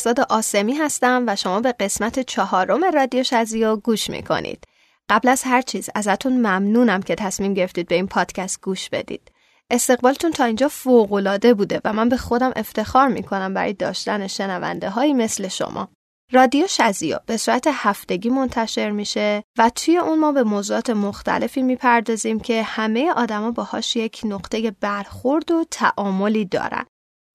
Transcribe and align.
شهرزاد 0.00 0.26
آسمی 0.30 0.72
هستم 0.72 1.24
و 1.26 1.36
شما 1.36 1.60
به 1.60 1.72
قسمت 1.72 2.20
چهارم 2.20 2.84
رادیو 2.84 3.22
شزیو 3.22 3.76
گوش 3.76 4.10
می‌کنید. 4.10 4.64
قبل 5.08 5.28
از 5.28 5.42
هر 5.42 5.62
چیز 5.62 5.90
ازتون 5.94 6.32
ممنونم 6.32 7.02
که 7.02 7.14
تصمیم 7.14 7.54
گرفتید 7.54 7.88
به 7.88 7.94
این 7.94 8.06
پادکست 8.06 8.60
گوش 8.62 8.88
بدید. 8.88 9.32
استقبالتون 9.70 10.30
تا 10.30 10.44
اینجا 10.44 10.68
فوقالعاده 10.68 11.54
بوده 11.54 11.80
و 11.84 11.92
من 11.92 12.08
به 12.08 12.16
خودم 12.16 12.52
افتخار 12.56 13.08
می‌کنم 13.08 13.54
برای 13.54 13.72
داشتن 13.72 14.26
شنونده 14.26 14.90
هایی 14.90 15.12
مثل 15.12 15.48
شما. 15.48 15.88
رادیو 16.32 16.66
شزیو 16.66 17.18
به 17.26 17.36
صورت 17.36 17.68
هفتگی 17.72 18.30
منتشر 18.30 18.90
میشه 18.90 19.42
و 19.58 19.70
توی 19.70 19.98
اون 19.98 20.18
ما 20.18 20.32
به 20.32 20.42
موضوعات 20.42 20.90
مختلفی 20.90 21.62
می‌پردازیم 21.62 22.40
که 22.40 22.62
همه 22.62 23.12
آدما 23.12 23.50
باهاش 23.50 23.96
یک 23.96 24.20
نقطه 24.24 24.70
برخورد 24.70 25.50
و 25.50 25.64
تعاملی 25.70 26.44
دارن. 26.44 26.84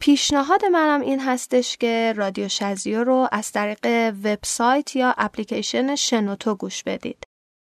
پیشنهاد 0.01 0.65
منم 0.65 1.01
این 1.01 1.19
هستش 1.19 1.77
که 1.77 2.13
رادیو 2.15 2.47
شزیو 2.47 3.03
رو 3.03 3.27
از 3.31 3.51
طریق 3.51 3.85
وبسایت 4.23 4.95
یا 4.95 5.15
اپلیکیشن 5.17 5.95
شنوتو 5.95 6.55
گوش 6.55 6.83
بدید. 6.83 7.23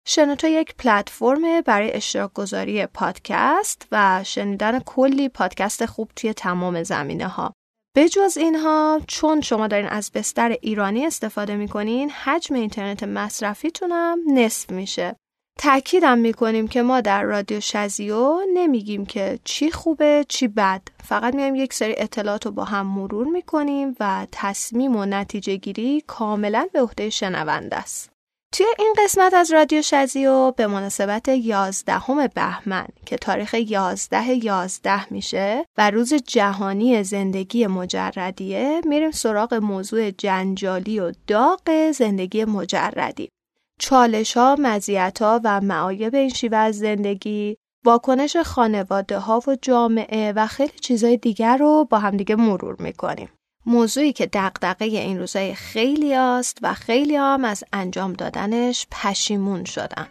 شنوتو 0.06 0.46
یک 0.46 0.74
پلتفرم 0.78 1.60
برای 1.60 1.92
اشتراک 1.92 2.32
گذاری 2.32 2.86
پادکست 2.86 3.86
و 3.92 4.24
شنیدن 4.24 4.80
کلی 4.80 5.28
پادکست 5.28 5.86
خوب 5.86 6.10
توی 6.16 6.32
تمام 6.32 6.82
زمینه 6.82 7.28
ها. 7.28 7.52
جز 8.12 8.36
اینها 8.36 9.00
چون 9.08 9.40
شما 9.40 9.66
دارین 9.66 9.88
از 9.88 10.10
بستر 10.14 10.56
ایرانی 10.62 11.06
استفاده 11.06 11.56
می‌کنین 11.56 12.10
حجم 12.10 12.54
اینترنت 12.54 13.02
مصرفیتونم 13.02 14.18
نصف 14.34 14.70
میشه. 14.70 15.16
تأکیدم 15.58 16.18
می‌کنیم 16.18 16.68
که 16.68 16.82
ما 16.82 17.00
در 17.00 17.22
رادیو 17.22 17.60
شزیو 17.60 18.38
نمیگیم 18.54 19.06
که 19.06 19.38
چی 19.44 19.70
خوبه 19.70 20.24
چی 20.28 20.48
بد. 20.48 20.82
فقط 21.04 21.34
میایم 21.34 21.54
یک 21.54 21.74
سری 21.74 21.94
اطلاعات 21.96 22.46
رو 22.46 22.52
با 22.52 22.64
هم 22.64 22.86
مرور 22.86 23.26
می‌کنیم 23.26 23.96
و 24.00 24.26
تصمیم 24.32 24.96
و 24.96 25.04
نتیجه 25.04 25.56
گیری 25.56 26.04
کاملا 26.06 26.68
به 26.72 26.80
عهده 26.82 27.10
شنونده 27.10 27.76
است. 27.76 28.10
توی 28.52 28.66
این 28.78 28.94
قسمت 29.04 29.34
از 29.34 29.52
رادیو 29.52 29.82
شزیو 29.82 30.50
به 30.50 30.66
مناسبت 30.66 31.28
11 31.28 32.28
بهمن 32.34 32.86
که 33.06 33.16
تاریخ 33.16 33.54
11 33.54 34.44
11 34.44 35.12
میشه 35.12 35.64
و 35.78 35.90
روز 35.90 36.14
جهانی 36.14 37.02
زندگی 37.02 37.66
مجردیه 37.66 38.80
میریم 38.84 39.10
سراغ 39.10 39.54
موضوع 39.54 40.10
جنجالی 40.10 41.00
و 41.00 41.12
داغ 41.26 41.90
زندگی 41.94 42.44
مجردی. 42.44 43.28
چالش 43.78 44.36
ها، 44.36 44.56
ها 45.20 45.40
و 45.44 45.60
معایب 45.60 46.14
این 46.14 46.28
شیوه 46.28 46.58
از 46.58 46.78
زندگی، 46.78 47.56
واکنش 47.84 48.36
خانواده 48.36 49.18
ها 49.18 49.42
و 49.46 49.56
جامعه 49.62 50.32
و 50.36 50.46
خیلی 50.46 50.78
چیزای 50.80 51.16
دیگر 51.16 51.56
رو 51.56 51.86
با 51.90 51.98
همدیگه 51.98 52.36
مرور 52.36 52.76
می‌کنیم. 52.78 53.28
موضوعی 53.66 54.12
که 54.12 54.26
دقدقه 54.26 54.84
این 54.84 55.18
روزای 55.18 55.54
خیلی 55.54 56.14
است 56.14 56.58
و 56.62 56.74
خیلی 56.74 57.16
هم 57.16 57.44
از 57.44 57.64
انجام 57.72 58.12
دادنش 58.12 58.86
پشیمون 58.90 59.64
شدن. 59.64 60.08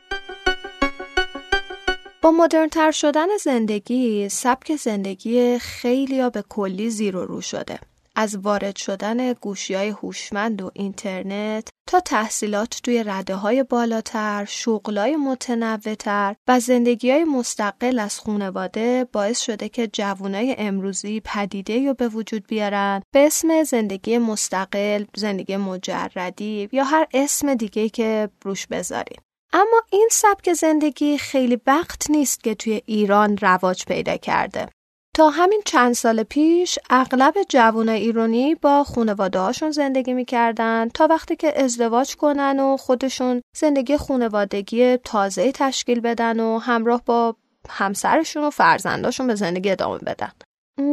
با 2.22 2.31
مدرنتر 2.31 2.91
شدن 2.91 3.28
زندگی، 3.44 4.30
سبک 4.30 4.75
زندگی 4.75 5.59
خیلی 5.59 6.30
به 6.30 6.44
کلی 6.50 6.90
زیر 6.90 7.16
و 7.16 7.25
رو 7.25 7.41
شده. 7.41 7.80
از 8.19 8.38
وارد 8.38 8.75
شدن 8.75 9.33
گوشی 9.33 9.73
های 9.73 9.89
هوشمند 9.89 10.61
و 10.61 10.72
اینترنت 10.73 11.69
تا 11.88 12.00
تحصیلات 12.00 12.79
توی 12.83 13.03
رده 13.03 13.35
های 13.35 13.63
بالاتر، 13.63 14.45
شغلای 14.50 15.16
متنوعتر 15.16 16.35
و 16.47 16.59
زندگی 16.59 17.11
های 17.11 17.23
مستقل 17.23 18.00
از 18.00 18.19
خانواده 18.19 19.05
باعث 19.11 19.39
شده 19.39 19.69
که 19.69 19.88
جوانای 19.88 20.55
امروزی 20.57 21.22
پدیده 21.25 21.88
رو 21.88 21.94
به 21.94 22.07
وجود 22.07 22.47
بیارن 22.47 23.01
به 23.11 23.25
اسم 23.25 23.63
زندگی 23.63 24.17
مستقل، 24.17 25.05
زندگی 25.16 25.57
مجردی 25.57 26.69
یا 26.72 26.84
هر 26.84 27.07
اسم 27.13 27.55
دیگه 27.55 27.89
که 27.89 28.29
روش 28.44 28.67
بذاریم. 28.67 29.22
اما 29.53 29.81
این 29.91 30.09
سبک 30.11 30.53
زندگی 30.53 31.17
خیلی 31.17 31.61
وقت 31.67 32.09
نیست 32.09 32.44
که 32.44 32.55
توی 32.55 32.81
ایران 32.85 33.38
رواج 33.38 33.85
پیدا 33.85 34.17
کرده. 34.17 34.69
تا 35.17 35.29
همین 35.29 35.61
چند 35.66 35.94
سال 35.94 36.23
پیش 36.23 36.79
اغلب 36.89 37.33
جوان 37.50 37.89
ایرانی 37.89 38.55
با 38.55 38.83
خانواده 38.83 39.39
هاشون 39.39 39.72
زندگی 39.72 40.13
می‌کردن 40.13 40.89
تا 40.89 41.07
وقتی 41.07 41.35
که 41.35 41.63
ازدواج 41.63 42.16
کنن 42.16 42.59
و 42.59 42.78
خودشون 42.78 43.41
زندگی 43.55 43.97
خانوادگی 43.97 44.97
تازه 44.97 45.51
تشکیل 45.51 46.00
بدن 46.00 46.39
و 46.39 46.57
همراه 46.57 47.01
با 47.05 47.35
همسرشون 47.69 48.44
و 48.44 48.50
فرزنداشون 48.50 49.28
به 49.28 49.35
زندگی 49.35 49.72
ادامه 49.72 49.97
بدن. 49.97 50.31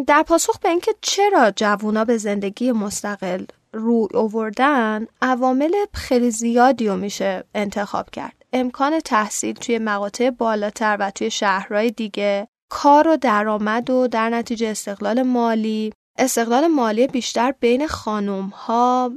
در 0.06 0.22
پاسخ 0.22 0.58
به 0.58 0.68
اینکه 0.68 0.94
چرا 1.00 1.50
جوونا 1.50 2.04
به 2.04 2.16
زندگی 2.16 2.72
مستقل 2.72 3.44
روی 3.72 4.08
اووردن 4.14 5.06
عوامل 5.22 5.72
خیلی 5.94 6.30
زیادی 6.30 6.88
رو 6.88 6.96
میشه 6.96 7.44
انتخاب 7.54 8.10
کرد 8.10 8.34
امکان 8.52 9.00
تحصیل 9.00 9.54
توی 9.54 9.78
مقاطع 9.78 10.30
بالاتر 10.30 10.96
و 11.00 11.10
توی 11.10 11.30
شهرهای 11.30 11.90
دیگه 11.90 12.48
کار 12.68 13.08
و 13.08 13.16
درآمد 13.16 13.90
و 13.90 14.08
در 14.08 14.30
نتیجه 14.30 14.68
استقلال 14.68 15.22
مالی. 15.22 15.92
استقلال 16.18 16.66
مالی 16.66 17.06
بیشتر 17.06 17.52
بین 17.60 17.86
خانم 17.86 18.46
ها 18.48 19.12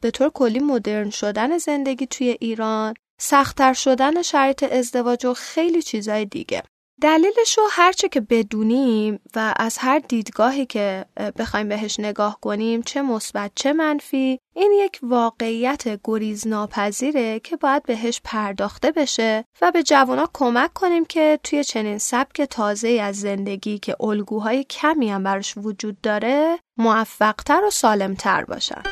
به 0.00 0.10
طور 0.10 0.30
کلی 0.30 0.58
مدرن 0.58 1.10
شدن 1.10 1.58
زندگی 1.58 2.06
توی 2.06 2.36
ایران 2.40 2.94
سختتر 3.20 3.72
شدن 3.72 4.22
شرایط 4.22 4.62
ازدواج 4.62 5.26
و 5.26 5.34
خیلی 5.34 5.82
چیزای 5.82 6.24
دیگه. 6.24 6.62
دلیلش 7.00 7.58
رو 7.58 7.68
هرچه 7.70 8.08
که 8.08 8.20
بدونیم 8.20 9.20
و 9.36 9.54
از 9.56 9.78
هر 9.78 9.98
دیدگاهی 9.98 10.66
که 10.66 11.04
بخوایم 11.38 11.68
بهش 11.68 12.00
نگاه 12.00 12.38
کنیم 12.40 12.82
چه 12.82 13.02
مثبت 13.02 13.50
چه 13.54 13.72
منفی 13.72 14.40
این 14.54 14.72
یک 14.72 14.98
واقعیت 15.02 16.00
گریز 16.04 16.46
ناپذیره 16.46 17.40
که 17.40 17.56
باید 17.56 17.82
بهش 17.82 18.20
پرداخته 18.24 18.92
بشه 18.92 19.44
و 19.62 19.70
به 19.70 19.82
جوانا 19.82 20.30
کمک 20.32 20.72
کنیم 20.72 21.04
که 21.04 21.38
توی 21.42 21.64
چنین 21.64 21.98
سبک 21.98 22.42
تازه 22.42 22.88
از 22.88 23.20
زندگی 23.20 23.78
که 23.78 23.96
الگوهای 24.00 24.64
کمی 24.64 25.10
هم 25.10 25.22
براش 25.22 25.54
وجود 25.56 26.00
داره 26.00 26.58
موفقتر 26.76 27.64
و 27.66 27.70
سالمتر 27.70 28.44
باشن. 28.44 28.82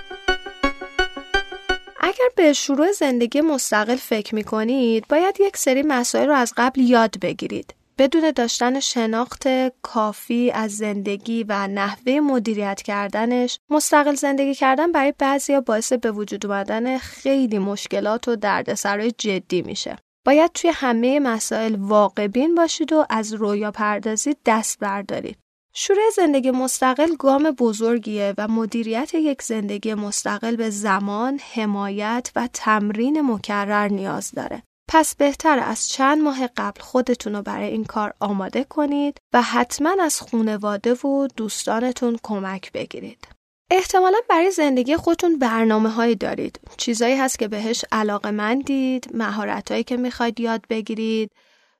اگر 2.01 2.29
به 2.37 2.53
شروع 2.53 2.93
زندگی 2.93 3.41
مستقل 3.41 3.97
فکر 3.97 4.35
می 4.35 4.45
کنید 4.45 5.05
باید 5.09 5.37
یک 5.41 5.57
سری 5.57 5.83
مسائل 5.83 6.27
رو 6.27 6.35
از 6.35 6.55
قبل 6.57 6.81
یاد 6.81 7.21
بگیرید 7.21 7.78
بدون 7.99 8.31
داشتن 8.31 8.81
شناخت 8.81 9.49
کافی 9.83 10.51
از 10.51 10.77
زندگی 10.77 11.45
و 11.49 11.67
نحوه 11.67 12.21
مدیریت 12.21 12.83
کردنش 12.83 13.59
مستقل 13.71 14.15
زندگی 14.15 14.55
کردن 14.55 14.93
برای 14.93 15.15
بعضیا 15.19 15.61
باعث 15.61 15.93
به 15.93 16.11
وجود 16.11 16.47
اومدن 16.47 16.99
خیلی 16.99 17.59
مشکلات 17.59 18.29
و 18.29 18.37
دردسرای 18.37 19.11
جدی 19.19 19.63
میشه 19.63 19.97
باید 20.27 20.53
توی 20.53 20.71
همه 20.75 21.21
مسائل 21.21 21.77
واقع 21.79 22.27
بین 22.27 22.55
باشید 22.55 22.93
و 22.93 23.07
از 23.11 23.35
رویا 23.35 23.71
پردازی 23.71 24.37
دست 24.47 24.79
بردارید 24.79 25.39
شروع 25.73 26.11
زندگی 26.17 26.51
مستقل 26.51 27.17
گام 27.19 27.51
بزرگیه 27.51 28.35
و 28.39 28.49
مدیریت 28.49 29.15
یک 29.15 29.43
زندگی 29.43 29.95
مستقل 29.95 30.57
به 30.57 30.71
زمان، 30.71 31.41
حمایت 31.55 32.31
و 32.37 32.49
تمرین 32.53 33.21
مکرر 33.21 33.89
نیاز 33.89 34.33
داره. 34.33 34.63
پس 34.89 35.15
بهتر 35.15 35.59
از 35.59 35.89
چند 35.89 36.23
ماه 36.23 36.47
قبل 36.47 36.81
خودتون 36.81 37.35
رو 37.35 37.43
برای 37.43 37.69
این 37.69 37.85
کار 37.85 38.15
آماده 38.21 38.65
کنید 38.65 39.19
و 39.33 39.43
حتما 39.43 39.97
از 40.01 40.21
خونواده 40.21 40.95
و 40.95 41.29
دوستانتون 41.37 42.19
کمک 42.23 42.73
بگیرید. 42.73 43.29
احتمالا 43.71 44.19
برای 44.29 44.51
زندگی 44.51 44.97
خودتون 44.97 45.39
برنامه 45.39 45.89
هایی 45.89 46.15
دارید. 46.15 46.61
چیزایی 46.77 47.17
هست 47.17 47.39
که 47.39 47.49
بهش 47.49 47.85
علاقه 47.93 48.31
مندید، 48.31 49.11
مهارت 49.15 49.71
هایی 49.71 49.85
که 49.85 49.97
می‌خواید 49.97 50.41
یاد 50.41 50.65
بگیرید، 50.71 51.31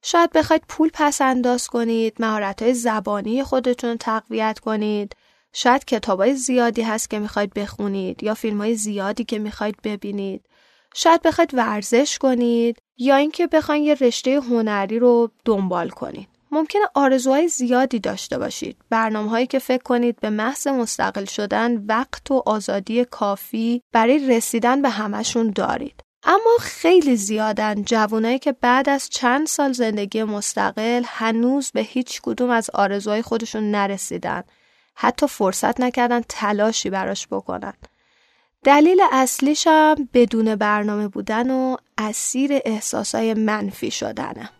شاید 0.03 0.33
بخواید 0.33 0.63
پول 0.69 0.91
پس 0.95 1.21
انداز 1.21 1.69
کنید، 1.69 2.17
مهارت 2.21 2.63
های 2.63 2.75
زبانی 2.75 3.43
خودتون 3.43 3.97
تقویت 3.97 4.59
کنید، 4.59 5.17
شاید 5.53 5.85
کتاب 5.85 6.21
های 6.21 6.35
زیادی 6.35 6.83
هست 6.83 7.11
که 7.11 7.19
می‌خواید 7.19 7.55
بخونید 7.55 8.23
یا 8.23 8.35
فیلم 8.35 8.59
های 8.59 8.75
زیادی 8.75 9.25
که 9.25 9.39
می‌خواید 9.39 9.77
ببینید. 9.85 10.48
شاید 10.95 11.23
بخواید 11.23 11.55
ورزش 11.55 12.19
کنید 12.19 12.79
یا 12.97 13.17
اینکه 13.17 13.47
بخواید 13.47 13.85
یه 13.85 13.95
رشته 13.95 14.41
هنری 14.41 14.99
رو 14.99 15.31
دنبال 15.45 15.89
کنید. 15.89 16.29
ممکنه 16.51 16.83
آرزوهای 16.95 17.49
زیادی 17.49 17.99
داشته 17.99 18.39
باشید. 18.39 18.77
برنامه 18.91 19.31
هایی 19.31 19.47
که 19.47 19.59
فکر 19.59 19.83
کنید 19.83 20.21
به 20.21 20.31
محض 20.31 20.67
مستقل 20.67 21.25
شدن 21.25 21.77
وقت 21.87 22.31
و 22.31 22.43
آزادی 22.47 23.05
کافی 23.05 23.83
برای 23.93 24.29
رسیدن 24.29 24.83
به 24.83 24.89
همشون 24.89 25.51
دارید. 25.51 26.03
اما 26.23 26.57
خیلی 26.61 27.17
زیادن 27.17 27.83
جوانایی 27.83 28.39
که 28.39 28.53
بعد 28.53 28.89
از 28.89 29.09
چند 29.09 29.47
سال 29.47 29.73
زندگی 29.73 30.23
مستقل 30.23 31.03
هنوز 31.07 31.71
به 31.71 31.81
هیچ 31.81 32.21
کدوم 32.23 32.51
از 32.51 32.71
آرزوهای 32.75 33.23
خودشون 33.23 33.71
نرسیدن. 33.71 34.43
حتی 34.95 35.27
فرصت 35.27 35.81
نکردن 35.81 36.21
تلاشی 36.29 36.91
براش 36.91 37.29
بکنن. 37.29 37.73
دلیل 38.65 39.01
اصلیش 39.13 39.67
هم 39.67 40.09
بدون 40.15 40.57
برنامه 40.57 41.09
بودن 41.09 41.51
و 41.51 41.77
اسیر 41.99 42.51
احساسای 42.65 43.35
منفی 43.35 43.91
شدنه. 43.91 44.51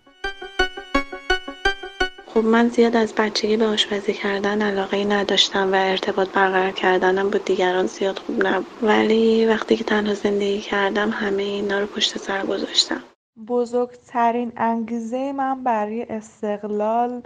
خب 2.27 2.45
من 2.45 2.69
زیاد 2.69 2.97
از 2.97 3.15
بچگی 3.15 3.57
به 3.57 3.67
آشپزی 3.67 4.13
کردن 4.13 4.63
علاقه 4.63 4.97
ای 4.97 5.05
نداشتم 5.05 5.73
و 5.73 5.75
ارتباط 5.75 6.29
برقرار 6.29 6.71
کردنم 6.71 7.31
با 7.31 7.39
دیگران 7.39 7.87
زیاد 7.87 8.19
خوب 8.19 8.47
نبود. 8.47 8.67
ولی 8.83 9.47
وقتی 9.47 9.77
که 9.77 9.85
تنها 9.85 10.15
زندگی 10.15 10.61
کردم 10.61 11.11
همه 11.11 11.43
اینا 11.43 11.81
رو 11.81 11.87
پشت 11.87 12.19
سر 12.19 12.47
گذاشتم. 12.47 13.03
بزرگترین 13.47 14.53
انگیزه 14.57 15.33
من 15.33 15.65
برای 15.65 16.03
استقلال 16.03 17.23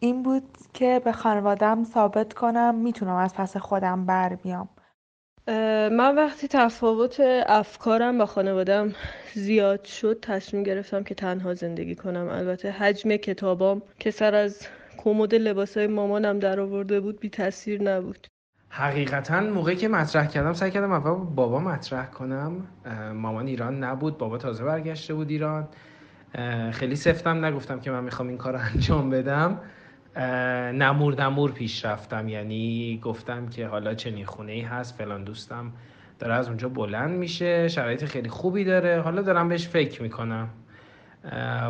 این 0.00 0.22
بود 0.22 0.42
که 0.74 1.00
به 1.04 1.12
خانوادم 1.12 1.84
ثابت 1.84 2.32
کنم 2.32 2.74
می‌تونم 2.74 3.16
از 3.16 3.34
پس 3.34 3.56
خودم 3.56 4.06
بر 4.06 4.34
بیام. 4.34 4.68
من 5.48 6.14
وقتی 6.16 6.48
تفاوت 6.48 7.20
افکارم 7.46 8.18
با 8.18 8.26
خانوادم 8.26 8.94
زیاد 9.34 9.84
شد 9.84 10.18
تصمیم 10.22 10.62
گرفتم 10.62 11.02
که 11.02 11.14
تنها 11.14 11.54
زندگی 11.54 11.94
کنم. 11.94 12.28
البته 12.28 12.70
حجم 12.70 13.16
کتابام 13.16 13.82
که 13.98 14.10
سر 14.10 14.34
از 14.34 14.66
کمد 14.98 15.34
لباسای 15.34 15.86
مامانم 15.86 16.38
در 16.38 16.60
آورده 16.60 17.00
بود 17.00 17.20
بی 17.20 17.28
تاثیر 17.28 17.82
نبود. 17.82 18.26
حقیقتا 18.68 19.40
موقعی 19.40 19.76
که 19.76 19.88
مطرح 19.88 20.26
کردم 20.26 20.52
سعی 20.52 20.70
کردم 20.70 20.92
اول 20.92 21.24
بابا 21.34 21.58
مطرح 21.58 22.06
کنم. 22.06 22.66
مامان 23.14 23.46
ایران 23.46 23.84
نبود 23.84 24.18
بابا 24.18 24.38
تازه 24.38 24.64
برگشته 24.64 25.14
بود 25.14 25.30
ایران. 25.30 25.68
خیلی 26.72 26.96
سفتم 26.96 27.44
نگفتم 27.44 27.80
که 27.80 27.90
من 27.90 28.04
می‌خوام 28.04 28.28
این 28.28 28.38
کار 28.38 28.56
انجام 28.56 29.10
بدم. 29.10 29.60
نمور 30.74 31.22
نمور 31.22 31.52
پیش 31.52 31.84
رفتم. 31.84 32.28
یعنی 32.28 33.00
گفتم 33.02 33.48
که 33.48 33.66
حالا 33.66 33.94
چنین 33.94 34.24
خونه 34.24 34.52
ای 34.52 34.60
هست 34.60 34.94
فلان 34.94 35.24
دوستم 35.24 35.72
داره 36.18 36.34
از 36.34 36.48
اونجا 36.48 36.68
بلند 36.68 37.18
میشه 37.18 37.68
شرایط 37.68 38.04
خیلی 38.04 38.28
خوبی 38.28 38.64
داره. 38.64 39.00
حالا 39.00 39.22
دارم 39.22 39.48
بهش 39.48 39.68
فکر 39.68 40.02
می‌کنم. 40.02 40.48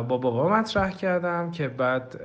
با 0.07 0.17
بابا 0.17 0.49
مطرح 0.49 0.91
کردم 0.91 1.51
که 1.51 1.67
بعد 1.67 2.21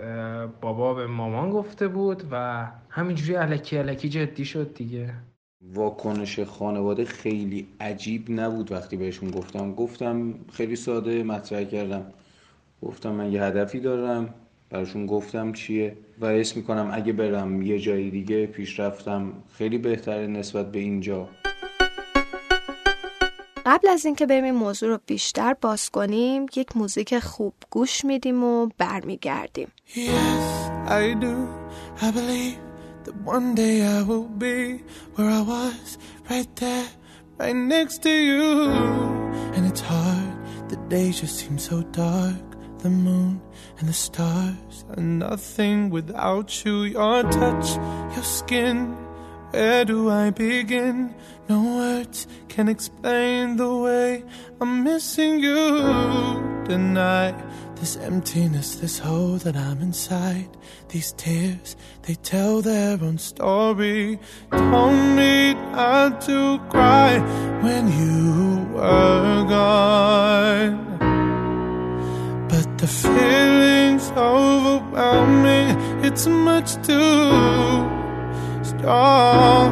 بابا 0.61 0.95
به 0.95 1.07
مامان 1.07 1.51
گفته 1.51 1.89
بود 1.89 2.23
و 2.31 2.67
همینجوری 2.89 3.35
علکی 3.35 3.77
علکی 3.77 4.09
جدی 4.09 4.45
شد 4.45 4.75
دیگه. 4.75 5.15
واکنش 5.63 6.41
خانواده 6.41 7.05
خیلی 7.05 7.69
عجیب 7.81 8.31
نبود 8.31 8.73
وقتی 8.73 8.97
بهشون 8.97 9.31
گفتم. 9.31 9.75
گفتم 9.75 10.35
خیلی 10.53 10.77
ساده 10.77 11.23
مطرح 11.23 11.65
کردم. 11.65 12.03
گفتم 12.83 13.11
من 13.11 13.33
یه 13.33 13.43
هدفی 13.43 13.81
دارم. 13.81 14.35
براشون 14.71 15.07
گفتم 15.07 15.53
چیه 15.53 15.97
و 16.21 16.27
اسم 16.27 16.61
می‌کنم 16.61 16.91
اگه 16.93 17.13
برم 17.13 17.63
یه 17.63 17.79
جای 17.79 18.11
دیگه 18.11 18.47
پیشرفتم 18.47 19.33
خیلی 19.53 19.79
بهتره 19.79 20.27
نسبت 20.27 20.73
به 20.73 20.79
اینجا 20.79 21.29
قبل 23.67 23.89
از 23.89 24.05
اینکه 24.05 24.27
بریم 24.27 24.45
این 24.45 24.55
موضوع 24.55 24.89
رو 24.89 24.99
بیشتر 25.07 25.55
باز 25.61 25.91
کنیم 25.91 26.47
یک 26.57 26.77
موزیک 26.77 27.19
خوب 27.19 27.55
گوش 27.71 28.05
میدیم 28.05 28.45
و 28.45 28.69
برمیگردیم 28.79 29.69
Yes, 29.95 30.71
I 30.89 31.15
do. 31.25 31.35
I 32.01 32.11
believe 32.11 32.59
that 33.05 33.17
one 33.35 33.55
day 33.55 33.77
I 33.97 34.03
will 34.03 34.29
be 34.47 34.59
where 35.15 35.31
I 35.41 35.43
was, 35.55 35.99
right 36.31 36.51
there, 36.57 36.89
right 37.39 37.59
next 37.75 37.97
to 38.05 38.11
you. 38.29 38.47
And 39.55 39.63
it's 39.71 39.83
hard, 39.91 40.33
the 40.71 40.79
days 40.95 41.15
just 41.21 41.37
seem 41.41 41.59
so 41.59 41.77
dark. 42.05 42.48
The 42.79 42.91
moon 42.91 43.41
and 43.79 43.89
the 43.89 43.93
stars 43.93 44.85
are 44.97 45.03
nothing 45.03 45.91
without 45.91 46.65
you. 46.65 46.85
Your 46.85 47.25
touch, 47.25 47.77
your 48.15 48.23
skin. 48.23 48.97
Where 49.51 49.85
do 49.85 50.11
I 50.11 50.31
begin? 50.31 51.15
No 51.49 51.61
words 51.77 52.29
can 52.49 52.69
explain 52.69 53.57
the 53.57 53.75
way 53.77 54.23
I'm 54.61 54.85
missing 54.85 55.41
you 55.41 55.57
tonight. 56.67 57.35
This 57.77 57.97
emptiness, 57.97 58.77
this 58.77 58.99
hole 58.99 59.39
that 59.39 59.57
I'm 59.57 59.81
inside. 59.81 60.49
These 60.89 61.13
tears, 61.13 61.77
they 62.03 62.15
tell 62.15 62.61
their 62.61 62.99
own 63.03 63.19
story. 63.19 64.21
Told 64.53 65.17
me 65.17 65.55
not 65.55 66.21
to 66.23 66.59
cry 66.69 67.19
when 67.63 67.89
you 67.89 68.75
were 68.75 69.47
gone. 69.49 70.98
The 72.79 72.87
feeling's 72.87 74.09
overwhelming, 74.13 75.77
it's 76.05 76.29
much 76.29 76.75
too 76.87 77.83
strong. 78.63 79.71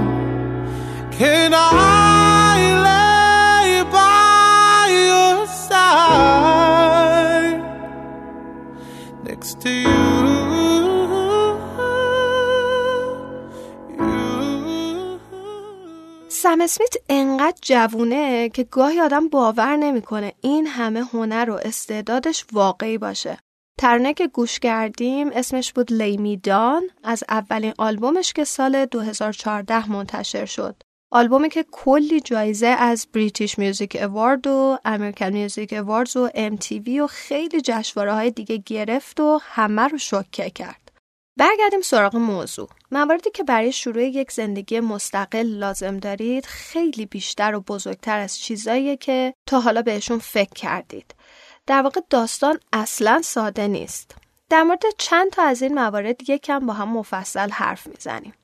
Can 1.12 1.52
I 1.54 2.74
lay 2.88 3.84
by 3.92 4.88
your 5.06 5.46
side 5.46 6.82
next 9.22 9.60
to 9.60 9.70
you. 9.70 9.95
سم 16.46 16.60
اسمیت 16.60 16.94
انقدر 17.08 17.58
جوونه 17.62 18.48
که 18.48 18.64
گاهی 18.64 19.00
آدم 19.00 19.28
باور 19.28 19.76
نمی‌کنه 19.76 20.32
این 20.40 20.66
همه 20.66 21.00
هنر 21.00 21.50
و 21.50 21.54
استعدادش 21.54 22.44
واقعی 22.52 22.98
باشه. 22.98 23.38
ترانه 23.78 24.14
که 24.14 24.26
گوش 24.26 24.58
کردیم 24.58 25.30
اسمش 25.32 25.72
بود 25.72 25.92
لیمی 25.92 26.36
دان 26.36 26.82
از 27.04 27.24
اولین 27.28 27.74
آلبومش 27.78 28.32
که 28.32 28.44
سال 28.44 28.84
2014 28.84 29.92
منتشر 29.92 30.44
شد. 30.44 30.82
آلبومی 31.12 31.48
که 31.48 31.64
کلی 31.72 32.20
جایزه 32.20 32.66
از 32.66 33.06
بریتیش 33.14 33.58
میوزیک 33.58 33.96
اوارد 34.02 34.46
و 34.46 34.78
امریکن 34.84 35.30
میوزیک 35.30 35.72
اواردز 35.72 36.16
و 36.16 36.28
MTV 36.28 36.88
و 36.88 37.06
خیلی 37.06 37.60
جشنواره 37.60 38.14
های 38.14 38.30
دیگه 38.30 38.56
گرفت 38.56 39.20
و 39.20 39.40
همه 39.42 39.82
رو 39.82 39.98
شوکه 39.98 40.50
کرد. 40.50 40.92
برگردیم 41.38 41.80
سراغ 41.80 42.16
موضوع. 42.16 42.68
مواردی 42.90 43.30
که 43.30 43.44
برای 43.44 43.72
شروع 43.72 44.02
یک 44.02 44.32
زندگی 44.32 44.80
مستقل 44.80 45.46
لازم 45.46 45.98
دارید 45.98 46.46
خیلی 46.46 47.06
بیشتر 47.06 47.54
و 47.54 47.60
بزرگتر 47.60 48.18
از 48.18 48.38
چیزاییه 48.38 48.96
که 48.96 49.34
تا 49.46 49.60
حالا 49.60 49.82
بهشون 49.82 50.18
فکر 50.18 50.52
کردید. 50.54 51.14
در 51.66 51.82
واقع 51.82 52.00
داستان 52.10 52.60
اصلا 52.72 53.22
ساده 53.22 53.68
نیست. 53.68 54.16
در 54.50 54.62
مورد 54.62 54.82
چند 54.98 55.30
تا 55.30 55.42
از 55.42 55.62
این 55.62 55.74
موارد 55.74 56.30
یکم 56.30 56.66
با 56.66 56.72
هم 56.72 56.88
مفصل 56.88 57.50
حرف 57.50 57.86
می‌زنیم. 57.86 58.34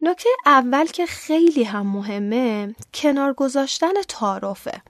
نکته 0.00 0.28
اول 0.46 0.86
که 0.86 1.06
خیلی 1.06 1.64
هم 1.64 1.86
مهمه 1.86 2.74
کنار 2.94 3.32
گذاشتن 3.32 4.02
تعارفه. 4.08 4.82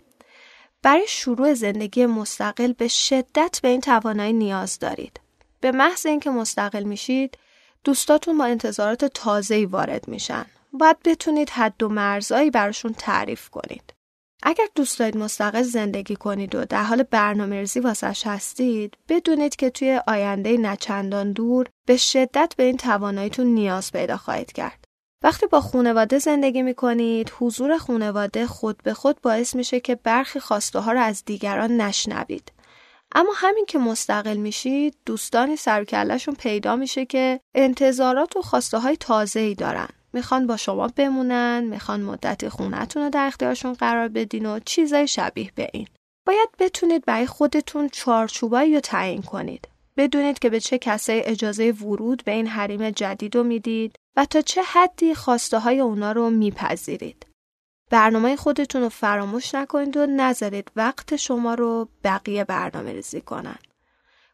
برای 0.82 1.06
شروع 1.08 1.54
زندگی 1.54 2.06
مستقل 2.06 2.72
به 2.72 2.88
شدت 2.88 3.60
به 3.62 3.68
این 3.68 3.80
توانایی 3.80 4.32
نیاز 4.32 4.78
دارید. 4.78 5.20
به 5.60 5.72
محض 5.72 6.06
اینکه 6.06 6.30
مستقل 6.30 6.82
میشید 6.82 7.38
دوستاتون 7.84 8.38
با 8.38 8.44
انتظارات 8.44 9.04
تازه‌ای 9.04 9.66
وارد 9.66 10.08
میشن. 10.08 10.44
باید 10.72 10.96
بتونید 11.04 11.50
حد 11.50 11.82
و 11.82 11.88
مرزایی 11.88 12.50
براشون 12.50 12.94
تعریف 12.98 13.48
کنید. 13.48 13.94
اگر 14.42 14.66
دوست 14.74 14.98
دارید 14.98 15.16
مستقل 15.16 15.62
زندگی 15.62 16.16
کنید 16.16 16.54
و 16.54 16.64
در 16.64 16.82
حال 16.82 17.02
برنامه 17.02 17.60
ریزی 17.60 17.80
واسش 17.80 18.26
هستید 18.26 18.96
بدونید 19.08 19.56
که 19.56 19.70
توی 19.70 20.00
آینده 20.06 20.56
نچندان 20.56 21.32
دور 21.32 21.66
به 21.86 21.96
شدت 21.96 22.54
به 22.56 22.62
این 22.62 22.76
تواناییتون 22.76 23.46
نیاز 23.46 23.92
پیدا 23.92 24.16
خواهید 24.16 24.52
کرد. 24.52 24.84
وقتی 25.22 25.46
با 25.46 25.60
خانواده 25.60 26.18
زندگی 26.18 26.62
می 26.62 26.74
کنید 26.74 27.32
حضور 27.38 27.78
خانواده 27.78 28.46
خود 28.46 28.82
به 28.82 28.94
خود 28.94 29.20
باعث 29.22 29.54
میشه 29.54 29.80
که 29.80 29.94
برخی 29.94 30.40
خواسته 30.40 30.78
ها 30.78 30.92
رو 30.92 31.00
از 31.00 31.24
دیگران 31.24 31.76
نشنوید. 31.76 32.52
اما 33.14 33.32
همین 33.36 33.64
که 33.68 33.78
مستقل 33.78 34.36
میشید 34.36 34.96
دوستانی 35.06 35.56
سر 35.56 35.84
پیدا 36.38 36.76
میشه 36.76 37.06
که 37.06 37.40
انتظارات 37.54 38.36
و 38.36 38.42
خواسته 38.42 38.78
های 38.78 38.96
تازه 38.96 39.40
ای 39.40 39.54
دارن. 39.54 39.88
می‌خوان 40.12 40.46
با 40.46 40.56
شما 40.56 40.88
بمونن، 40.96 41.64
می‌خوان 41.64 42.02
مدت 42.02 42.48
خونتون 42.48 43.02
رو 43.02 43.10
در 43.10 43.26
اختیارشون 43.26 43.72
قرار 43.72 44.08
بدین 44.08 44.46
و 44.46 44.60
چیزای 44.64 45.08
شبیه 45.08 45.50
به 45.54 45.70
این. 45.72 45.88
باید 46.26 46.48
بتونید 46.58 47.04
برای 47.04 47.26
خودتون 47.26 47.88
چارچوبایی 47.88 48.74
رو 48.74 48.80
تعیین 48.80 49.22
کنید. 49.22 49.68
بدونید 49.96 50.38
که 50.38 50.50
به 50.50 50.60
چه 50.60 50.78
کسایی 50.78 51.20
اجازه 51.20 51.70
ورود 51.70 52.22
به 52.24 52.32
این 52.32 52.46
حریم 52.46 52.90
جدید 52.90 53.36
رو 53.36 53.42
می‌دید 53.42 53.96
و 54.16 54.24
تا 54.24 54.40
چه 54.40 54.62
حدی 54.62 55.14
خواسته 55.14 55.58
های 55.58 55.80
اونا 55.80 56.12
رو 56.12 56.30
میپذیرید. 56.30 57.26
برنامه 57.94 58.36
خودتون 58.36 58.82
رو 58.82 58.88
فراموش 58.88 59.54
نکنید 59.54 59.96
و 59.96 60.06
نذارید 60.06 60.70
وقت 60.76 61.16
شما 61.16 61.54
رو 61.54 61.88
بقیه 62.04 62.44
برنامه 62.44 62.92
ریزی 62.92 63.20
کنن. 63.20 63.58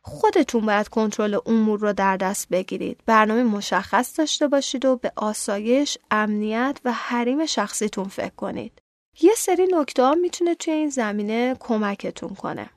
خودتون 0.03 0.67
باید 0.67 0.89
کنترل 0.89 1.39
امور 1.47 1.81
رو 1.81 1.93
در 1.93 2.17
دست 2.17 2.49
بگیرید. 2.49 3.01
برنامه 3.07 3.43
مشخص 3.43 4.19
داشته 4.19 4.49
باشید 4.49 4.85
و 4.85 4.97
به 4.97 5.13
آسایش، 5.17 5.99
امنیت 6.11 6.81
و 6.85 6.93
حریم 6.93 7.47
شخصیتون 7.47 8.05
فکر 8.05 8.35
کنید. 8.35 8.83
یه 9.21 9.33
سری 9.37 9.67
نکته 9.73 10.03
ها 10.03 10.15
می‌تونه 10.15 10.55
توی 10.55 10.73
این 10.73 10.91
زمینه 10.91 11.57
کمکتون 11.61 12.35
کنه. 12.35 12.71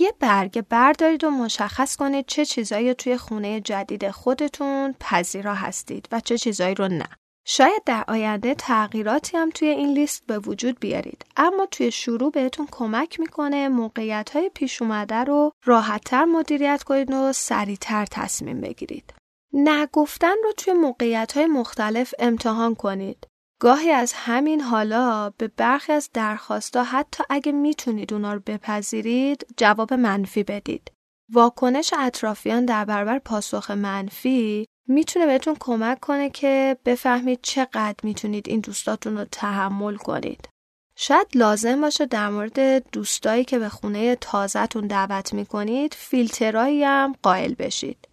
یه 0.00 0.12
برگه 0.20 0.62
بردارید 0.62 1.24
و 1.24 1.30
مشخص 1.30 1.96
کنید 1.96 2.26
چه 2.26 2.44
چیزایی 2.44 2.94
توی 2.94 3.16
خونه 3.16 3.60
جدید 3.60 4.10
خودتون 4.10 4.94
پذیرا 5.00 5.54
هستید 5.54 6.08
و 6.12 6.20
چه 6.20 6.38
چیزایی 6.38 6.74
رو 6.74 6.88
نه. 6.88 7.08
شاید 7.44 7.82
در 7.86 8.04
آینده 8.08 8.54
تغییراتی 8.54 9.36
هم 9.36 9.50
توی 9.50 9.68
این 9.68 9.92
لیست 9.92 10.26
به 10.26 10.38
وجود 10.38 10.80
بیارید 10.80 11.24
اما 11.36 11.66
توی 11.66 11.90
شروع 11.90 12.30
بهتون 12.30 12.68
کمک 12.70 13.20
می‌کنه 13.20 13.68
موقعیت 13.68 14.30
های 14.30 14.50
پیش 14.54 14.82
اومده 14.82 15.14
رو 15.14 15.52
راحتتر 15.64 16.24
مدیریت 16.24 16.82
کنید 16.82 17.10
و 17.10 17.32
سریعتر 17.32 18.06
تصمیم 18.10 18.60
بگیرید. 18.60 19.14
نگفتن 19.52 20.34
رو 20.44 20.52
توی 20.56 20.72
موقعیت 20.72 21.32
های 21.36 21.46
مختلف 21.46 22.14
امتحان 22.18 22.74
کنید. 22.74 23.26
گاهی 23.60 23.90
از 23.90 24.12
همین 24.12 24.60
حالا 24.60 25.30
به 25.30 25.48
برخی 25.48 25.92
از 25.92 26.10
درخواستا 26.14 26.84
حتی 26.84 27.24
اگه 27.30 27.52
می‌تونید 27.52 28.12
اونا 28.12 28.34
رو 28.34 28.40
بپذیرید 28.46 29.46
جواب 29.56 29.94
منفی 29.94 30.42
بدید. 30.42 30.92
واکنش 31.32 31.94
اطرافیان 31.98 32.64
در 32.64 32.84
برابر 32.84 33.18
پاسخ 33.18 33.70
منفی 33.70 34.66
می‌تونه 34.86 35.26
بهتون 35.26 35.56
کمک 35.60 36.00
کنه 36.00 36.30
که 36.30 36.76
بفهمید 36.84 37.38
چقدر 37.42 37.96
می‌تونید 38.02 38.48
این 38.48 38.60
دوستاتون 38.60 39.18
رو 39.18 39.24
تحمل 39.24 39.96
کنید. 39.96 40.48
شاید 40.96 41.26
لازم 41.34 41.80
باشه 41.80 42.06
در 42.06 42.28
مورد 42.28 42.90
دوستایی 42.90 43.44
که 43.44 43.58
به 43.58 43.68
خونه 43.68 44.16
تازهتون 44.16 44.86
دعوت 44.86 45.34
می‌کنید 45.34 45.94
فیلترایی 45.94 46.84
هم 46.84 47.14
قائل 47.22 47.54
بشید. 47.54 48.08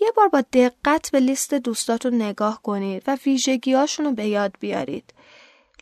یه 0.00 0.12
بار 0.16 0.28
با 0.28 0.42
دقت 0.52 1.10
به 1.10 1.20
لیست 1.20 1.54
دوستاتون 1.54 2.14
نگاه 2.14 2.62
کنید 2.62 3.02
و 3.06 3.18
ویژگیاشون 3.26 4.06
رو 4.06 4.12
به 4.12 4.26
یاد 4.26 4.52
بیارید. 4.60 5.14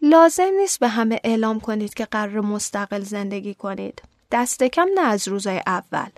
لازم 0.03 0.51
نیست 0.61 0.81
به 0.81 0.89
همه 0.89 1.21
اعلام 1.25 1.61
کنید 1.61 1.95
که 1.95 2.05
قرار 2.05 2.41
مستقل 2.41 3.01
زندگی 3.01 3.55
کنید. 3.55 4.03
دست 4.31 4.63
کم 4.63 4.89
نه 4.95 5.01
از 5.01 5.29
روزای 5.29 5.63
اول. 5.67 6.09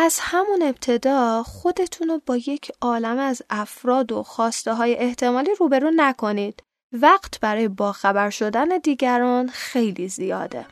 از 0.00 0.18
همون 0.22 0.62
ابتدا 0.62 1.42
خودتون 1.42 2.08
رو 2.08 2.20
با 2.26 2.36
یک 2.36 2.72
عالم 2.80 3.18
از 3.18 3.42
افراد 3.50 4.12
و 4.12 4.22
خواسته 4.22 4.74
های 4.74 4.96
احتمالی 4.96 5.50
روبرو 5.60 5.90
نکنید. 5.96 6.62
وقت 6.92 7.40
برای 7.40 7.68
باخبر 7.68 8.30
شدن 8.30 8.78
دیگران 8.78 9.48
خیلی 9.48 10.08
زیاده. 10.08 10.66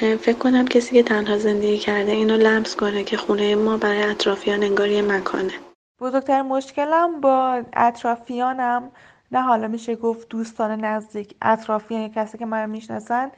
فکر 0.00 0.32
کنم 0.32 0.66
کسی 0.68 0.94
که 0.94 1.02
تنها 1.02 1.38
زندگی 1.38 1.78
کرده 1.78 2.12
اینو 2.12 2.36
لمس 2.36 2.76
کنه 2.76 3.04
که 3.04 3.16
خونه 3.16 3.54
ما 3.54 3.76
برای 3.76 4.02
اطرافیان 4.02 4.62
انگار 4.62 4.88
یه 4.88 5.02
مکانه 5.02 5.52
بزرگتر 6.00 6.42
مشکلم 6.42 7.20
با 7.20 7.62
اطرافیانم 7.72 8.90
نه 9.32 9.42
حالا 9.42 9.68
میشه 9.68 9.96
گفت 9.96 10.28
دوستان 10.28 10.84
نزدیک 10.84 11.34
اطرافیان 11.42 12.00
یا 12.00 12.08
کسی 12.08 12.38
که 12.38 12.46
من 12.46 12.70
می‌شناسن 12.70 13.30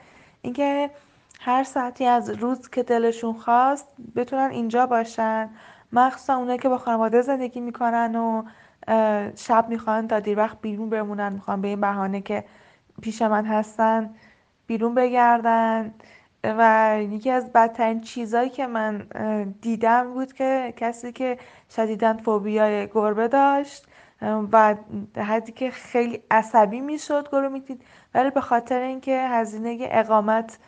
اینکه 0.42 0.90
هر 1.38 1.64
ساعتی 1.64 2.06
از 2.06 2.30
روز 2.30 2.68
که 2.70 2.82
دلشون 2.82 3.32
خواست 3.32 3.88
بتونن 4.16 4.50
اینجا 4.50 4.86
باشن 4.86 5.50
مخصوصا 5.92 6.36
اونایی 6.36 6.58
که 6.58 6.68
با 6.68 6.78
خانواده 6.78 7.20
زندگی 7.22 7.60
می‌کنن 7.60 8.16
و 8.16 8.42
شب 9.36 9.66
می‌خوان 9.68 10.08
تا 10.08 10.20
دیر 10.20 10.38
وقت 10.38 10.60
بیرون 10.60 10.90
بمونن 10.90 11.32
می‌خوان 11.32 11.60
به 11.60 11.68
این 11.68 11.80
بهانه 11.80 12.20
که 12.20 12.44
پیش 13.02 13.22
من 13.22 13.44
هستن 13.44 14.14
بیرون 14.66 14.94
بگردن. 14.94 15.94
و 16.44 16.96
یکی 17.00 17.30
از 17.30 17.52
بدترین 17.52 18.00
چیزهایی 18.00 18.50
که 18.50 18.66
من 18.66 19.06
دیدم 19.60 20.14
بود 20.14 20.32
که 20.32 20.74
کسی 20.76 21.12
که 21.12 21.38
شدیدن 21.76 22.16
فوبیای 22.16 22.86
گربه 22.86 23.28
داشت 23.28 23.86
و 24.52 24.74
حدی 25.16 25.52
که 25.52 25.70
خیلی 25.70 26.22
عصبی 26.30 26.80
می‌شد 26.80 27.28
گروه 27.28 27.48
می‌دید. 27.48 27.82
ولی 28.14 28.30
به 28.30 28.40
خاطر 28.40 28.80
اینکه 28.80 29.20
هزینه 29.28 29.78
اقامت 29.80 30.58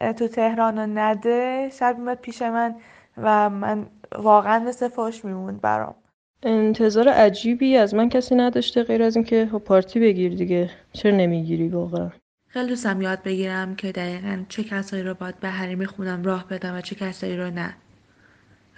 تو 0.00 0.28
تهران 0.28 0.78
رو 0.78 0.86
نده 0.86 1.70
شب 1.78 1.98
میاد 1.98 2.18
پیش 2.18 2.42
من 2.42 2.74
و 3.16 3.50
من 3.50 3.86
واقعا 4.18 4.58
مثل 4.58 4.88
فاش 4.88 5.24
میموند 5.24 5.60
برام. 5.60 5.94
انتظار 6.42 7.08
عجیبی 7.08 7.76
از 7.76 7.94
من 7.94 8.08
کسی 8.08 8.34
نداشته 8.34 8.82
غیر 8.82 9.02
از 9.02 9.16
اینکه 9.16 9.48
خب 9.52 9.58
پارتی 9.58 10.00
بگیر 10.00 10.34
دیگه. 10.34 10.70
چرا 10.92 11.16
نمی‌گیری 11.16 11.68
واقعا؟ 11.68 12.10
خیلی 12.48 12.68
دوستم 12.68 13.02
یاد 13.02 13.22
بگیرم 13.22 13.76
که 13.76 13.92
دقیقا 13.92 14.44
چه 14.48 14.64
کسایی 14.64 15.02
رو 15.02 15.14
باید 15.14 15.40
به 15.40 15.48
حریم 15.48 15.84
خونم 15.84 16.22
راه 16.22 16.48
بدم 16.48 16.76
و 16.76 16.80
چه 16.80 16.94
کسایی 16.94 17.36
رو 17.36 17.50
نه. 17.50 17.74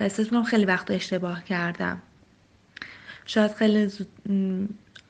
و 0.00 0.02
احساس 0.02 0.26
می‌کنم 0.26 0.42
خیلی 0.42 0.64
وقت 0.64 0.90
اشتباه 0.90 1.44
کردم. 1.44 2.02
شاید 3.26 3.50
خیلی 3.50 3.86
زود 3.86 4.08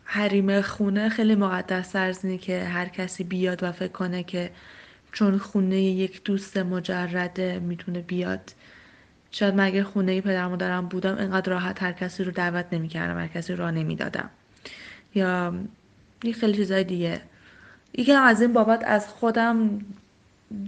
حریم 0.05 0.61
خونه 0.61 1.09
خیلی 1.09 1.35
مقدس 1.35 1.97
از 1.97 2.27
که 2.41 2.65
هر 2.65 2.87
کسی 2.87 3.25
بیاد 3.25 3.63
و 3.63 3.73
فکر 3.73 3.93
کنه 3.93 4.23
که 4.23 4.51
چون 5.13 5.39
خونه 5.39 5.83
یک 5.83 6.25
دوست 6.25 6.57
مجرده 6.57 7.59
می‌تونه 7.59 8.01
بیاد. 8.01 8.55
شاید 9.31 9.55
من 9.55 9.65
اگر 9.65 9.83
خونه 9.83 10.21
پدر 10.21 10.47
مادرم 10.47 10.87
بودم 10.87 11.19
اینقدر 11.19 11.53
راحت 11.53 11.83
هر 11.83 11.93
کسی 11.93 12.25
رو 12.25 12.31
دعوت 12.31 12.67
نمی‌کردم 12.73 13.19
هر 13.19 13.27
کسی 13.27 13.53
رو 13.53 13.71
نمی‌دادم. 13.71 14.31
یا 15.15 15.55
یه 16.25 16.33
خیلی 16.33 16.53
چیزای 16.53 16.85
دیگه. 16.85 17.21
یکم 17.95 18.23
از 18.23 18.41
این 18.41 18.53
بابت 18.53 18.85
از 18.85 19.09
خودم 19.09 19.81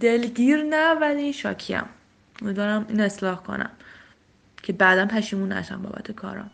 دلگیر 0.01 0.63
نه 0.63 0.95
ولی 0.95 1.33
شاکیم. 1.33 1.85
امیدوارم 2.43 2.87
این 2.89 3.01
اصلاح 3.01 3.37
کنم. 3.37 3.71
که 4.63 4.73
بعدا 4.73 5.07
پشیمون 5.07 5.53
نشم 5.53 5.83
بابت 5.83 6.13
کارم 6.13 6.51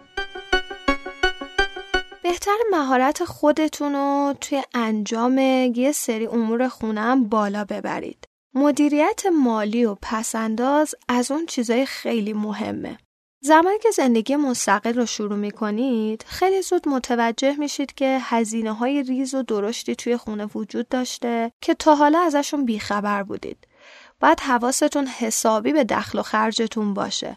بهتر 2.30 2.56
مهارت 2.70 3.24
خودتون 3.24 3.92
رو 3.92 4.34
توی 4.40 4.62
انجام 4.74 5.38
یه 5.74 5.92
سری 5.92 6.26
امور 6.26 6.68
خونم 6.68 7.28
بالا 7.28 7.64
ببرید. 7.64 8.28
مدیریت 8.54 9.26
مالی 9.26 9.84
و 9.84 9.96
پسنداز 10.02 10.94
از 11.08 11.30
اون 11.30 11.46
چیزای 11.46 11.86
خیلی 11.86 12.32
مهمه. 12.32 12.98
زمانی 13.40 13.78
که 13.78 13.90
زندگی 13.90 14.36
مستقل 14.36 14.94
رو 14.94 15.06
شروع 15.06 15.36
می 15.36 15.50
کنید 15.50 16.24
خیلی 16.28 16.62
زود 16.62 16.88
متوجه 16.88 17.56
میشید 17.56 17.94
که 17.94 18.18
هزینه 18.22 18.72
های 18.72 19.02
ریز 19.02 19.34
و 19.34 19.42
درشتی 19.42 19.96
توی 19.96 20.16
خونه 20.16 20.46
وجود 20.54 20.88
داشته 20.88 21.52
که 21.60 21.74
تا 21.74 21.94
حالا 21.94 22.20
ازشون 22.20 22.64
بیخبر 22.64 23.22
بودید. 23.22 23.66
باید 24.20 24.40
حواستون 24.40 25.06
حسابی 25.06 25.72
به 25.72 25.84
دخل 25.84 26.18
و 26.18 26.22
خرجتون 26.22 26.94
باشه. 26.94 27.36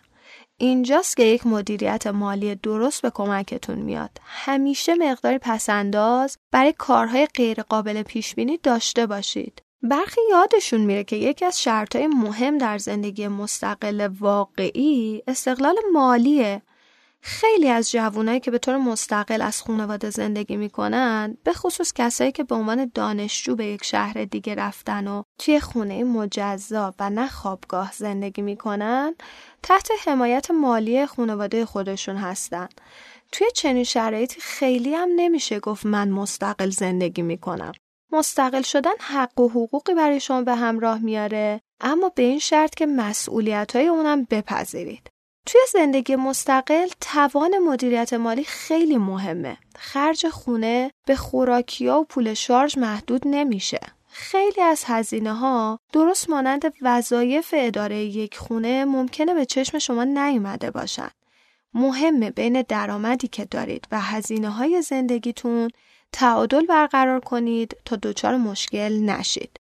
اینجاست 0.63 1.17
که 1.17 1.23
یک 1.23 1.47
مدیریت 1.47 2.07
مالی 2.07 2.55
درست 2.55 3.01
به 3.01 3.09
کمکتون 3.09 3.79
میاد. 3.79 4.09
همیشه 4.25 4.95
مقداری 4.95 5.37
پسنداز 5.37 6.37
برای 6.51 6.73
کارهای 6.77 7.25
غیرقابل 7.25 8.03
پیش 8.03 8.35
بینی 8.35 8.57
داشته 8.57 9.05
باشید. 9.05 9.61
برخی 9.81 10.21
یادشون 10.29 10.81
میره 10.81 11.03
که 11.03 11.15
یکی 11.15 11.45
از 11.45 11.61
شرطهای 11.61 12.07
مهم 12.07 12.57
در 12.57 12.77
زندگی 12.77 13.27
مستقل 13.27 14.09
واقعی 14.19 15.23
استقلال 15.27 15.75
مالیه. 15.93 16.61
خیلی 17.25 17.69
از 17.69 17.91
جوانایی 17.91 18.39
که 18.39 18.51
به 18.51 18.57
طور 18.57 18.77
مستقل 18.77 19.41
از 19.41 19.61
خانواده 19.61 20.09
زندگی 20.09 20.57
می‌کنن 20.57 21.37
به 21.43 21.53
خصوص 21.53 21.93
کسایی 21.93 22.31
که 22.31 22.43
به 22.43 22.55
عنوان 22.55 22.91
دانشجو 22.93 23.55
به 23.55 23.65
یک 23.65 23.83
شهر 23.83 24.25
دیگه 24.25 24.55
رفتن 24.55 25.07
و 25.07 25.23
توی 25.39 25.59
خونه 25.59 26.03
مجزا 26.03 26.93
و 26.99 27.09
نه 27.09 27.27
خوابگاه 27.27 27.91
زندگی 27.93 28.41
می‌کنن 28.41 29.15
تحت 29.63 29.89
حمایت 30.05 30.51
مالی 30.51 31.05
خانواده 31.05 31.65
خودشون 31.65 32.15
هستن 32.15 32.67
توی 33.31 33.47
چنین 33.55 33.83
شرایطی 33.83 34.41
خیلی 34.41 34.95
هم 34.95 35.09
نمیشه 35.15 35.59
گفت 35.59 35.85
من 35.85 36.09
مستقل 36.09 36.69
زندگی 36.69 37.21
می‌کنم 37.21 37.71
مستقل 38.11 38.61
شدن 38.61 38.95
حق 38.99 39.39
و 39.39 39.49
حقوقی 39.49 39.93
برای 39.93 40.19
شما 40.19 40.41
به 40.41 40.55
همراه 40.55 40.99
میاره 40.99 41.61
اما 41.81 42.09
به 42.09 42.23
این 42.23 42.39
شرط 42.39 42.75
که 42.75 42.85
مسئولیت 42.85 43.75
های 43.75 43.87
اونم 43.87 44.23
بپذیرید. 44.23 45.12
توی 45.45 45.61
زندگی 45.71 46.15
مستقل 46.15 46.87
توان 47.01 47.57
مدیریت 47.57 48.13
مالی 48.13 48.43
خیلی 48.43 48.97
مهمه. 48.97 49.57
خرج 49.77 50.29
خونه 50.29 50.91
به 51.05 51.15
خوراکیا 51.15 51.99
و 51.99 52.03
پول 52.03 52.33
شارژ 52.33 52.77
محدود 52.77 53.21
نمیشه. 53.25 53.79
خیلی 54.07 54.61
از 54.61 54.83
هزینه 54.87 55.33
ها 55.33 55.79
درست 55.93 56.29
مانند 56.29 56.73
وظایف 56.81 57.53
اداره 57.57 57.97
یک 57.97 58.37
خونه 58.37 58.85
ممکنه 58.85 59.33
به 59.33 59.45
چشم 59.45 59.79
شما 59.79 60.03
نیومده 60.03 60.71
باشن. 60.71 61.09
مهمه 61.73 62.31
بین 62.31 62.61
درآمدی 62.61 63.27
که 63.27 63.45
دارید 63.45 63.87
و 63.91 64.01
هزینه 64.01 64.49
های 64.49 64.81
زندگیتون 64.81 65.69
تعادل 66.11 66.65
برقرار 66.65 67.19
کنید 67.19 67.77
تا 67.85 67.95
دچار 67.95 68.37
مشکل 68.37 68.99
نشید. 68.99 69.59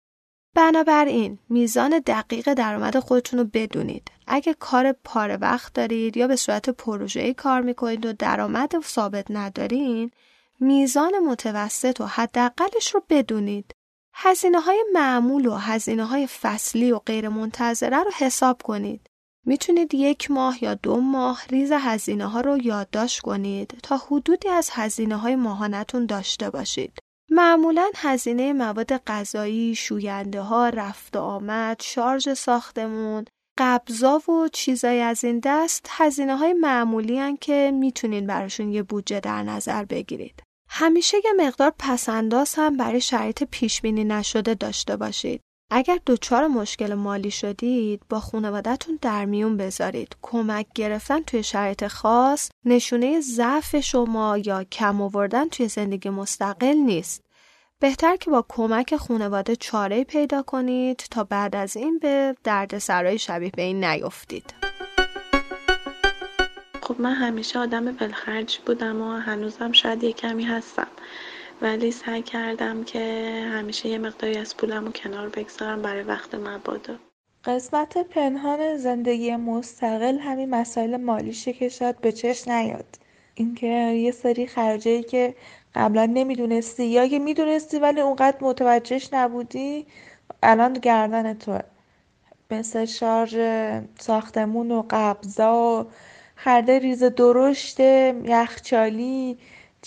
بنابراین 0.56 1.40
میزان 1.50 2.02
دقیق 2.06 2.54
درآمد 2.54 3.00
خودتون 3.00 3.40
رو 3.40 3.46
بدونید. 3.54 4.12
اگه 4.28 4.54
کار 4.54 4.92
پاره 4.92 5.38
وقت 5.38 5.74
دارید 5.74 6.18
یا 6.18 6.28
به 6.28 6.36
صورت 6.36 6.70
پروژه‌ای 6.70 7.34
کار 7.34 7.62
می‌کنید 7.62 8.06
و 8.06 8.14
درآمد 8.14 8.82
ثابت 8.84 9.26
ندارین، 9.30 10.12
میزان 10.60 11.20
متوسط 11.20 12.02
و 12.02 12.06
حداقلش 12.06 12.94
رو 12.94 13.04
بدونید. 13.10 13.72
هزینه 14.14 14.60
های 14.60 14.86
معمول 14.94 15.46
و 15.46 15.54
هزینه 15.54 16.06
های 16.06 16.28
فصلی 16.28 16.92
و 16.92 17.00
غیر 17.00 17.30
منتظره 17.30 18.04
رو 18.04 18.12
حساب 18.18 18.62
کنید. 18.62 19.10
می‌تونید 19.46 19.94
یک 19.94 20.32
ماه 20.32 20.64
یا 20.64 20.74
دو 20.74 21.02
ماه 21.02 21.42
ریز 21.50 21.72
هزینه 21.72 22.28
ها 22.28 22.42
رو 22.42 22.58
یادداشت 22.58 23.22
کنید 23.22 23.78
تا 23.84 23.98
حدودی 23.98 24.50
از 24.50 24.70
هزینه 24.74 25.16
های 25.18 25.36
ماهانتون 25.36 26.06
داشته 26.06 26.50
باشید. 26.50 27.00
معمولا 27.36 27.90
هزینه 27.96 28.54
مواد 28.54 28.98
غذایی، 28.98 29.76
شوینده 29.76 30.42
ها، 30.42 30.70
رفت 30.70 31.16
و 31.16 31.20
آمد، 31.20 31.82
شارژ 31.82 32.30
ساختمون، 32.30 33.26
قبضا 33.58 34.18
و 34.18 34.48
چیزای 34.54 35.02
از 35.02 35.24
این 35.24 35.42
دست 35.44 35.88
هزینه 35.90 36.36
های 36.36 36.54
معمولی 36.54 37.20
هن 37.20 37.38
که 37.38 37.72
می‌تونین 37.74 38.28
براشون 38.28 38.72
یه 38.72 38.84
بودجه 38.84 39.20
در 39.20 39.44
نظر 39.44 39.86
بگیرید. 39.86 40.44
همیشه 40.70 41.18
یه 41.26 41.46
مقدار 41.48 41.74
پسنداز 41.80 42.56
هم 42.56 42.78
برای 42.78 43.02
شرایط 43.02 43.44
پیش 43.44 43.82
بینی 43.82 44.04
نشده 44.04 44.54
داشته 44.54 44.96
باشید. 44.96 45.42
اگر 45.70 46.00
دچار 46.06 46.48
مشکل 46.48 46.94
مالی 46.94 47.32
شدید 47.32 48.02
با 48.10 48.20
خانوادهتون 48.20 49.00
در 49.02 49.26
میون 49.26 49.58
بذارید. 49.58 50.16
کمک 50.22 50.66
گرفتن 50.76 51.22
توی 51.22 51.44
شرایط 51.44 51.88
خاص 51.88 52.50
نشونه 52.66 53.22
ضعف 53.22 53.80
شما 53.80 54.38
یا 54.38 54.64
کم 54.64 55.02
آوردن 55.02 55.50
توی 55.50 55.68
زندگی 55.68 56.10
مستقل 56.10 56.74
نیست. 56.74 57.24
بهتر 57.80 58.16
که 58.16 58.32
با 58.32 58.46
کمک 58.50 58.96
خانواده 58.96 59.56
چاره 59.56 60.04
پیدا 60.04 60.42
کنید 60.42 60.98
تا 60.98 61.24
بعد 61.24 61.56
از 61.56 61.78
این 61.78 62.00
به 62.00 62.36
درد 62.44 62.78
سرای 62.78 63.18
شبیه 63.18 63.52
به 63.56 63.62
این 63.62 63.84
نیفتید. 63.84 64.54
خب 66.82 67.02
من 67.02 67.14
همیشه 67.14 67.60
آدم 67.60 67.86
بلخرج 67.86 68.60
بودم 68.66 69.02
و 69.02 69.12
هنوزم 69.12 69.72
شاید 69.72 70.04
یه 70.04 70.14
کمی 70.14 70.44
هستم. 70.44 70.88
ولی 71.62 71.92
سعی 71.92 72.22
کردم 72.22 72.84
که 72.84 73.00
همیشه 73.54 73.90
یه 73.90 73.98
مقداری 73.98 74.38
از 74.38 74.58
پولم 74.58 74.86
رو 74.86 74.92
کنار 74.92 75.30
بگذارم 75.30 75.82
برای 75.82 76.04
وقت 76.04 76.36
مبادا. 76.36 76.96
قسمت 77.46 77.98
پنهان 77.98 78.78
زندگی 78.78 79.36
مستقل 79.36 80.18
همین 80.18 80.50
مسائل 80.50 80.98
مالیشه 80.98 81.54
که 81.54 81.70
شاید 81.70 82.02
به 82.02 82.12
چش 82.12 82.48
نیاد. 82.48 82.86
اینکه 83.36 83.68
یه 83.68 84.12
سری 84.12 84.48
خرجایی 84.48 85.04
که 85.04 85.36
قبلا 85.76 86.06
نمی‌دونستی 86.06 86.86
یا 86.86 87.02
اگه 87.02 87.20
می‌دونستی 87.20 87.80
ولی 87.80 88.02
اونقدر 88.02 88.38
متوجهش 88.42 89.10
نبودی 89.14 89.86
الان 90.44 90.74
گردن 90.74 91.34
توه. 91.34 91.60
مثل 92.52 92.86
شارژ 92.86 93.38
ساختمون 94.00 94.72
و 94.72 94.84
قبضا 94.90 95.82
و 95.82 95.92
خرده 96.36 96.80
ریز 96.80 97.04
درشت 97.04 97.80
یخچالی 97.80 99.38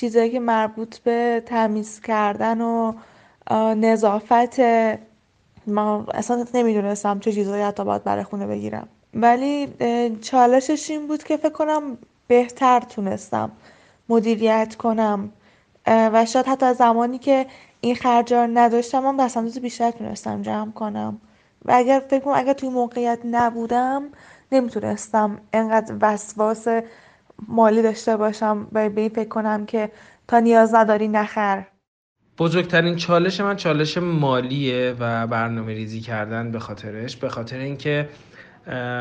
چیزایی 0.01 0.31
که 0.31 0.41
مربوط 0.41 0.99
به 0.99 1.43
تمیز 1.47 2.01
کردن 2.01 2.61
و 2.61 2.93
نظافت 3.75 4.61
ما 5.67 6.07
اصلا 6.15 6.45
نمی‌دونستم 6.55 7.19
چه 7.19 7.33
چیزایی 7.33 7.63
حتی 7.63 7.85
باید 7.85 8.05
برای 8.05 8.25
خونه 8.25 8.47
بگیرم. 8.47 8.89
ولی 9.15 9.69
چالشش 10.23 10.91
این 10.91 11.07
بود 11.07 11.23
که 11.23 11.37
فکر 11.37 11.53
کنم 11.53 11.99
بهتر 12.27 12.81
تونستم 12.81 13.51
مدیریت 14.09 14.75
کنم. 14.75 15.33
و 15.87 16.27
شاید 16.27 16.47
حتی 16.47 16.75
زمانی 16.75 17.19
که 17.19 17.47
این 17.81 17.95
خرجا 17.95 18.47
نداشتم 18.47 19.07
هم 19.07 19.51
بیشتر 19.63 19.91
تونستم 19.91 20.43
جمع 20.43 20.73
کنم. 20.73 21.21
و 21.65 21.73
اگر 21.75 22.03
فکر 22.11 22.21
کنم 22.21 22.35
اگر 22.37 22.53
توی 22.53 22.69
موقعیت 22.69 23.19
نبودم 23.25 24.03
نمی‌تونستم 24.53 25.39
انقدر 25.53 25.95
وسواس 26.01 26.67
مالی 27.49 27.83
داشته 27.83 28.17
باشم 28.17 28.69
و 28.73 28.91
به 28.91 29.01
این 29.01 29.11
فکر 29.11 29.29
کنم 29.29 29.67
که 29.67 29.91
تا 30.29 30.39
نیاز 30.39 30.75
نداری 30.75 31.09
نخر. 31.09 31.65
بزرگترین 32.39 32.97
چالش 32.97 33.41
من 33.41 33.57
چالش 33.57 33.99
مالیه 33.99 34.97
و 35.01 35.27
برنامه 35.27 35.75
ریزی 35.75 36.01
کردن 36.01 36.51
به 36.51 36.59
خاطرش 36.59 37.17
به 37.17 37.29
خاطر 37.29 37.59
اینکه 37.59 38.09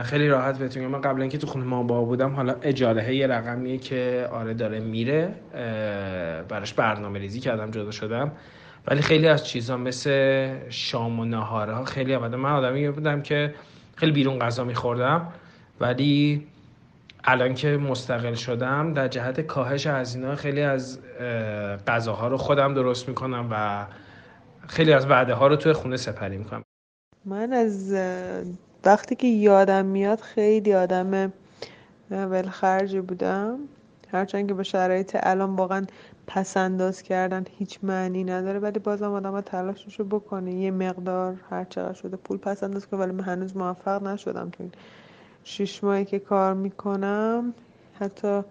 خیلی 0.03 0.27
راحت 0.27 0.57
بهتون 0.57 0.85
من 0.85 1.01
قبل 1.01 1.21
اینکه 1.21 1.37
تو 1.37 1.47
خونه 1.47 1.65
ما 1.65 1.83
با 1.83 2.03
بودم 2.03 2.35
حالا 2.35 2.55
اجاره 2.61 3.15
یه 3.15 3.27
رقمیه 3.27 3.77
که 3.77 4.29
آره 4.31 4.53
داره 4.53 4.79
میره 4.79 5.33
براش 6.49 6.73
برنامه 6.73 7.19
ریزی 7.19 7.39
کردم 7.39 7.71
جدا 7.71 7.91
شدم. 7.91 8.31
ولی 8.87 9.01
خیلی 9.01 9.27
از 9.27 9.47
چیزا 9.47 9.77
مثل 9.77 10.49
شام 10.69 11.19
و 11.19 11.25
نهارها 11.25 11.85
خیلی 11.85 12.15
آمده. 12.15 12.37
من 12.37 12.51
آدمی 12.51 12.89
بودم 12.89 13.21
که 13.21 13.53
خیلی 13.95 14.11
بیرون 14.11 14.39
غذا 14.39 14.63
میخوردم 14.63 15.27
ولی 15.79 16.47
الان 17.29 17.53
که 17.53 17.77
مستقل 17.77 18.33
شدم 18.33 18.93
در 18.93 19.07
جهت 19.07 19.41
کاهش 19.41 19.87
هزینه 19.87 20.35
خیلی 20.35 20.61
از 20.61 20.99
غذاها 21.87 22.27
رو 22.27 22.37
خودم 22.37 22.73
درست 22.73 23.07
می‌کنم 23.07 23.47
و 23.51 23.85
خیلی 24.67 24.93
از 24.93 25.05
وعده 25.05 25.33
ها 25.33 25.47
رو 25.47 25.55
توی 25.55 25.73
خونه 25.73 25.97
سپری 25.97 26.37
می‌کنم. 26.37 26.63
من 27.25 27.53
از 27.53 27.95
وقتی 28.85 29.15
که 29.15 29.27
یادم 29.27 29.85
میاد 29.85 30.19
خیلی 30.19 30.73
آدم 30.73 31.33
ولخرجی 32.11 33.01
بودم. 33.01 33.59
هرچند 34.11 34.47
که 34.47 34.53
به 34.53 34.63
شرایط 34.63 35.17
الان 35.19 35.55
واقعا 35.55 35.85
پس 36.27 36.57
انداز 36.57 37.01
کردن 37.01 37.45
هیچ 37.57 37.79
معنی 37.83 38.23
نداره 38.23 38.59
ولی 38.59 38.79
بازم 38.79 39.11
آدم 39.11 39.41
تلاشش 39.41 39.99
رو 39.99 40.05
بکنه. 40.05 40.53
یه 40.53 40.71
مقدار 40.71 41.35
هر 41.49 41.63
چقدر 41.63 41.93
شده 41.93 42.17
پول 42.17 42.37
پس 42.37 42.63
انداز 42.63 42.87
کنه 42.87 42.99
ولی 42.99 43.11
من 43.11 43.23
هنوز 43.23 43.57
موفق 43.57 44.03
نشدم 44.03 44.49
تو 44.49 44.63
شیش 45.47 45.83
ماهی 45.83 46.05
که 46.05 46.19
کار 46.19 46.53
می‌کنم 46.53 47.53
حتی 47.93 48.41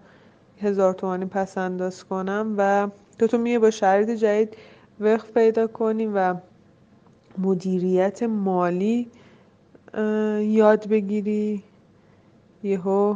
هزار 0.61 0.93
تومانی 0.93 1.25
پس 1.25 1.57
انداز 1.57 2.03
کنم 2.03 2.55
و 2.57 2.87
تو 3.19 3.27
تو 3.27 3.37
میه 3.37 3.59
با 3.59 3.71
شرایط 3.71 4.09
جدید 4.09 4.57
وقت 4.99 5.33
پیدا 5.33 5.67
کنیم 5.67 6.11
و 6.15 6.35
مدیریت 7.37 8.23
مالی 8.23 9.11
یاد 10.39 10.87
بگیری. 10.87 11.63
یهو 12.63 13.15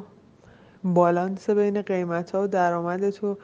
بالانس 0.83 1.49
بین 1.49 1.81
قیمت 1.81 2.31
ها 2.31 2.43
و 2.43 2.47
درآمد 2.47 3.09
تو 3.09 3.37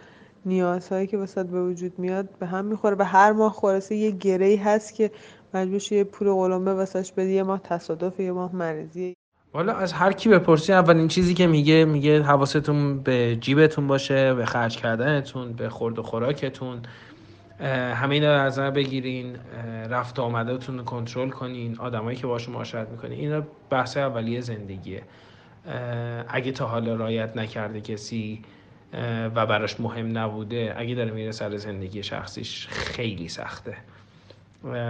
نیازهایی 0.45 1.07
که 1.07 1.17
وسط 1.17 1.45
به 1.45 1.63
وجود 1.63 1.99
میاد 1.99 2.29
به 2.39 2.45
هم 2.45 2.65
می‌خوره 2.65 2.95
به 2.95 3.05
هر 3.05 3.31
ماه 3.31 3.53
خلاصه 3.53 3.95
یه 3.95 4.11
گره 4.11 4.61
هست 4.63 4.93
که 4.93 5.11
مجبور 5.53 5.93
یه 5.93 6.03
پول 6.03 6.33
قلمبه 6.33 6.73
واسش 6.73 7.11
بدی 7.11 7.33
یه 7.33 7.43
ماه 7.43 7.59
تصادف 7.59 8.19
یه 8.19 8.31
ماه 8.31 8.55
مریضی 8.55 9.13
والا 9.53 9.73
از 9.73 9.93
هر 9.93 10.11
کی 10.11 10.29
بپرسی 10.29 10.73
اولین 10.73 11.07
چیزی 11.07 11.33
که 11.33 11.47
میگه 11.47 11.85
میگه 11.85 12.23
حواستون 12.23 12.99
به 12.99 13.37
جیبتون 13.41 13.87
باشه 13.87 14.33
به 14.33 14.45
خرج 14.45 14.77
کردنتون 14.77 15.53
به 15.53 15.69
خورد 15.69 15.99
و 15.99 16.03
خوراکتون. 16.03 16.81
همه 17.93 18.15
اینا 18.15 18.35
رو 18.35 18.41
از 18.41 18.59
بگیرین 18.59 19.37
رفت 19.89 20.19
آمدهتون 20.19 20.77
رو 20.77 20.83
کنترل 20.83 21.29
کنین 21.29 21.77
آدمایی 21.79 22.17
که 22.17 22.27
باشون 22.27 22.53
معاشرت 22.53 22.89
می‌کنین. 22.89 23.19
اینا 23.19 23.43
بحث 23.69 23.97
اولیه 23.97 24.41
زندگیه. 24.41 25.03
اگه 26.27 26.51
تا 26.51 26.67
حالا 26.67 26.95
رایت 26.95 27.37
نکرده 27.37 27.81
کسی 27.81 28.41
و 29.35 29.45
براش 29.45 29.79
مهم 29.79 30.17
نبوده 30.17 30.75
اگه 30.77 30.95
داره 30.95 31.11
میره 31.11 31.31
سر 31.31 31.57
زندگی 31.57 32.03
شخصیش 32.03 32.67
خیلی 32.67 33.29
سخته. 33.29 33.77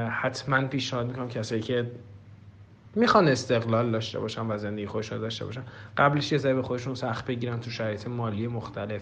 حتما 0.09 0.67
پیشنهاد 0.67 1.07
می‌کنم 1.07 1.29
کسایی 1.29 1.61
که 1.61 1.91
می‌خوان 2.97 3.27
استقلال 3.27 3.91
داشته 3.91 4.19
باشن 4.19 4.51
و 4.51 4.57
زندگی 4.57 4.85
خودشون 4.87 5.19
داشته 5.19 5.45
باشن. 5.45 5.63
قبلش 5.97 6.31
یه 6.31 6.37
به 6.37 6.61
خودشون 6.61 6.95
سخت 6.95 7.25
بگیرن 7.25 7.59
تو 7.59 7.69
شرایط 7.69 8.07
مالی 8.07 8.47
مختلف. 8.47 9.01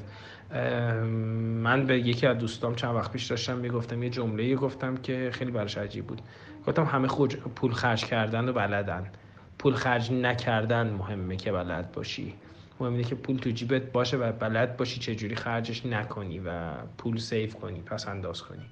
من 1.63 1.85
به 1.85 1.99
یکی 1.99 2.27
از 2.27 2.37
دوستام 2.37 2.75
چند 2.75 2.95
وقت 2.95 3.11
پیش 3.11 3.25
داشتم 3.25 3.57
می‌گفتم 3.57 4.03
یه 4.03 4.09
جمله 4.09 4.55
گفتم 4.55 4.97
که 4.97 5.29
خیلی 5.33 5.51
براش 5.51 5.77
عجیب 5.77 6.07
بود. 6.07 6.21
گفتم 6.67 6.83
همه 6.83 7.07
خود 7.07 7.33
پول 7.33 7.71
خرج 7.71 8.05
کردن 8.05 8.49
و 8.49 8.53
بلدن. 8.53 9.11
پول 9.59 9.73
خرج 9.73 10.11
نکردن 10.11 10.89
مهمه 10.89 11.35
که 11.35 11.51
بلد 11.51 11.91
باشی. 11.91 12.33
مهمه 12.79 13.03
که 13.03 13.15
پول 13.15 13.37
تو 13.37 13.49
جیبت 13.49 13.91
باشه 13.91 14.17
و 14.17 14.31
بلد 14.31 14.77
باشی 14.77 14.99
چجوری 14.99 15.35
خرجش 15.35 15.85
نکنی 15.85 16.39
و 16.39 16.71
پول 16.97 17.17
سیف 17.17 17.55
کنی 17.55 17.81
پس 17.81 18.07
انداز 18.07 18.41
کنی. 18.41 18.65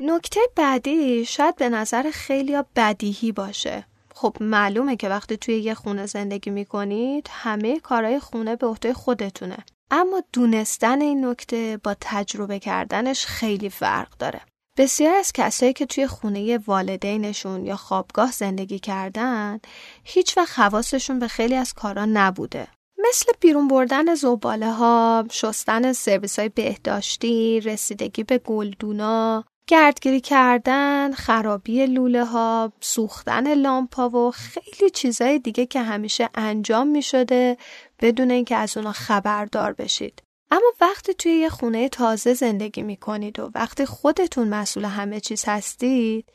نکته 0.00 0.40
بعدی 0.56 1.24
شاید 1.24 1.56
به 1.56 1.68
نظر 1.68 2.10
خیلی 2.10 2.62
بدیهی 2.76 3.32
باشه. 3.32 3.86
خب 4.14 4.36
معلومه 4.40 4.96
که 4.96 5.08
وقتی 5.08 5.36
توی 5.36 5.58
یه 5.58 5.74
خونه 5.74 6.06
زندگی 6.06 6.50
می‌کنید 6.50 7.28
همه 7.30 7.80
کارهای 7.80 8.20
خونه 8.20 8.56
به 8.56 8.66
عهده 8.66 8.94
خودتونه. 8.94 9.56
اما 9.90 10.22
دونستن 10.32 11.00
این 11.00 11.26
نکته 11.26 11.80
با 11.84 11.96
تجربه 12.00 12.58
کردنش 12.58 13.26
خیلی 13.26 13.70
فرق 13.70 14.08
داره. 14.18 14.40
بسیار 14.78 15.14
از 15.14 15.32
کسایی 15.32 15.72
که 15.72 15.86
توی 15.86 16.06
خونه 16.06 16.58
والدینشون 16.58 17.66
یا 17.66 17.76
خوابگاه 17.76 18.32
زندگی 18.32 18.78
کردن 18.78 19.60
هیچ 20.04 20.38
وقت 20.38 20.58
حواسشون 20.58 21.18
به 21.18 21.28
خیلی 21.28 21.54
از 21.54 21.72
کارا 21.72 22.04
نبوده. 22.04 22.68
مثل 23.08 23.32
بیرون 23.40 23.68
بردن 23.68 24.14
زباله 24.14 24.72
ها، 24.72 25.24
شستن 25.30 25.92
سرویس 25.92 26.38
های 26.38 26.48
بهداشتی، 26.48 27.60
رسیدگی 27.60 28.22
به 28.22 28.38
گلدونا، 28.38 29.44
گردگیری 29.66 30.20
کردن، 30.20 31.12
خرابی 31.12 31.86
لوله 31.86 32.24
ها، 32.24 32.72
سوختن 32.80 33.54
لامپا 33.54 34.08
و 34.08 34.30
خیلی 34.30 34.90
چیزهای 34.90 35.38
دیگه 35.38 35.66
که 35.66 35.82
همیشه 35.82 36.28
انجام 36.34 36.86
می 36.86 37.02
شده 37.02 37.56
بدون 38.00 38.30
اینکه 38.30 38.56
از 38.56 38.76
اونا 38.76 38.92
خبردار 38.92 39.72
بشید. 39.72 40.22
اما 40.50 40.72
وقتی 40.80 41.14
توی 41.14 41.32
یه 41.32 41.48
خونه 41.48 41.88
تازه 41.88 42.34
زندگی 42.34 42.82
می 42.82 42.96
کنید 42.96 43.38
و 43.38 43.50
وقتی 43.54 43.86
خودتون 43.86 44.48
مسئول 44.48 44.84
همه 44.84 45.20
چیز 45.20 45.44
هستید 45.46 46.26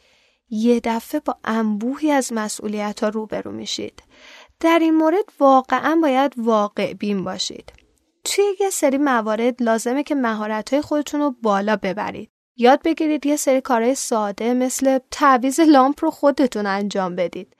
یه 0.49 0.79
دفعه 0.79 1.19
با 1.19 1.37
انبوهی 1.43 2.11
از 2.11 2.33
مسئولیت 2.33 3.03
ها 3.03 3.09
روبرو 3.09 3.51
میشید. 3.51 4.03
در 4.59 4.79
این 4.81 4.95
مورد 4.95 5.25
واقعا 5.39 5.99
باید 6.01 6.33
واقع 6.37 6.93
بین 6.93 7.23
باشید. 7.23 7.73
توی 8.23 8.43
یه 8.59 8.69
سری 8.69 8.97
موارد 8.97 9.63
لازمه 9.63 10.03
که 10.03 10.15
مهارت 10.15 10.73
های 10.73 10.81
خودتون 10.81 11.21
رو 11.21 11.35
بالا 11.41 11.75
ببرید. 11.75 12.31
یاد 12.61 12.81
بگیرید 12.83 13.25
یه 13.25 13.35
سری 13.35 13.61
کارهای 13.61 13.95
ساده 13.95 14.53
مثل 14.53 14.99
تعویز 15.11 15.59
لامپ 15.59 16.03
رو 16.03 16.11
خودتون 16.11 16.65
انجام 16.65 17.15
بدید. 17.15 17.55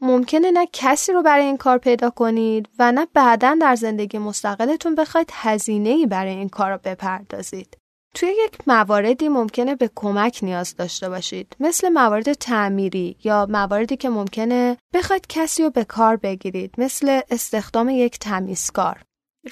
ممکنه 0.00 0.50
نه 0.50 0.66
کسی 0.72 1.12
رو 1.12 1.22
برای 1.22 1.44
این 1.44 1.56
کار 1.56 1.78
پیدا 1.78 2.10
کنید 2.10 2.68
و 2.78 2.92
نه 2.92 3.06
بعدا 3.14 3.56
در 3.60 3.74
زندگی 3.74 4.18
مستقلتون 4.18 4.94
بخواید 4.94 5.30
هزینه 5.32 5.88
ای 5.88 6.06
برای 6.06 6.34
این 6.34 6.48
کار 6.48 6.72
رو 6.72 6.78
بپردازید. 6.84 7.76
توی 8.14 8.28
یک 8.44 8.68
مواردی 8.68 9.28
ممکنه 9.28 9.74
به 9.74 9.90
کمک 9.94 10.38
نیاز 10.42 10.76
داشته 10.76 11.08
باشید 11.08 11.56
مثل 11.60 11.88
موارد 11.88 12.32
تعمیری 12.32 13.16
یا 13.24 13.46
مواردی 13.50 13.96
که 13.96 14.08
ممکنه 14.08 14.76
بخواید 14.92 15.26
کسی 15.26 15.62
رو 15.62 15.70
به 15.70 15.84
کار 15.84 16.16
بگیرید 16.16 16.74
مثل 16.78 17.20
استخدام 17.30 17.88
یک 17.88 18.18
تمیزکار 18.18 19.02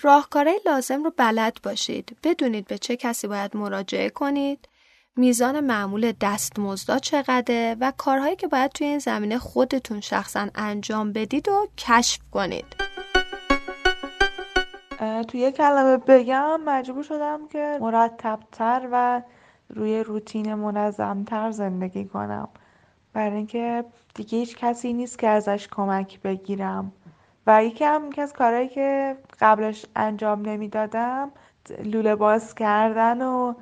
راهکارهای 0.03 0.61
لازم 0.67 1.05
رو 1.05 1.13
بلد 1.17 1.59
باشید 1.63 2.17
بدونید 2.23 2.67
به 2.67 2.79
چه 2.79 2.97
کسی 2.97 3.27
باید 3.27 3.57
مراجعه 3.57 4.11
کنید 4.11 4.69
میزان 5.17 5.61
معمول 5.61 6.13
دستمزدا 6.21 6.99
چقدره 6.99 7.77
و 7.81 7.93
کارهایی 7.97 8.37
که 8.37 8.47
باید 8.47 8.71
توی 8.71 8.87
این 8.87 8.99
زمینه 8.99 9.39
خودتون 9.39 10.01
شخصا 10.01 10.47
انجام 10.55 11.13
بدید 11.13 11.49
و 11.49 11.67
کشف 11.79 12.21
کنید. 12.31 12.65
توی 15.29 15.41
یه 15.41 15.53
کلمه 15.53 15.97
بگم 15.97 16.61
مجبور 16.61 17.03
شدم 17.03 17.49
که 17.49 17.79
مرتبتر 17.81 18.89
و 18.93 19.23
روی 19.69 20.01
روتین 20.01 20.55
منظمتر 20.55 21.51
زندگی 21.51 22.05
کنم. 22.05 22.49
برای 23.13 23.37
اینکه 23.37 23.85
دیگه 24.15 24.39
هیچ 24.39 24.57
کسی 24.57 24.93
نیست 24.93 25.19
که 25.19 25.29
ازش 25.29 25.69
کمک 25.69 26.21
بگیرم. 26.21 26.93
و 27.47 27.65
یکی 27.65 27.85
هم 27.85 28.09
یکی 28.09 28.21
از 28.21 28.33
کارهایی 28.33 28.69
که 28.69 29.17
قبلش 29.41 29.87
انجام 29.97 30.43
نمی‌دادم 30.43 31.31
لوله 31.85 32.15
باز 32.15 32.55
کردن 32.55 33.23
و 33.23 33.55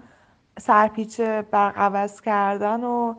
سرپیچ 0.58 1.20
برق 1.20 1.78
عوض 1.78 2.20
کردن 2.20 2.84
و 2.84 3.14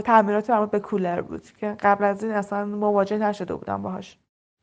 تعمیرات 0.00 0.50
مربوط 0.50 0.70
به 0.70 0.80
کولر 0.80 1.20
بود 1.20 1.42
که 1.60 1.76
قبل 1.80 2.04
از 2.04 2.24
این 2.24 2.32
اصلا 2.32 2.64
مواجه 2.64 3.18
نشده 3.18 3.54
بودم 3.54 3.82
باهاش. 3.82 4.16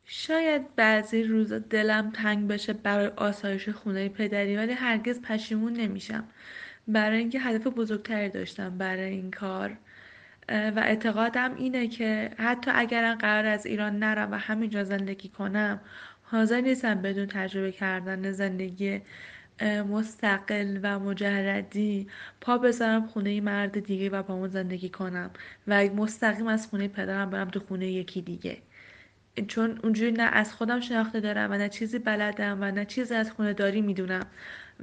شاید 0.03 0.75
بعضی 0.75 1.23
روزا 1.23 1.59
دلم 1.59 2.11
تنگ 2.11 2.47
بشه 2.47 2.73
برای 2.73 3.07
آسایش 3.07 3.69
خونه 3.69 4.09
پدری 4.09 4.57
ولی 4.57 4.73
هرگز 4.73 5.21
پشیمون 5.21 5.73
نمیشم. 5.73 6.23
برای 6.87 7.17
اینکه 7.17 7.39
هدف 7.39 7.67
بزرگتری 7.67 8.29
داشتم 8.29 8.77
برای 8.77 9.09
این 9.09 9.31
کار. 9.31 9.77
و 10.49 10.79
اعتقادم 10.79 11.55
اینه 11.55 11.87
که 11.87 12.31
حتی 12.37 12.71
اگرم 12.73 13.15
قرار 13.15 13.45
از 13.45 13.65
ایران 13.65 13.99
نرم 13.99 14.31
و 14.31 14.35
همینجا 14.35 14.83
زندگی 14.83 15.29
کنم 15.29 15.79
حاضر 16.23 16.61
نیستم 16.61 17.01
بدون 17.01 17.25
تجربه 17.25 17.71
کردن 17.71 18.31
زندگی 18.31 19.01
مستقل 19.63 20.79
و 20.83 20.99
مجردی. 20.99 22.07
پا 22.41 22.57
بذارم 22.57 23.07
خونه 23.07 23.41
مرد 23.41 23.79
دیگه 23.79 24.09
و 24.09 24.23
با 24.23 24.33
اون 24.33 24.47
زندگی 24.47 24.89
کنم. 24.89 25.29
و 25.67 25.83
مستقیم 25.83 26.47
از 26.47 26.67
خونه 26.67 26.87
پدرم 26.87 27.29
برم 27.29 27.49
تو 27.49 27.59
خونه 27.59 27.87
یکی 27.87 28.21
دیگه. 28.21 28.57
چون 29.47 29.79
اونجوری 29.83 30.11
نه 30.11 30.23
از 30.23 30.53
خودم 30.53 30.79
شناخته 30.79 31.19
دارم 31.19 31.51
و 31.51 31.57
نه 31.57 31.69
چیزی 31.69 31.99
بلدم 31.99 32.57
و 32.61 32.71
نه 32.71 32.85
چیزی 32.85 33.15
از 33.15 33.31
خونه 33.31 33.53
داری 33.53 33.81
می‌دونم. 33.81 34.25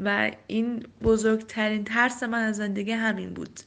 و 0.05 0.31
این 0.47 0.87
بزرگترین 1.03 1.85
ترس 1.85 2.23
من 2.23 2.43
از 2.43 2.57
زندگی 2.57 2.93
همین 2.93 3.35
بود. 3.35 3.61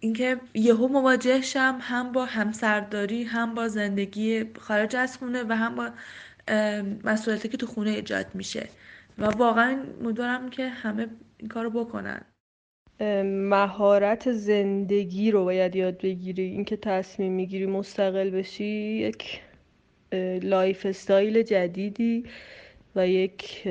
اینکه 0.00 0.40
یهو 0.54 0.88
مواجه 0.88 1.40
شم 1.40 1.78
هم 1.80 2.12
با 2.12 2.24
همسرداری 2.24 3.24
هم 3.24 3.54
با 3.54 3.68
زندگی 3.68 4.44
خارج 4.58 4.96
از 4.96 5.18
خونه 5.18 5.44
و 5.48 5.56
هم 5.56 5.74
با 5.74 5.90
مسئولیتی 7.04 7.48
که 7.48 7.56
تو 7.56 7.66
خونه 7.66 7.90
ایجاد 7.90 8.26
میشه. 8.34 8.68
و 9.20 9.24
واقعا 9.24 9.84
امیدوارم 10.04 10.50
که 10.50 10.68
همه 10.68 11.06
این 11.38 11.48
کارو 11.48 11.70
بکنن. 11.70 12.20
مهارت 13.50 14.32
زندگی 14.32 15.30
رو 15.30 15.44
باید 15.44 15.76
یاد 15.76 15.98
بگیری. 15.98 16.42
اینکه 16.42 16.76
تصمیم 16.76 17.32
می‌گیری 17.32 17.66
مستقل 17.66 18.30
بشی 18.30 18.64
یک 18.64 19.40
lifestyle 20.42 21.42
جدیدی 21.42 22.24
و 22.96 23.08
یک 23.08 23.68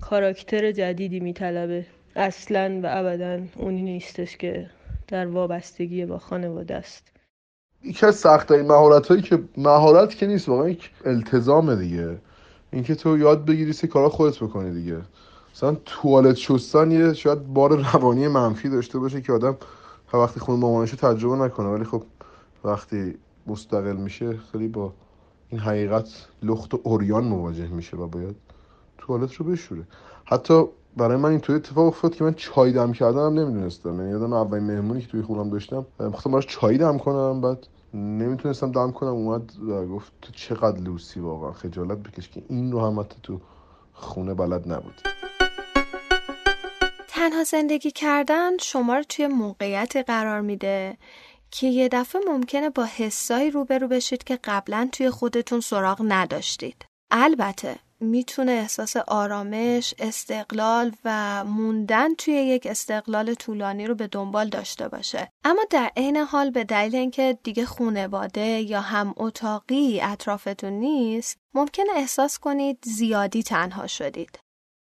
کاراکتر 0.00 0.72
جدیدی 0.72 1.20
میطلبه. 1.20 1.86
اصلا 2.16 2.80
و 2.82 2.86
ابدا 2.90 3.40
اونی 3.56 3.82
نیستش 3.82 4.36
که 4.36 4.70
در 5.08 5.26
وابستگی 5.26 6.06
با 6.06 6.18
خانواده 6.18 6.74
است. 6.74 7.12
یکی 7.84 8.06
از 8.06 8.16
سختترین 8.16 8.66
مهارت 8.66 9.06
هایی 9.06 9.22
که 9.22 9.38
مهارت 9.56 10.14
که 10.14 10.26
نیست 10.26 10.48
واقعا 10.48 10.68
یک 10.68 10.90
التزام 11.04 11.74
دیگه. 11.74 12.18
اینکه 12.72 12.94
تو 12.94 13.18
یاد 13.18 13.44
بگیری 13.44 13.72
سه 13.72 13.86
کارا 13.86 14.08
خودت 14.08 14.38
بکنی 14.38 14.70
دیگه. 14.70 14.98
مثلا 15.54 15.76
توالت 15.84 16.36
شستن 16.36 16.90
یه 16.90 17.12
شاید 17.12 17.46
بار 17.46 17.76
روانی 17.92 18.28
منفی 18.28 18.68
داشته 18.68 18.98
باشه 18.98 19.20
که 19.20 19.32
آدم 19.32 19.56
وقتی 20.14 20.40
خون 20.40 20.60
مامانشو 20.60 20.96
تجربه 20.96 21.36
نکنه. 21.36 21.68
ولی 21.68 21.84
خب 21.84 22.02
وقتی 22.64 23.14
مستقل 23.46 23.96
میشه 23.96 24.36
خیلی 24.52 24.68
با 24.68 24.92
این 25.48 25.60
حقیقت 25.60 26.26
لخت 26.42 26.74
و 26.74 26.80
اوریان 26.82 27.24
مواجه 27.24 27.68
میشه 27.68 27.96
و 27.96 28.06
باید 28.06 28.36
توالت 28.98 29.34
رو 29.34 29.46
بشوره. 29.46 29.82
حتی 30.24 30.64
برای 30.96 31.16
من 31.16 31.30
اینطوری 31.30 31.58
اتفاق 31.58 31.86
افتاد 31.86 32.14
که 32.14 32.24
من 32.24 32.34
چای 32.34 32.72
دم 32.72 32.92
کردنم 32.92 33.38
نمی‌دونستم. 33.38 34.00
یعنی 34.00 34.10
یادم 34.10 34.32
اولین 34.32 34.64
مهمونی 34.64 35.00
که 35.00 35.06
توی 35.06 35.22
خونم 35.22 35.50
داشتم 35.50 35.86
می‌خواستم 36.00 36.30
براش 36.30 36.46
چای 36.46 36.78
دم 36.78 36.98
کنم 36.98 37.40
بعد 37.40 37.66
نمی‌تونستم 37.94 38.72
دم 38.72 38.92
کنم 38.92 39.08
اومد 39.08 39.52
و 39.68 39.86
گفت 39.86 40.12
تو 40.22 40.32
چقدر 40.32 40.80
لوسی 40.80 41.20
واقعا 41.20 41.52
خجالت 41.52 41.98
بکش 41.98 42.28
که 42.28 42.42
این 42.48 42.72
رو 42.72 42.80
هم 42.80 43.02
تو 43.02 43.40
خونه 43.92 44.34
بلد 44.34 44.72
نبود 44.72 45.00
تنها 47.08 47.44
زندگی 47.44 47.90
کردن 47.90 48.56
شما 48.56 48.96
رو 48.96 49.02
توی 49.02 49.26
موقعیت 49.26 49.96
قرار 49.96 50.40
میده 50.40 50.96
که 51.50 51.66
یه 51.66 51.88
دفعه 51.88 52.22
ممکنه 52.28 52.70
با 52.70 52.84
حسایی 52.84 53.50
روبرو 53.50 53.88
بشید 53.88 54.24
که 54.24 54.38
قبلا 54.44 54.88
توی 54.92 55.10
خودتون 55.10 55.60
سراغ 55.60 56.04
نداشتید. 56.08 56.84
البته 57.10 57.76
می‌تونه 58.00 58.52
احساس 58.52 58.96
آرامش، 58.96 59.94
استقلال 59.98 60.92
و 61.04 61.44
موندن 61.44 62.14
توی 62.14 62.34
یک 62.34 62.66
استقلال 62.66 63.34
طولانی 63.34 63.86
رو 63.86 63.94
به 63.94 64.06
دنبال 64.06 64.48
داشته 64.48 64.88
باشه. 64.88 65.28
اما 65.44 65.62
در 65.70 65.90
عین 65.96 66.16
حال 66.16 66.50
به 66.50 66.64
دلیل 66.64 66.96
اینکه 66.96 67.38
دیگه 67.42 67.64
خونواده 67.66 68.46
یا 68.46 68.80
هم 68.80 69.14
اتاقی 69.16 70.00
اطرافتون 70.00 70.72
نیست، 70.72 71.36
ممکنه 71.54 71.90
احساس 71.96 72.38
کنید 72.38 72.78
زیادی 72.84 73.42
تنها 73.42 73.86
شدید. 73.86 74.38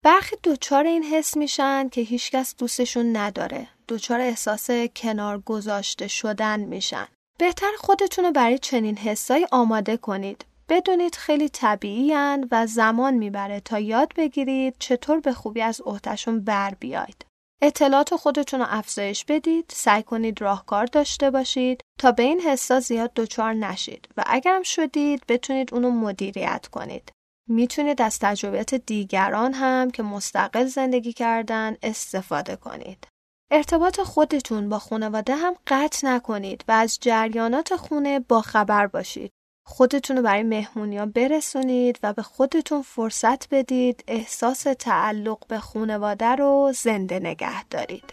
برخی 0.05 0.37
دچار 0.44 0.85
این 0.85 1.03
حس 1.03 1.37
میشن 1.37 1.88
که 1.88 2.01
هیچکس 2.01 2.57
دوستشون 2.57 3.16
نداره. 3.16 3.68
دچار 3.88 4.21
احساس 4.21 4.71
کنار 4.97 5.38
گذاشته 5.40 6.09
شدن 6.09 6.61
میشن. 6.61 7.07
بهتر 7.38 7.71
خودتون 7.79 8.25
رو 8.25 8.33
برای 8.33 8.59
چنین 8.59 8.97
حسایی 8.97 9.47
آماده 9.53 9.97
کنید. 9.97 10.44
بدونید 10.68 11.14
خیلی 11.14 11.48
طبیعی 11.48 12.14
و 12.50 12.66
زمان 12.66 13.14
می‌بره 13.14 13.61
تا 13.61 13.78
یاد 13.78 14.12
بگیرید 14.16 14.74
چطور 14.78 15.20
به 15.20 15.33
خوبی 15.33 15.62
از 15.62 15.81
عهدهشون 15.81 16.40
بر 16.40 16.74
بیاید. 16.81 17.24
اطلاعات 17.62 18.16
خودتون 18.16 18.61
رو 18.61 18.66
افزایش 18.68 19.24
بدید، 19.24 19.64
سعی 19.74 20.02
کنید 20.02 20.40
راهکار 20.40 20.87
داشته 20.87 21.31
باشید 21.31 21.81
تا 21.98 22.12
به 22.12 22.22
این 22.22 22.40
حسا 22.40 22.81
زیاد 22.81 23.14
دچار 23.14 23.54
نشید 23.54 24.09
و 24.16 24.24
اگرم 24.26 24.62
شدید 24.62 25.22
بتونید 25.28 25.74
اونو 25.74 25.90
مدیریت 25.90 26.66
کنید. 26.72 27.12
می‌تونید 27.48 28.02
از 28.02 28.18
تجربیات 28.18 28.74
دیگران 28.74 29.52
هم 29.52 29.90
که 29.90 30.02
مستقل 30.02 30.64
زندگی 30.64 31.12
کردن 31.12 31.76
استفاده 31.83 32.57
کنید. 32.57 33.07
ارتباط 33.50 34.00
خودتون 34.00 34.68
با 34.68 34.78
خانواده 34.78 35.37
هم 35.37 35.54
قطع 35.66 36.09
نکنید 36.09 36.64
و 36.68 36.72
از 36.72 36.98
جریانات 37.00 37.76
خونه 37.76 38.20
با 38.20 38.40
خبر 38.40 38.87
باشید. 38.87 39.33
خودتون 39.68 40.16
رو 40.16 40.22
برای 40.22 40.42
مهمونی 40.42 40.98
ها 40.98 41.07
برسونید 41.07 41.98
و 42.02 42.12
به 42.12 42.22
خودتون 42.22 42.83
فرصت 42.83 43.48
بدید 43.48 44.04
احساس 44.09 44.62
تعلق 44.78 45.46
به 45.48 45.59
خانواده 45.59 46.26
رو 46.26 46.72
زنده 46.74 47.18
نگه 47.18 47.64
دارید. 47.64 48.04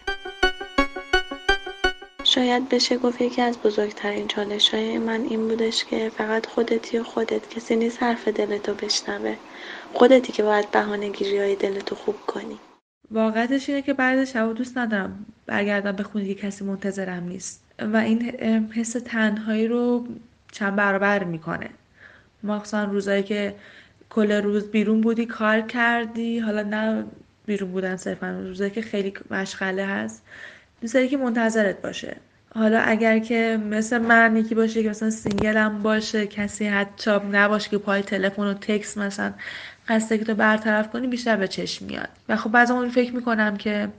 شاید 2.24 2.70
بشه 2.70 2.98
گفت 2.98 3.22
یکی 3.22 3.42
از 3.42 3.58
بزرگترین 3.58 4.28
چالش 4.28 4.74
های 4.74 4.98
من 4.98 5.22
این 5.22 5.48
بودش 5.48 5.86
که 5.86 6.12
فقط 6.18 6.46
خودتی 6.46 6.98
و 6.98 7.04
خودت 7.04 7.50
کسی 7.50 7.76
نیست 7.76 8.04
حرف 8.04 8.28
دلتو 8.28 8.74
بشنوه. 8.74 9.36
خودتی 9.94 10.34
که 10.34 10.44
باید 10.44 10.72
بهانه 10.72 11.10
گیری 11.10 11.38
های 11.38 11.56
دلتو 11.56 11.96
خوب 11.96 12.16
کنی. 12.28 12.60
واقعتش 13.12 13.70
اینه 13.70 13.82
که 13.82 13.94
بعد 13.94 14.26
شب 14.26 14.54
دوست 14.54 14.78
ندارم 14.78 15.26
برگردم 15.46 15.92
به 15.92 16.04
خونه 16.04 16.26
که 16.28 16.36
کسی 16.36 16.64
منتظرم 16.64 17.24
نیست. 17.24 17.64
و 17.80 17.98
این 17.98 18.22
حس 18.72 18.92
تنهایی 18.92 19.68
رو 19.68 20.08
چند 20.56 20.76
برابر 20.76 21.24
می‌کنه. 21.24 21.70
مخصوصا 22.44 22.84
روزایی 22.84 23.24
که 23.24 23.56
کل 24.10 24.32
روز 24.32 24.72
بیرون 24.72 25.02
بودی 25.02 25.26
کار 25.26 25.62
کردی 25.62 26.40
حالا 26.40 26.62
نه 26.64 27.04
بیرون 27.46 27.72
بودن 27.72 27.96
صرفا 27.96 28.30
روزایی 28.30 28.72
که 28.72 28.82
خیلی 28.82 29.14
مشغله 29.32 29.86
هست 29.86 30.24
دوست 30.82 30.98
که 31.10 31.18
منتظرت 31.18 31.82
باشه. 31.82 32.16
حالا 32.56 32.80
اگر 32.80 33.20
که 33.20 33.60
مثل 33.70 33.98
من 33.98 34.38
یکی 34.38 34.56
باشه 34.56 34.84
که 34.84 34.90
مثلا 34.90 35.10
سینگلم 35.10 35.82
باشه 35.84 36.28
کسی 36.28 36.66
حتی 36.68 37.12
نباشه 37.32 37.70
که 37.70 37.78
پای 37.78 38.02
تلفن 38.02 38.44
و 38.44 38.54
تکس 38.54 38.98
مثلا 38.98 39.34
قصد 39.88 40.16
که 40.18 40.26
تو 40.26 40.36
برطرف 40.36 40.90
کنی 40.90 41.08
بیشتر 41.08 41.36
به 41.36 41.48
چشم 41.48 41.86
میاد. 41.86 42.10
و 42.30 42.36
خب 42.36 42.52
بعضا 42.52 42.74
اون 42.74 42.90
فکر 42.90 43.16
می‌کنم 43.16 43.58
که 43.58 43.90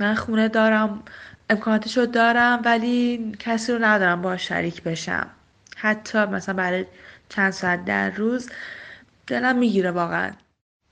من 0.00 0.14
خونه 0.14 0.48
دارم 0.48 1.02
امکاناتش 1.50 1.98
رو 1.98 2.06
دارم 2.06 2.62
ولی 2.64 3.32
کسی 3.38 3.72
رو 3.72 3.84
ندارم 3.84 4.22
با 4.22 4.36
شریک 4.36 4.82
بشم. 4.82 5.26
حتی 5.76 6.18
مثلا 6.18 6.54
برای 6.54 6.84
چند 7.28 7.50
ساعت 7.50 7.84
در 7.84 8.10
روز 8.10 8.50
دلم 9.26 9.58
می‌گیره 9.58 9.90
واقعا. 9.90 10.30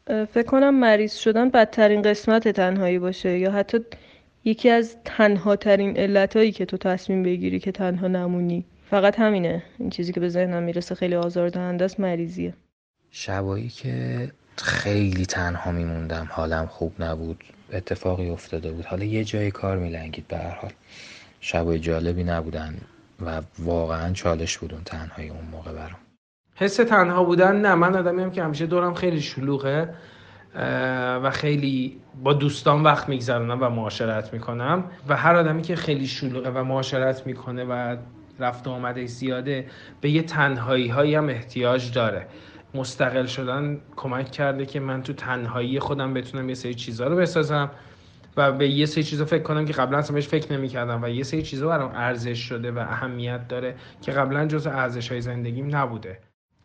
فکر 0.07 0.43
کنم 0.43 0.75
مریض 0.75 1.15
شدن 1.15 1.51
بدترین 1.51 2.03
قسمت 2.03 2.49
تنهایی 2.49 2.99
باشه 2.99 3.39
یا 3.39 3.53
حتی 3.53 3.79
یکی 4.45 4.71
از 4.71 4.97
تنها 5.05 5.57
ترین 5.57 5.97
علتهایی 5.97 6.53
که 6.53 6.65
تو 6.65 6.77
تصمیم 6.77 7.23
بگیری 7.23 7.61
که 7.61 7.73
تنها 7.73 8.09
نمونی. 8.09 8.65
فقط 8.91 9.19
همینه. 9.19 9.63
این 9.79 9.91
چیزی 9.91 10.13
که 10.13 10.21
به 10.21 10.29
ذهنم 10.29 10.63
می‌رسه 10.63 10.95
خیلی 10.95 11.15
آزاردهنده 11.15 11.85
است 11.85 12.01
مریضیه. 12.01 12.55
شبایی 13.11 13.69
که 13.69 14.31
خیلی 14.57 15.27
تنها 15.27 15.73
میموندم 15.73 16.29
حالم 16.31 16.67
خوب 16.67 17.03
نبود 17.03 17.45
اتفاقی 17.73 18.31
افتاده 18.31 18.73
بود. 18.73 18.85
حالا 18.85 19.05
یه 19.05 19.25
جای 19.25 19.51
کار 19.51 19.77
میلنگید 19.79 20.29
به 20.29 20.37
هر 20.37 20.51
حال. 20.51 20.73
شبای 21.41 21.79
جالبی 21.79 22.25
نبودن. 22.25 22.75
و 23.27 23.41
واقعا 23.59 24.13
چالش 24.13 24.59
بود 24.59 24.73
اون 24.73 24.85
تنهایی 24.85 25.29
اون 25.29 25.45
موقع 25.51 25.73
برام. 25.73 25.97
حس 26.55 26.77
تنها 26.77 27.25
بودن 27.25 27.61
نه 27.61 27.75
من 27.75 27.97
آدمیم 27.97 28.31
که 28.31 28.45
همیشه 28.45 28.67
دورم 28.67 28.95
خیلی 28.95 29.21
شلوغه 29.21 29.95
و 31.23 31.31
خیلی 31.31 32.01
با 32.23 32.33
دوستان 32.33 32.83
وقت 32.83 33.09
میگذرونم 33.09 33.59
و 33.63 33.69
معاشرت 33.69 34.33
می‌کنم 34.33 34.85
و 35.09 35.17
هر 35.17 35.37
آدمی 35.37 35.63
که 35.63 35.77
خیلی 35.77 36.07
شلوغه 36.07 36.51
و 36.51 36.65
معاشرت 36.65 37.27
می‌کنه 37.27 37.65
و 37.65 37.97
رفت 38.39 38.69
آمده 38.69 39.07
زیاده 39.07 39.67
به 40.01 40.11
یه 40.11 40.23
تنهایی 40.23 40.89
هایی 40.89 41.15
هم 41.15 41.29
احتیاج 41.29 41.93
داره. 41.93 42.27
مستقل 42.75 43.27
شدن 43.27 43.81
کمک 43.97 44.31
کرده 44.31 44.67
که 44.67 44.81
من 44.81 45.03
تو 45.03 45.13
تنهایی 45.13 45.81
خودم 45.81 46.15
بتونم 46.15 46.49
یه 46.49 46.55
سری 46.55 46.75
چیزها 46.75 47.07
رو 47.07 47.17
بسازم. 47.17 47.71
و 48.37 48.53
به 48.53 48.69
یه 48.69 48.87
سری 48.87 49.05
چیزا 49.05 49.25
فکر 49.25 49.43
کنم 49.43 49.65
که 49.65 49.73
قبلا 49.73 49.99
اصلا 49.99 50.15
بهش 50.15 50.29
فکر 50.29 50.53
نمی‌کردم 50.53 51.03
و 51.03 51.09
یه 51.09 51.23
سری 51.23 51.43
چیزا 51.43 51.69
برام 51.69 51.93
ارزش 51.95 52.39
شده 52.39 52.73
و 52.73 52.79
اهمیت 52.79 53.49
داره 53.49 53.75
که 54.03 54.13
قبلا 54.13 54.47
جز 54.47 54.67
ارزش 54.67 55.13
های 55.13 55.21
زندگیم 55.21 55.77
نبوده. 55.77 56.19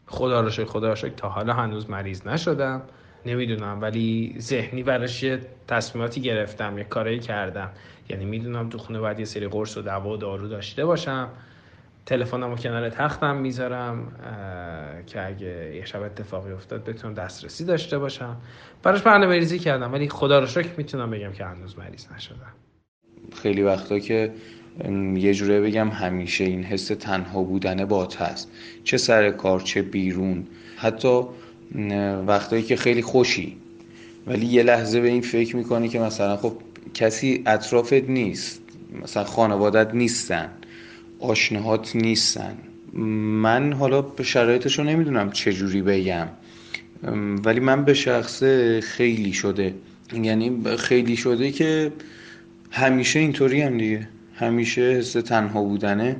خدا 0.05 0.41
رو 0.41 0.49
شکر 0.49 0.65
خدا 0.65 0.93
رو 0.93 1.09
تا 1.09 1.29
حالا 1.29 1.53
هنوز 1.53 1.89
مریض 1.89 2.27
نشدم. 2.27 2.81
نمی‌دونم 3.25 3.81
ولی 3.81 4.35
ذهنی 4.39 4.83
براش 4.83 5.25
تصمیماتی 5.67 6.21
گرفتم 6.21 6.77
یه 6.77 6.83
کارایی 6.83 7.19
کردم. 7.19 7.69
یعنی 8.09 8.25
می‌دونم 8.25 8.69
تو 8.69 8.77
خونه 8.77 8.99
باید 8.99 9.19
یه 9.19 9.25
سری 9.25 9.47
قرص 9.47 9.77
و 9.77 9.81
دوا 9.81 10.09
و 10.09 10.17
دارو 10.17 10.47
داشته 10.47 10.85
باشم. 10.85 11.29
تلفنمو 12.07 12.55
کنار 12.55 12.89
تختم 12.89 13.37
می‌ذارم 13.37 14.11
که 15.07 15.27
اگه 15.27 15.75
یه 15.75 15.85
شب 15.85 16.01
اتفاقی 16.01 16.51
افتاد 16.51 16.83
بتونم 16.83 17.13
دسترسی 17.13 17.65
داشته 17.65 17.97
باشم. 17.97 18.37
براش 18.83 19.01
برنامه 19.01 19.35
ریزی 19.35 19.59
کردم 19.59 19.93
ولی 19.93 20.09
خدا 20.09 20.39
رو 20.39 20.45
شکر 20.45 20.69
می‌تونم 20.77 21.11
بگم 21.11 21.31
که 21.31 21.45
هنوز 21.45 21.79
مریض 21.79 22.05
نشدم. 22.15 22.53
خیلی 23.35 23.61
وقتا 23.61 23.99
که 23.99 24.31
یه 25.15 25.33
جوره 25.33 25.61
بگم 25.61 25.89
همیشه 25.89 26.43
این 26.43 26.63
حس 26.63 26.87
تنها 26.87 27.43
بودنه 27.43 27.85
بات 27.85 28.21
هست. 28.21 28.51
چه 28.83 28.97
سر 28.97 29.31
کار 29.31 29.59
چه 29.59 29.81
بیرون. 29.81 30.47
حتی 30.77 31.21
وقتایی 32.27 32.63
که 32.63 32.75
خیلی 32.75 33.01
خوشی. 33.01 33.57
ولی 34.27 34.45
یه 34.45 34.63
لحظه 34.63 35.01
به 35.01 35.07
این 35.07 35.21
فکر 35.21 35.55
می‌کنی 35.55 35.89
که 35.89 35.99
مثلا 35.99 36.37
خب 36.37 36.53
کسی 36.93 37.43
اطرافت 37.45 37.93
نیست. 37.93 38.61
مثلا 39.03 39.23
خانوادت 39.23 39.93
نیستن. 39.93 40.49
آشناهات 41.19 41.95
نیستن. 41.95 42.57
من 42.93 43.73
حالا 43.73 44.01
به 44.01 44.23
شرایطش 44.23 44.79
رو 44.79 44.85
نمی‌دونم 44.85 45.31
چجوری 45.31 45.81
بگم. 45.81 46.27
ولی 47.45 47.59
من 47.59 47.85
به 47.85 47.93
شخصه 47.93 48.81
خیلی 48.81 49.33
شده. 49.33 49.73
یعنی 50.13 50.75
خیلی 50.77 51.15
شده 51.15 51.51
که 51.51 51.91
همیشه 52.71 53.19
اینطوری 53.19 53.61
هم 53.61 53.77
دیگه. 53.77 54.07
همیشه 54.35 54.81
حس 54.81 55.11
تنها 55.11 55.63
بودنه 55.63 56.15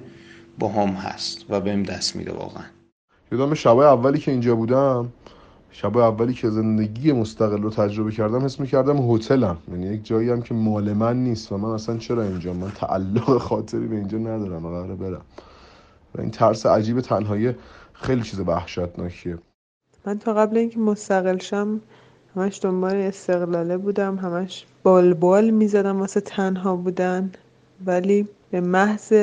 با 0.60 0.68
هم 0.68 0.90
هست 0.90 1.46
و 1.50 1.62
بهم 1.62 1.84
دست 1.84 2.16
میده 2.16 2.32
واقعا. 2.32 2.64
یادم 3.32 3.54
شبای 3.54 3.88
اولی 3.88 4.20
که 4.20 4.32
اینجا 4.32 4.56
بودم 4.56 5.10
شب 5.80 5.98
اولی 5.98 6.34
که 6.34 6.50
زندگی 6.50 7.12
مستقل 7.12 7.62
رو 7.62 7.70
تجربه 7.70 8.12
کردم 8.12 8.46
حس 8.46 8.60
می‌کردم 8.60 9.12
هتلم. 9.12 9.58
یعنی 9.72 9.88
یک 9.88 10.06
جایی 10.06 10.30
هم 10.30 10.42
که 10.42 10.54
مال 10.54 10.94
من 10.94 11.24
نیست 11.24 11.52
و 11.52 11.58
من 11.58 11.70
اصلا 11.70 11.98
چرا 11.98 12.24
اینجا؟ 12.24 12.54
من 12.54 12.72
تعلق 12.72 13.38
خاطری 13.38 13.88
به 13.88 13.96
اینجا 13.96 14.18
ندارم 14.18 14.66
و 14.66 14.70
قراره 14.70 14.96
برم. 14.96 15.22
و 16.16 16.22
این 16.22 16.32
ترس 16.32 16.66
عجیب 16.66 17.02
تنهایی 17.02 17.56
خیلی 17.94 18.22
چیز 18.22 18.40
وحشتناکیه. 18.40 19.38
من 20.06 20.20
تا 20.20 20.34
قبل 20.34 20.58
اینکه 20.58 20.80
مستقل 20.80 21.38
شم 21.38 21.82
همش 22.36 22.60
دنبال 22.64 22.96
استقلاله 22.96 23.78
بودم 23.78 24.16
همش 24.16 24.66
بال 24.84 25.14
بال 25.14 25.50
می‌زدم 25.50 26.00
واسه 26.00 26.22
تنها 26.22 26.76
بودن. 26.76 27.32
ولی 27.86 28.28
به 28.52 28.62
محض 28.62 29.14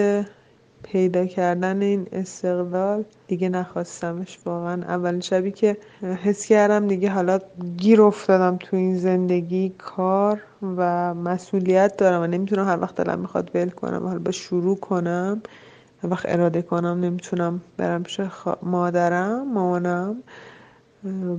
پیدا 0.85 1.27
کردن 1.27 1.83
این 1.83 2.07
استقلال 2.13 3.05
دیگه 3.27 3.49
نخواستمش 3.49 4.39
واقعا. 4.47 4.83
اول 4.83 5.21
شبی 5.21 5.51
که 5.51 5.77
حس 6.23 6.47
کردم 6.47 6.89
دیگه 6.89 7.11
حالا 7.11 7.39
گیر 7.77 8.03
افتادم 8.03 8.57
تو 8.57 8.77
این 8.77 8.99
زندگی 8.99 9.75
کار 9.79 10.41
و 10.63 11.15
مسئولیت 11.15 11.97
دارم 11.97 12.23
و 12.23 12.27
نمی‌تونم 12.27 12.69
هر 12.69 12.81
وقت 12.81 12.95
دلم 12.95 13.19
می‌خواد 13.19 13.51
ول 13.55 13.69
کنم 13.69 14.07
حالا 14.07 14.19
با 14.19 14.31
شروع 14.31 14.77
کنم 14.77 15.43
هر 16.03 16.11
وقت 16.11 16.25
اراده 16.29 16.63
کنم 16.63 17.01
نمی‌تونم 17.01 17.61
برم 17.77 18.03
پیش 18.03 18.21
مادرم 18.63 19.53
مامانم 19.53 20.17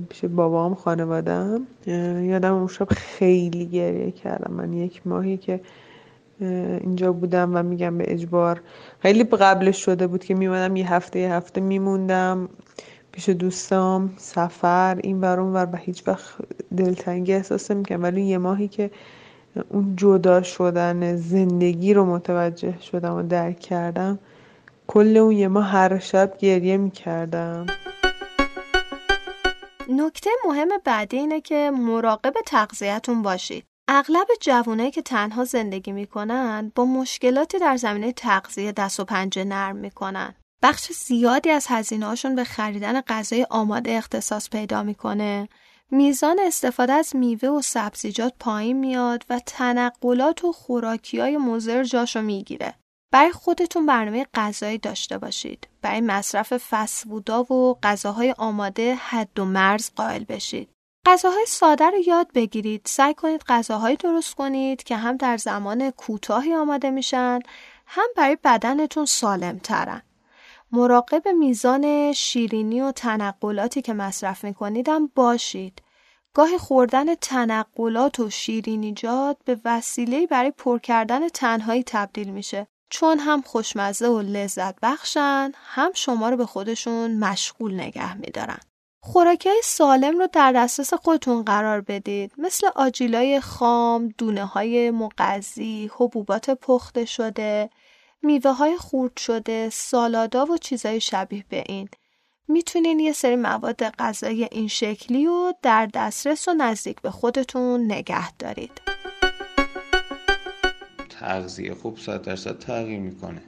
پیش 0.08 0.24
بابام 0.24 0.74
خانوادم 0.74 1.66
یادم 2.22 2.54
اون 2.54 2.66
شب 2.66 2.88
خیلی 2.90 3.66
گریه 3.66 4.10
کردم. 4.10 4.54
من 4.54 4.72
یک 4.72 5.06
ماهی 5.06 5.36
که 5.36 5.60
اینجا 6.80 7.12
بودم 7.12 7.56
و 7.56 7.62
میگم 7.62 7.98
به 7.98 8.04
اجبار 8.08 8.60
خیلی 9.00 9.24
قبلش 9.24 9.84
شده 9.84 10.06
بود 10.06 10.24
که 10.24 10.34
میمدم 10.34 10.76
یه 10.76 10.92
هفته 10.92 11.18
یه 11.18 11.32
هفته 11.32 11.60
میموندم 11.60 12.48
پیش 13.12 13.28
دوستام 13.28 14.14
سفر 14.16 14.98
این 15.02 15.20
ورون 15.20 15.52
ور 15.52 15.68
و 15.72 15.76
هیچ 15.76 16.02
وقت 16.08 16.34
دلتنگی 16.76 17.32
احساس 17.32 17.70
نمی‌کنم 17.70 18.02
ولی 18.02 18.22
یه 18.22 18.38
ماهی 18.38 18.68
که 18.68 18.90
اون 19.68 19.96
جدا 19.96 20.42
شدن 20.42 21.16
زندگی 21.16 21.94
رو 21.94 22.04
متوجه 22.04 22.80
شدم 22.80 23.14
و 23.14 23.22
درک 23.22 23.60
کردم 23.60 24.18
کل 24.86 25.16
اون 25.16 25.32
یه 25.32 25.48
ماه 25.48 25.66
هر 25.66 25.98
شب 25.98 26.38
گریه 26.38 26.76
می‌کردم. 26.76 27.66
نکته 29.88 30.30
مهم 30.48 30.68
بعدی 30.84 31.16
اینه 31.16 31.40
که 31.40 31.70
مراقب 31.74 32.34
تغذیهتون 32.46 33.22
باشید. 33.22 33.64
اغلب 33.88 34.26
جوانایی 34.40 34.90
که 34.90 35.02
تنها 35.02 35.44
زندگی 35.44 35.92
می‌کنن 35.92 36.72
با 36.74 36.84
مشکلاتی 36.84 37.58
در 37.58 37.76
زمینه 37.76 38.12
تغذیه 38.12 38.72
دست 38.72 39.00
و 39.00 39.04
پنجه 39.04 39.44
نرم 39.44 39.76
می‌کنن. 39.76 40.34
بخش 40.62 40.92
زیادی 40.92 41.50
از 41.50 41.66
هزینه‌هاشون 41.68 42.34
به 42.34 42.44
خریدن 42.44 43.00
غذای 43.00 43.46
آماده 43.50 43.92
اختصاص 43.92 44.50
پیدا 44.50 44.82
می‌کنه. 44.82 45.48
میزان 45.90 46.40
استفاده 46.40 46.92
از 46.92 47.16
میوه 47.16 47.48
و 47.48 47.62
سبزیجات 47.62 48.34
پایین 48.40 48.76
میاد 48.76 49.24
و 49.30 49.40
تنقلات 49.46 50.44
و 50.44 50.52
خوراکی 50.52 51.20
های 51.20 51.36
مضر 51.36 51.84
جاشو 51.84 52.22
می‌گیره. 52.22 52.74
برای 53.12 53.32
خودتون 53.32 53.86
برنامه 53.86 54.26
غذایی 54.34 54.78
داشته 54.78 55.18
باشید. 55.18 55.68
برای 55.82 56.00
مصرف 56.00 56.52
فسفودا 56.52 57.42
و 57.42 57.78
غذاهای 57.82 58.34
آماده 58.38 58.94
حد 58.94 59.38
و 59.38 59.44
مرز 59.44 59.90
قائل 59.96 60.24
بشید. 60.24 60.68
غذاهای 61.06 61.46
ساده 61.46 61.90
رو 61.90 61.98
یاد 62.06 62.32
بگیرید. 62.34 62.82
سعی 62.84 63.14
کنید 63.14 63.42
غذاهایی 63.48 63.96
درست 63.96 64.34
کنید 64.34 64.82
که 64.82 64.96
هم 64.96 65.16
در 65.16 65.36
زمان 65.36 65.90
کوتاهی 65.90 66.54
آماده 66.54 66.90
میشن 66.90 67.38
هم 67.86 68.06
برای 68.16 68.38
بدنتون 68.44 69.04
سالم 69.04 69.58
ترن. 69.58 70.02
مراقب 70.72 71.28
میزان 71.28 72.12
شیرینی 72.12 72.80
و 72.80 72.92
تنقلاتی 72.92 73.82
که 73.82 73.92
مصرف 73.92 74.44
میکنیدم 74.44 75.06
باشید. 75.06 75.82
گاهی 76.34 76.58
خوردن 76.58 77.14
تنقلات 77.14 78.20
و 78.20 78.30
شیرینیجات 78.30 79.36
به 79.44 79.60
وسیله 79.64 80.26
برای 80.26 80.50
پر 80.50 80.78
کردن 80.78 81.28
تنهایی 81.28 81.82
تبدیل 81.86 82.30
میشه. 82.30 82.66
چون 82.90 83.18
هم 83.18 83.42
خوشمزه 83.42 84.08
و 84.08 84.20
لذت 84.20 84.80
بخشن 84.82 85.52
هم 85.54 85.90
شما 85.94 86.28
رو 86.28 86.36
به 86.36 86.46
خودشون 86.46 87.18
مشغول 87.18 87.74
نگه 87.74 88.16
میدارن. 88.16 88.58
خوراکی 89.06 89.48
های 89.48 89.60
سالم 89.64 90.18
رو 90.18 90.28
در 90.32 90.52
دسترس 90.52 90.94
خودتون 90.94 91.42
قرار 91.42 91.80
بدید 91.80 92.32
مثل 92.38 92.66
آجیلای 92.76 93.40
خام، 93.40 94.14
دونه 94.18 94.44
های 94.44 94.90
مغذی، 94.90 95.90
حبوبات 95.96 96.50
پخته 96.50 97.04
شده، 97.04 97.70
میوه 98.22 98.50
های 98.50 98.76
خورد 98.76 99.16
شده، 99.16 99.70
سالادا 99.70 100.44
و 100.44 100.58
چیزهای 100.58 101.00
شبیه 101.00 101.44
به 101.48 101.64
این. 101.66 101.88
می‌تونین 102.48 103.00
یه 103.00 103.12
سری 103.12 103.36
مواد 103.36 103.82
غذایی 103.82 104.44
این 104.44 104.68
شکلی 104.68 105.26
رو 105.26 105.52
در 105.62 105.88
دسترس 105.94 106.48
و 106.48 106.54
نزدیک 106.54 107.00
به 107.00 107.10
خودتون 107.10 107.92
نگه 107.92 108.32
دارید. 108.32 108.80
تغذیه 111.20 111.74
خوب 111.74 111.98
صد 111.98 112.22
درصد 112.22 112.58
تغییر 112.58 113.00
می‌کنه. 113.00 113.42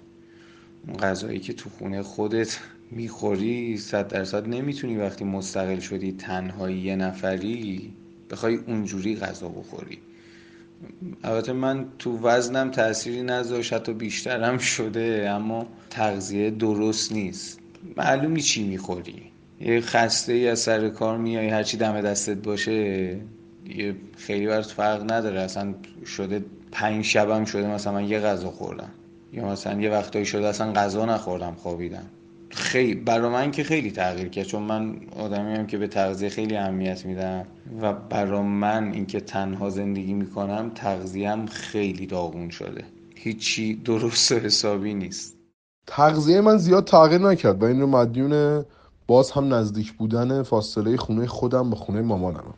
اون 0.86 0.96
غذایی 0.96 1.40
که 1.40 1.52
تو 1.52 1.70
خونه 1.70 2.02
خودت 2.02 2.58
می‌خوری 2.90 3.76
صد 3.76 4.08
درصد 4.08 4.48
نمی‌تونی 4.48 4.96
وقتی 4.96 5.24
مستقل 5.24 5.78
شدی 5.78 6.12
تنهایی 6.12 6.78
یه 6.78 6.96
نفری 6.96 7.92
بخوای 8.30 8.54
اونجوری 8.54 9.16
غذا 9.16 9.48
بخوری. 9.48 9.98
البته 11.24 11.52
من 11.52 11.86
تو 11.98 12.18
وزنم 12.18 12.70
تأثیری 12.70 13.22
نذاشت 13.22 13.72
حتی 13.72 13.92
بیشترم 13.92 14.58
شده 14.58 15.30
اما 15.30 15.66
تغذیه 15.90 16.50
درست 16.50 17.12
نیست. 17.12 17.58
معلومی 17.96 18.42
چی 18.42 18.64
می‌خوری. 18.64 19.22
یه 19.60 19.80
خسته 19.80 20.32
ای 20.32 20.48
از 20.48 20.58
سر 20.58 20.88
کار 20.88 21.18
میای 21.18 21.48
هرچی 21.48 21.76
دم 21.76 22.00
دستت 22.00 22.36
باشه 22.36 22.72
یه 23.76 23.94
خیلی 24.16 24.46
برات 24.46 24.66
فرق 24.66 25.12
نداره. 25.12 25.40
اصلا 25.40 25.74
شده 26.06 26.44
پنج 26.72 27.04
شبم 27.04 27.44
شده 27.44 27.66
مثلا 27.66 27.92
من 27.92 28.08
یه 28.08 28.18
غذا 28.18 28.50
خوردم. 28.50 28.90
یا 29.32 29.48
مثلا 29.48 29.80
یه 29.80 29.90
وقتایی 29.90 30.26
شده 30.26 30.46
اصلا 30.46 30.72
غذا 30.72 31.04
نخوردم 31.04 31.54
خوابیدم. 31.54 32.06
خیلی 32.50 32.94
برا 32.94 33.30
من 33.30 33.50
که 33.50 33.64
خیلی 33.64 33.90
تغییر 33.90 34.28
کرد 34.28 34.46
چون 34.46 34.62
من 34.62 34.96
آدمی 35.16 35.54
هم 35.54 35.66
که 35.66 35.78
به 35.78 35.88
تغذیه 35.88 36.28
خیلی 36.28 36.56
اهمیت 36.56 37.06
میدم 37.06 37.46
و 37.80 37.92
برا 37.92 38.42
من 38.42 38.92
اینکه 38.92 39.20
تنها 39.20 39.70
زندگی 39.70 40.14
می‌کنم 40.14 40.70
تغذیم 40.74 41.46
خیلی 41.46 42.06
داغون 42.06 42.50
شده. 42.50 42.84
هیچی 43.14 43.74
درست 43.74 44.32
و 44.32 44.34
حسابی 44.34 44.94
نیست. 44.94 45.36
تغذیه 45.86 46.40
من 46.40 46.56
زیاد 46.56 46.84
تغییر 46.84 47.20
نکرد. 47.20 47.62
و 47.62 47.66
این 47.66 47.80
رو 47.80 47.86
مدیون 47.86 48.64
باز 49.06 49.30
هم 49.30 49.54
نزدیک 49.54 49.92
بودن 49.92 50.42
فاصله 50.42 50.96
خونه 50.96 51.26
خودم 51.26 51.70
با 51.70 51.76
خونه 51.76 52.02
مامانم. 52.02 52.54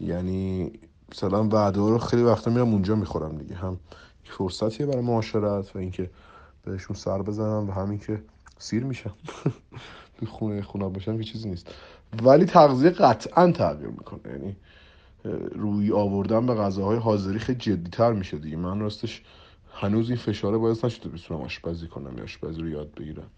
یعنی 0.00 0.72
مثلا 1.12 1.48
وعده 1.48 1.78
رو 1.78 1.98
خیلی 1.98 2.22
وقتا 2.22 2.50
میرم 2.50 2.72
اونجا 2.72 2.94
می‌خورم 2.94 3.38
دیگه. 3.38 3.54
هم 3.54 3.76
فرصتیه 4.24 4.86
برای 4.86 5.02
معاشرت 5.02 5.76
و 5.76 5.78
اینکه 5.78 6.10
بهشون 6.64 6.96
سر 6.96 7.22
بزنم 7.22 7.68
و 7.68 7.72
همین 7.72 7.98
که 7.98 8.22
سیر 8.58 8.84
میشم. 8.84 9.14
تو 10.20 10.26
خونه 10.26 10.62
خونه 10.62 10.88
باشم 10.88 11.18
که 11.18 11.24
چیزی 11.24 11.48
نیست. 11.48 11.74
ولی 12.22 12.44
تغذیه 12.44 12.90
قطعا 12.90 13.52
تغییر 13.52 13.90
می‌کنه. 13.90 14.32
یعنی 14.32 14.56
روی 15.54 15.92
آوردن 15.92 16.46
به 16.46 16.54
غذاهای 16.54 16.98
حاضری 16.98 17.38
خیلی 17.38 17.58
جدیتر 17.58 18.12
میشه 18.12 18.38
دیگه. 18.38 18.56
من 18.56 18.80
راستش 18.80 19.22
هنوز 19.74 20.08
این 20.08 20.18
فشاره 20.18 20.58
باعث 20.58 20.84
نشده 20.84 21.08
بتونم 21.08 21.40
آشپزی 21.40 21.86
کنم 21.86 22.18
یا 22.18 22.22
آشپزی 22.22 22.60
رو 22.60 22.68
یاد 22.68 22.94
بگیرم. 22.94 23.30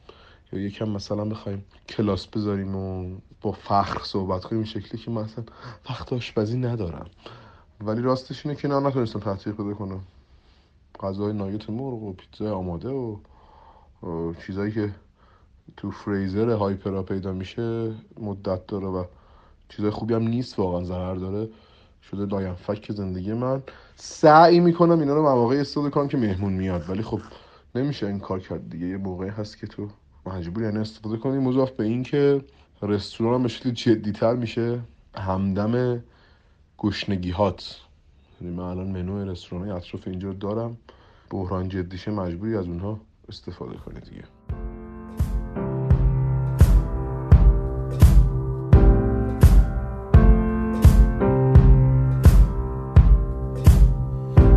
یا 0.52 0.61
یکم 0.61 0.88
مثلا 0.88 1.24
بخوایم 1.24 1.64
کلاس 1.88 2.26
بذاریم 2.26 2.76
و 2.76 3.16
با 3.40 3.52
فخر 3.52 4.02
صحبت 4.05 4.44
کنیم 4.44 4.62
این 4.62 4.70
شکلی 4.70 5.00
که 5.02 5.11
مثلا 5.11 5.44
وقت 5.90 6.12
آشپزی 6.12 6.59
ندارم. 6.59 7.07
ولی 7.81 8.02
راستش 8.02 8.46
اینه 8.46 8.59
که 8.59 8.68
نه 8.68 8.81
نتونستم 8.81 9.20
تحقیق 9.20 9.57
پیدا 9.57 9.74
کنم 9.74 10.00
غذای 11.00 11.33
مرغ 11.33 12.02
و 12.02 12.12
پیتزای 12.12 12.50
آماده 12.50 12.88
و 12.88 13.16
چیزایی 14.46 14.72
که 14.72 14.94
تو 15.76 15.90
فریزر 15.90 16.50
هایپرا 16.50 17.02
پیدا 17.02 17.33
میشه 17.33 17.94
مدت 18.20 18.66
داره 18.66 18.87
و 18.87 19.05
چیزای 19.68 19.90
خوبی 19.90 20.14
هم 20.14 20.22
نیست 20.22 20.59
واقعا 20.59 20.85
ضرر 20.85 21.14
داره. 21.14 21.48
شده 22.02 22.26
لاینفک 22.26 22.92
زندگی 22.92 23.33
من. 23.33 23.62
سعی 23.96 24.61
می‌کنم 24.61 25.00
اینا 25.00 25.14
رو 25.14 25.22
مواقعی 25.22 25.61
استفاده 25.61 25.90
کنم 25.90 26.09
که 26.09 26.16
مهمون 26.16 26.52
میاد 26.52 26.90
ولی 26.90 27.02
خب 27.02 27.20
نمیشه 27.74 28.07
این 28.07 28.20
کار 28.20 28.40
کرد 28.40 28.70
دیگه. 28.70 28.87
یه 28.87 28.96
موقعی 28.96 29.29
هست 29.29 29.59
که 29.59 29.66
تو 29.66 29.88
مجبور 30.26 30.62
یعنی 30.62 30.79
استفاده 30.79 31.16
کنی. 31.16 31.38
مضاف 31.38 31.70
به 31.70 31.85
این 31.85 32.02
که 32.02 32.44
رستوران 32.83 33.42
به 33.42 33.48
شکلی 33.48 33.72
جدیتر 33.72 34.35
میشه. 34.35 34.81
همدم 35.14 36.02
گشنگی 36.79 37.31
هات 37.31 37.81
یعنی 38.40 38.57
من 38.57 38.64
الان 38.64 38.87
منو 38.87 39.31
رستوران 39.31 39.70
اطراف 39.70 40.09
اینجا 40.09 40.33
دارم. 40.33 40.76
بحران 41.31 41.68
جدیشه 41.68 42.11
مجبوری 42.11 42.57
از 42.57 42.66
اونها 42.66 43.00
استفاده 43.29 43.76
کنی 43.76 44.00
دیگه. 44.00 44.36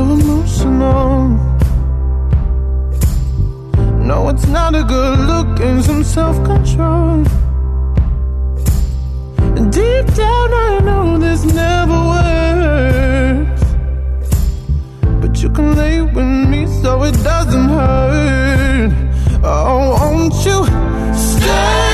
so 0.00 0.12
emotional? 0.12 1.28
No, 4.08 4.28
it's 4.30 4.46
not 4.46 4.74
a 4.74 4.82
good 4.82 5.18
look 5.30 5.60
and 5.60 5.84
some 5.84 6.02
self 6.02 6.36
control. 6.44 7.24
Deep 9.78 10.06
down, 10.22 10.48
I 10.66 10.80
know 10.88 11.18
this 11.18 11.42
never 11.44 11.98
works. 12.14 13.64
But 15.20 15.32
you 15.42 15.50
can 15.50 15.68
lay 15.76 16.00
with 16.00 16.32
me 16.52 16.60
so 16.82 16.90
it 17.08 17.16
doesn't 17.30 17.68
hurt. 17.76 18.92
Oh, 19.44 19.96
won't 20.00 20.34
you 20.46 20.58
stay 21.14 21.89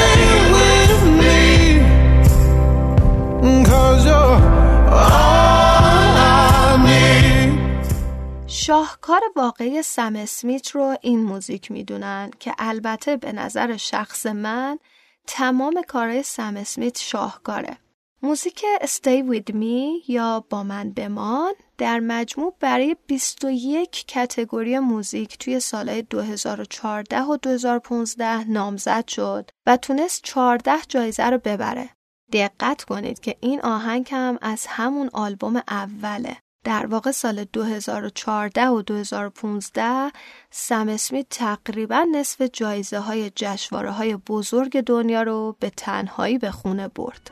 شاهکار 8.66 9.20
واقعی 9.37 9.83
سم 9.83 10.16
اسمیت 10.16 10.70
رو 10.70 10.96
این 11.00 11.22
موزیک 11.22 11.70
می‌دونن 11.70 12.31
که 12.40 12.55
البته 12.59 13.16
به 13.16 13.33
نظر 13.33 13.76
شخص 13.76 14.26
من 14.26 14.79
تمام 15.26 15.83
کارهای 15.88 16.22
سم 16.22 16.57
اسمیت 16.57 16.98
شاهکاره. 16.98 17.79
موزیک 18.22 18.64
Stay 18.83 19.31
With 19.31 19.52
Me 19.52 20.09
یا 20.09 20.44
با 20.50 20.62
من 20.62 20.92
بمان 20.92 21.52
در 21.79 22.00
مجموع 22.00 22.55
برای 22.61 22.96
21 23.07 23.90
کتگوری 23.90 24.79
موزیک 24.79 25.38
توی 25.38 25.61
سالهای 25.61 26.02
2014 26.02 27.22
و 27.22 27.37
2015 27.37 28.50
نامزد 28.50 29.09
شد 29.09 29.50
و 29.66 29.76
تونست 29.76 30.22
14 30.22 30.72
جایزه 30.88 31.24
رو 31.24 31.38
ببره. 31.38 31.90
دقت 32.33 32.85
کنید 32.85 33.20
که 33.20 33.37
این 33.40 33.61
آهنگ 33.61 34.09
هم 34.11 34.38
از 34.42 34.66
همون 34.68 35.11
آلبوم 35.12 35.62
اوله. 35.68 36.37
در 36.66 36.87
واقع 36.87 37.11
سال 37.11 37.44
2014 37.44 38.66
و 38.66 38.83
2015 38.83 40.12
سم 40.50 40.88
اسمیت 40.88 41.26
تقریبا 41.31 42.07
نصف 42.12 42.42
جایزه 42.52 42.98
های 42.98 43.31
جشواره 43.35 43.90
های 43.90 44.16
بزرگ 44.16 44.81
دنیا 44.81 45.22
رو 45.22 45.57
به 45.61 45.70
تنهایی 45.70 46.38
به 46.38 46.50
خونه 46.50 46.88
برد. 46.88 47.31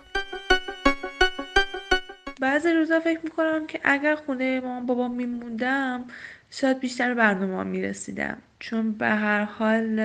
بعضی 2.40 2.72
روزا 2.72 3.00
فکر 3.00 3.20
می‌کنم 3.24 3.66
که 3.66 3.80
اگر 3.84 4.16
خونه 4.16 4.60
مامان 4.60 4.86
بابا 4.86 5.08
میموندم 5.08 6.04
شاید 6.50 6.80
بیشتر 6.80 7.14
برنامه 7.14 7.56
ها 7.56 7.64
می‌رسیدم 7.64 8.36
چون 8.58 8.92
به 8.92 9.06
هر 9.06 9.44
حال 9.44 10.00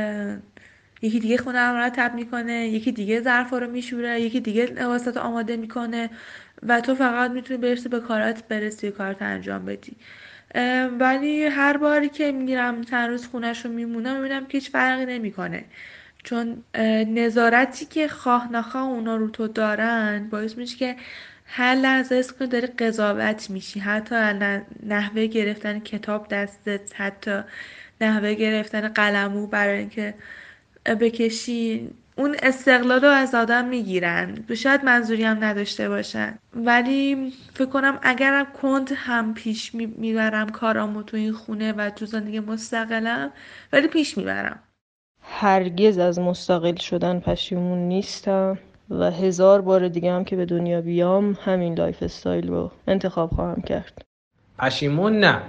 یکی 1.01 1.19
دیگه 1.19 1.37
خونه 1.37 1.59
هم 1.59 1.73
مرتب 1.73 2.15
می‌کنه 2.15 2.67
یکی 2.67 2.91
دیگه 2.91 3.21
ظرفا 3.21 3.57
رو 3.57 3.67
میشوره 3.67 4.21
یکی 4.21 4.39
دیگه 4.39 4.65
لباسات 4.65 5.17
آماده 5.17 5.57
می‌کنه 5.57 6.09
و 6.63 6.81
تو 6.81 6.95
فقط 6.95 7.31
می‌تونی 7.31 7.59
برسی 7.59 7.89
به 7.89 7.99
کارات 7.99 8.43
برسی 8.47 8.87
و 8.87 8.91
کارت 8.91 9.21
انجام 9.21 9.65
بدی. 9.65 9.95
ولی 10.99 11.43
هر 11.43 11.77
باری 11.77 12.09
که 12.09 12.31
میرم 12.31 12.83
چند 12.83 13.09
روز 13.09 13.27
خونش 13.27 13.65
رو 13.65 13.71
میمونم 13.71 14.15
می‌بینم 14.15 14.45
که 14.45 14.57
هیچ 14.57 14.71
فرقی 14.71 15.05
نمی‌کنه. 15.05 15.65
چون 16.23 16.63
نظارتی 17.07 17.85
که 17.85 18.07
خواه 18.07 18.51
نخواه 18.51 18.83
اونا 18.83 19.15
رو 19.15 19.29
تو 19.29 19.47
دارن 19.47 20.27
باعث 20.31 20.57
میشه 20.57 20.77
که 20.77 20.95
هر 21.45 21.75
لحظه 21.75 22.15
از 22.15 22.33
کنی 22.33 22.47
داری 22.47 22.67
قضاوت 22.67 23.49
میشی. 23.49 23.79
حتی 23.79 24.15
نحوه 24.83 25.25
گرفتن 25.25 25.79
کتاب 25.79 26.27
دستت 26.27 27.01
حتی 27.01 27.39
نحوه 28.01 28.33
گرفتن 28.33 28.87
قلمو 28.87 29.47
برای 29.47 29.77
اینکه 29.77 30.13
بکشی 30.85 31.89
اون 32.19 32.35
استقلال 32.43 33.01
رو 33.01 33.07
از 33.07 33.35
آدم 33.35 33.65
می‌گیرن. 33.65 34.37
شاید 34.55 34.85
منظوری 34.85 35.23
هم 35.23 35.43
نداشته 35.43 35.89
باشن. 35.89 36.37
ولی 36.55 37.33
فکر 37.53 37.65
کنم 37.65 37.99
اگرم 38.01 38.45
کند 38.61 38.89
هم 38.95 39.33
پیش 39.33 39.75
می‌برم 39.75 40.49
کارامو 40.49 41.03
تو 41.03 41.17
این 41.17 41.33
خونه 41.33 41.73
و 41.73 41.89
تو 41.89 42.05
زندگی 42.05 42.39
مستقلم 42.39 43.31
ولی 43.73 43.87
پیش 43.87 44.17
می‌برم. 44.17 44.59
هرگز 45.21 45.97
از 45.97 46.19
مستقل 46.19 46.75
شدن 46.75 47.19
پشیمون 47.19 47.77
نیستم 47.77 48.57
و 48.89 49.11
هزار 49.11 49.61
بار 49.61 49.87
دیگه 49.87 50.11
هم 50.11 50.23
که 50.23 50.35
به 50.35 50.45
دنیا 50.45 50.81
بیام 50.81 51.37
همین 51.45 51.73
lifestyle 51.73 52.47
رو 52.47 52.71
انتخاب 52.87 53.29
خواهم 53.29 53.61
کرد. 53.61 54.01
پشیمون 54.57 55.19
نه. 55.19 55.41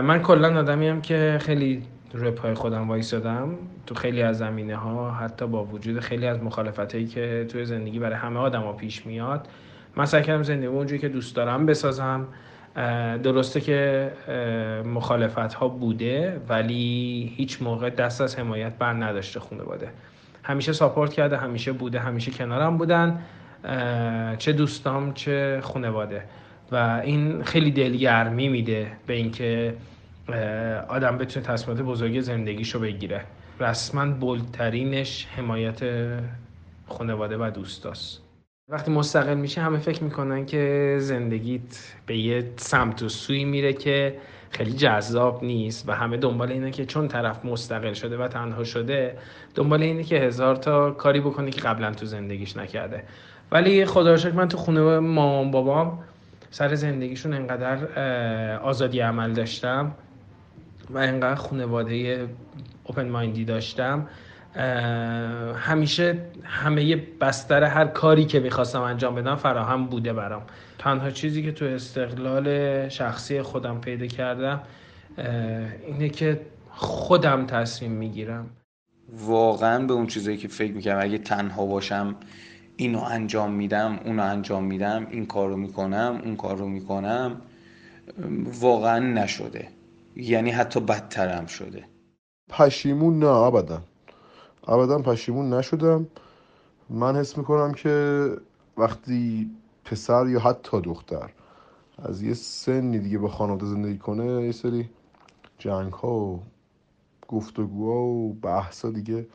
من 0.00 0.22
کلا 0.22 0.58
آدمی 0.58 0.88
هم 0.88 1.02
که 1.02 1.38
خیلی 1.40 1.82
روی 2.12 2.30
پای 2.30 2.54
خودم 2.54 2.88
وایسادم 2.88 3.54
تو 3.86 3.94
خیلی 3.94 4.22
از 4.22 4.38
زمینه 4.38 4.76
ها 4.76 5.10
حتی 5.10 5.46
با 5.46 5.64
وجود 5.64 6.00
خیلی 6.00 6.26
از 6.26 6.42
مخالفت 6.42 6.94
هایی 6.94 7.06
که 7.06 7.46
توی 7.48 7.64
زندگی 7.64 7.98
برای 7.98 8.16
همه 8.16 8.40
آدما 8.40 8.72
پیش 8.72 9.06
میاد. 9.06 9.48
من 9.96 10.04
سعی 10.04 10.22
کردم 10.22 10.42
زندگی 10.42 10.66
اونجوری 10.66 11.00
که 11.00 11.08
دوست 11.08 11.36
دارم 11.36 11.66
بسازم. 11.66 12.26
درسته 13.22 13.60
که 13.60 14.10
مخالفت 14.86 15.54
ها 15.54 15.68
بوده 15.68 16.40
ولی 16.48 17.32
هیچ 17.36 17.62
موقع 17.62 17.90
دست 17.90 18.20
از 18.20 18.38
حمایت 18.38 18.72
بر 18.78 18.92
نداشته 18.92 19.40
خانواده 19.40 19.88
همیشه 20.42 20.72
ساپورت 20.72 21.12
کرده 21.12 21.36
همیشه 21.36 21.72
بوده 21.72 22.00
همیشه 22.00 22.30
کنارم 22.30 22.78
بودن. 22.78 23.22
چه 24.38 24.52
دوستام 24.52 25.12
چه 25.14 25.60
خانواده 25.62 26.24
و 26.72 27.00
این 27.04 27.42
خیلی 27.42 27.70
دلگرمی 27.70 28.48
میده 28.48 28.92
به 29.06 29.14
اینکه 29.14 29.74
آدم 30.88 31.18
بتونه 31.18 31.46
تصمیمات 31.46 31.82
بزرگ 31.82 32.20
زندگیشو 32.20 32.80
بگیره. 32.80 33.24
رسما 33.60 34.06
بلترینش 34.06 35.26
حمایت 35.36 35.80
خانواده 36.86 37.36
و 37.36 37.50
دوستاست. 37.50 38.22
وقتی 38.70 38.90
مستقل 38.90 39.34
میشه 39.34 39.60
همه 39.60 39.78
فکر 39.78 40.04
می‌کنن 40.04 40.46
که 40.46 40.96
زندگیت 41.00 41.94
به 42.06 42.16
یه 42.16 42.44
سمت 42.56 43.02
و 43.02 43.08
سوی 43.08 43.44
میره 43.44 43.72
که 43.72 44.18
خیلی 44.50 44.72
جذاب 44.72 45.44
نیست 45.44 45.88
و 45.88 45.92
همه 45.92 46.16
دنبال 46.16 46.52
اینه 46.52 46.70
که 46.70 46.86
چون 46.86 47.08
طرف 47.08 47.44
مستقل 47.44 47.92
شده 47.92 48.16
و 48.16 48.28
تنها 48.28 48.64
شده 48.64 49.18
دنبال 49.54 49.82
اینه 49.82 50.04
که 50.04 50.16
هزار 50.16 50.56
تا 50.56 50.90
کاری 50.90 51.20
بکنه 51.20 51.50
که 51.50 51.60
قبلا 51.60 51.92
تو 51.92 52.06
زندگیش 52.06 52.56
نکرده. 52.56 53.02
ولی 53.52 53.84
خدا 53.84 54.16
شکر 54.16 54.32
من 54.32 54.48
تو 54.48 54.58
خونه 54.58 54.98
مامان 54.98 55.50
بابام 55.50 55.98
سر 56.50 56.74
زندگیشون 56.74 57.34
انقدر 57.34 57.78
آزادی 58.58 59.00
عمل 59.00 59.32
داشتم. 59.32 59.94
و 60.90 60.98
انقدر 60.98 61.34
خانواده 61.34 62.28
اوپن 62.84 63.08
مایندی 63.08 63.44
داشتم 63.44 64.08
همیشه 65.54 66.18
همه 66.44 66.96
بستر 66.96 67.64
هر 67.64 67.86
کاری 67.86 68.24
که 68.24 68.40
می‌خواستم 68.40 68.80
انجام 68.80 69.14
بدم 69.14 69.36
فراهم 69.36 69.86
بوده 69.86 70.12
برام. 70.12 70.42
تنها 70.78 71.10
چیزی 71.10 71.42
که 71.42 71.52
تو 71.52 71.64
استقلال 71.64 72.88
شخصی 72.88 73.42
خودم 73.42 73.80
پیدا 73.80 74.06
کردم 74.06 74.60
اینه 75.86 76.08
که 76.08 76.40
خودم 76.70 77.46
تصمیم 77.46 77.92
می‌گیرم. 77.92 78.46
واقعا 79.12 79.86
به 79.86 79.92
اون 79.92 80.06
چیزایی 80.06 80.36
که 80.36 80.48
فکر 80.48 80.72
می‌کنم 80.72 80.98
اگه 81.00 81.18
تنها 81.18 81.66
باشم 81.66 82.14
اینو 82.76 83.00
انجام 83.00 83.52
میدم 83.52 84.00
اونو 84.04 84.22
انجام 84.22 84.64
میدم 84.64 85.06
این 85.10 85.26
کارو 85.26 85.56
می‌کنم 85.56 86.20
اون 86.24 86.36
کارو 86.36 86.68
می‌کنم 86.68 87.40
واقعا 88.60 88.98
نشده. 88.98 89.68
یعنی 90.18 90.50
حتی 90.50 90.80
بدترم 90.80 91.46
شده. 91.46 91.84
پشیمون 92.48 93.18
نه 93.18 93.26
ابدا. 93.26 93.82
ابدا 94.68 94.98
پشیمون 94.98 95.54
نشدم. 95.54 96.06
من 96.90 97.16
حس 97.16 97.38
می‌کنم 97.38 97.72
که 97.72 98.30
وقتی 98.76 99.50
پسر 99.84 100.28
یا 100.28 100.40
حتی 100.40 100.80
دختر 100.80 101.30
از 101.98 102.22
یه 102.22 102.34
سنی 102.34 102.98
دیگه 102.98 103.18
با 103.18 103.28
خانواده 103.28 103.66
زندگی 103.66 103.98
کنه 103.98 104.44
یه 104.44 104.52
سری 104.52 104.90
جنگ 105.58 105.92
ها 105.92 106.14
و 106.14 106.42
گفتگوها 107.28 108.00
و 108.00 108.32
بحثا 108.32 108.90
دیگه 108.90 109.26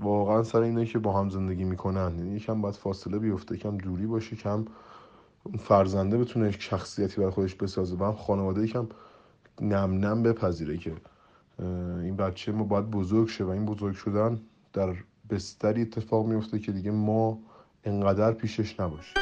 واقعا 0.00 0.42
سر 0.42 0.60
اینه 0.60 0.86
که 0.86 0.98
با 0.98 1.20
هم 1.20 1.30
زندگی 1.30 1.64
می‌کنن. 1.64 2.18
یعنی 2.18 2.36
یکم 2.36 2.62
باید 2.62 2.74
فاصله 2.74 3.18
بیفته 3.18 3.56
کم 3.56 3.78
دوری 3.78 4.06
باشه 4.06 4.36
کم 4.36 4.64
فرزنده 5.58 6.18
بتونه 6.18 6.50
شخصیتی 6.50 7.16
برای 7.16 7.30
خودش 7.30 7.54
بسازه. 7.54 7.96
و 7.96 8.04
هم 8.04 8.12
خانواده 8.12 8.64
یکم 8.64 8.86
نم 9.60 10.06
نم 10.06 10.22
بپذیره 10.22 10.76
که 10.76 10.92
این 12.02 12.16
بچه 12.16 12.52
ما 12.52 12.64
باید 12.64 12.90
بزرگ 12.90 13.28
شه 13.28 13.44
و 13.44 13.48
این 13.48 13.66
بزرگ 13.66 13.94
شدن 13.94 14.40
در 14.72 14.94
بستری 15.30 15.82
اتفاق 15.82 16.26
میفته 16.26 16.58
که 16.58 16.72
دیگه 16.72 16.90
ما 16.90 17.38
انقدر 17.84 18.32
پیشش 18.32 18.80
نباشه 18.80 19.14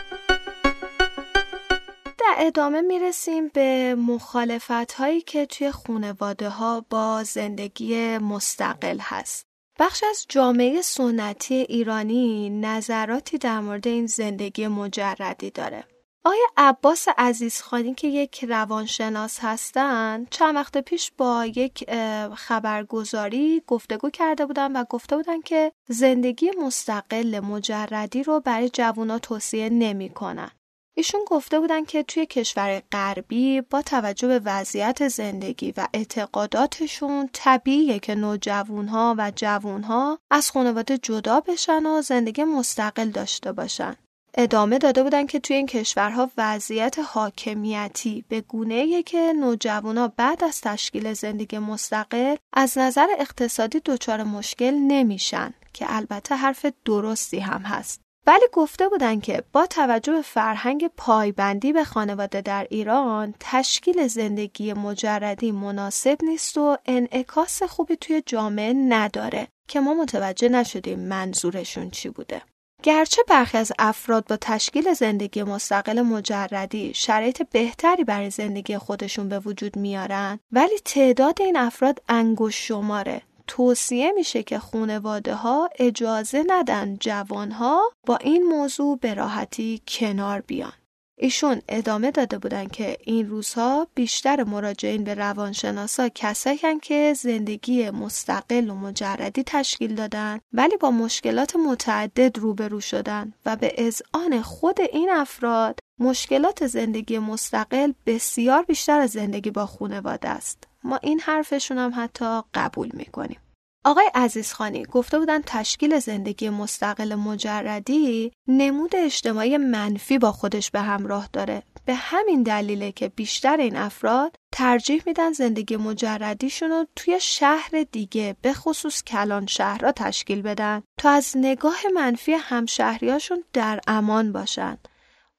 در 2.18 2.34
ادامه 2.38 2.80
می‌رسیم 2.80 3.48
به 3.48 3.94
مخالفت 3.94 4.92
هایی 4.92 5.20
که 5.20 5.46
توی 5.46 5.70
خونواده 5.70 6.48
ها 6.48 6.84
با 6.90 7.22
زندگی 7.24 8.18
مستقل 8.18 8.98
هست. 9.00 9.46
بخش 9.78 10.04
از 10.10 10.26
جامعه 10.28 10.82
سنتی 10.82 11.54
ایرانی 11.54 12.50
نظراتی 12.50 13.38
در 13.38 13.60
مورد 13.60 13.88
این 13.88 14.06
زندگی 14.06 14.68
مجردی 14.68 15.50
داره. 15.50 15.84
آیا 16.26 16.46
عباس 16.56 17.08
عزیزخانی 17.18 17.94
که 17.94 18.08
یک 18.08 18.44
روانشناس 18.44 19.38
هستند 19.40 20.28
چند 20.30 20.56
وقت 20.56 20.78
پیش 20.78 21.12
با 21.18 21.46
یک 21.46 21.90
خبرگزاری 22.34 23.62
گفتگو 23.66 24.10
کرده 24.10 24.46
بودن 24.46 24.72
و 24.72 24.84
گفته 24.84 25.16
بودن 25.16 25.40
که 25.40 25.72
زندگی 25.88 26.50
مستقل 26.50 27.40
مجردی 27.40 28.22
رو 28.22 28.40
برای 28.40 28.68
جوونا 28.68 29.18
توصیه 29.18 29.68
نمی 29.68 30.08
کنن. 30.08 30.50
ایشون 30.96 31.20
گفته 31.26 31.60
بودن 31.60 31.84
که 31.84 32.02
توی 32.02 32.26
کشور 32.26 32.82
غربی 32.92 33.60
با 33.60 33.82
توجه 33.82 34.28
به 34.28 34.40
وضعیت 34.44 35.08
زندگی 35.08 35.74
و 35.76 35.88
اعتقاداتشون 35.94 37.30
طبیعیه 37.32 37.98
که 37.98 38.14
نوجوانها 38.14 39.14
و 39.18 39.32
جوونها 39.36 40.18
از 40.30 40.50
خانواده 40.50 40.98
جدا 40.98 41.40
بشن 41.40 41.86
و 41.86 42.02
زندگی 42.02 42.44
مستقل 42.44 43.10
داشته 43.10 43.52
باشن. 43.52 43.96
ادامه 44.38 44.78
داده 44.78 45.02
بودن 45.02 45.26
که 45.26 45.40
توی 45.40 45.56
این 45.56 45.66
کشورها 45.66 46.30
وضعیت 46.38 46.98
حاکمیتی 46.98 48.24
به 48.28 48.40
گونه 48.40 49.02
که 49.02 49.32
نوجوانا 49.32 50.08
بعد 50.08 50.44
از 50.44 50.60
تشکیل 50.60 51.12
زندگی 51.12 51.58
مستقل 51.58 52.36
از 52.52 52.78
نظر 52.78 53.06
اقتصادی 53.18 53.80
دچار 53.84 54.22
مشکل 54.22 54.70
نمیشن 54.74 55.54
که 55.72 55.86
البته 55.88 56.34
حرف 56.34 56.66
درستی 56.84 57.38
هم 57.38 57.62
هست. 57.62 58.00
ولی 58.26 58.44
گفته 58.52 58.88
بودن 58.88 59.20
که 59.20 59.42
با 59.52 59.66
توجه 59.66 60.12
به 60.12 60.22
فرهنگ 60.22 60.90
پایبندی 60.96 61.72
به 61.72 61.84
خانواده 61.84 62.40
در 62.40 62.66
ایران 62.70 63.34
تشکیل 63.40 64.06
زندگی 64.06 64.72
مجردی 64.72 65.52
مناسب 65.52 66.18
نیست 66.22 66.58
و 66.58 66.76
انعکاس 66.86 67.62
خوبی 67.62 67.96
توی 67.96 68.22
جامعه 68.26 68.72
نداره 68.72 69.48
که 69.68 69.80
ما 69.80 69.94
متوجه 69.94 70.48
نشدیم 70.48 70.98
منظورشون 70.98 71.90
چی 71.90 72.08
بوده. 72.08 72.42
گرچه 72.82 73.22
برخی 73.28 73.58
از 73.58 73.72
افراد 73.78 74.26
با 74.26 74.36
تشکیل 74.36 74.92
زندگی 74.92 75.42
مستقل 75.42 76.02
مجردی 76.02 76.94
شرایط 76.94 77.42
بهتری 77.50 78.04
برای 78.04 78.30
زندگی 78.30 78.78
خودشون 78.78 79.28
به 79.28 79.38
وجود 79.38 79.76
میارن 79.76 80.38
ولی 80.52 80.78
تعداد 80.84 81.42
این 81.42 81.56
افراد 81.56 82.02
انگوش 82.08 82.68
شماره. 82.68 83.22
توصیه 83.46 84.12
میشه 84.12 84.42
که 84.42 84.58
خونواده 84.58 85.34
ها 85.34 85.70
اجازه 85.78 86.44
ندن 86.46 86.96
جوان 87.00 87.50
ها 87.50 87.92
با 88.06 88.16
این 88.16 88.42
موضوع 88.42 88.98
به 88.98 89.14
راحتی 89.14 89.82
کنار 89.88 90.40
بیان. 90.40 90.72
ایشون 91.18 91.62
ادامه 91.68 92.10
داده 92.10 92.38
بودن 92.38 92.66
که 92.66 92.96
این 93.04 93.28
روزها 93.28 93.86
بیشتر 93.94 94.44
مراجعین 94.44 95.04
به 95.04 95.14
روانشناسا 95.14 96.08
کسایی 96.08 96.58
که 96.82 97.14
زندگی 97.14 97.90
مستقل 97.90 98.70
و 98.70 98.74
مجردی 98.74 99.42
تشکیل 99.46 99.94
دادن 99.94 100.40
ولی 100.52 100.76
با 100.76 100.90
مشکلات 100.90 101.56
متعدد 101.56 102.38
روبرو 102.38 102.80
شدن 102.80 103.32
و 103.46 103.56
به 103.56 103.74
اذعان 103.78 104.42
خود 104.42 104.80
این 104.80 105.10
افراد 105.10 105.78
مشکلات 106.00 106.66
زندگی 106.66 107.18
مستقل 107.18 107.92
بسیار 108.06 108.62
بیشتر 108.62 109.00
از 109.00 109.10
زندگی 109.10 109.50
با 109.50 109.66
خونواده 109.66 110.28
است. 110.28 110.64
ما 110.84 110.96
این 111.02 111.20
حرفشون 111.20 111.78
هم 111.78 111.92
حتی 111.96 112.40
قبول 112.54 112.90
می‌کنیم. 112.92 113.38
آقای 113.86 114.10
عزیزخانی 114.14 114.84
گفته 114.84 115.18
بودن 115.18 115.42
تشکیل 115.46 115.98
زندگی 115.98 116.50
مستقل 116.50 117.14
مجردی 117.14 118.32
نمود 118.48 118.96
اجتماعی 118.96 119.56
منفی 119.56 120.18
با 120.18 120.32
خودش 120.32 120.70
به 120.70 120.80
همراه 120.80 121.28
داره. 121.32 121.62
به 121.84 121.94
همین 121.94 122.42
دلیله 122.42 122.92
که 122.92 123.08
بیشتر 123.08 123.56
این 123.56 123.76
افراد 123.76 124.36
ترجیح 124.52 125.02
میدن 125.06 125.32
زندگی 125.32 125.76
مجردیشون 125.76 126.70
رو 126.70 126.86
توی 126.96 127.18
شهر 127.20 127.86
دیگه 127.92 128.36
به 128.42 128.52
خصوص 128.52 129.02
کلان 129.02 129.46
شهرها 129.46 129.92
تشکیل 129.92 130.42
بدن 130.42 130.82
تا 130.98 131.10
از 131.10 131.32
نگاه 131.36 131.78
منفی 131.94 132.32
همشهریاشون 132.32 133.44
در 133.52 133.80
امان 133.86 134.32
باشن. 134.32 134.78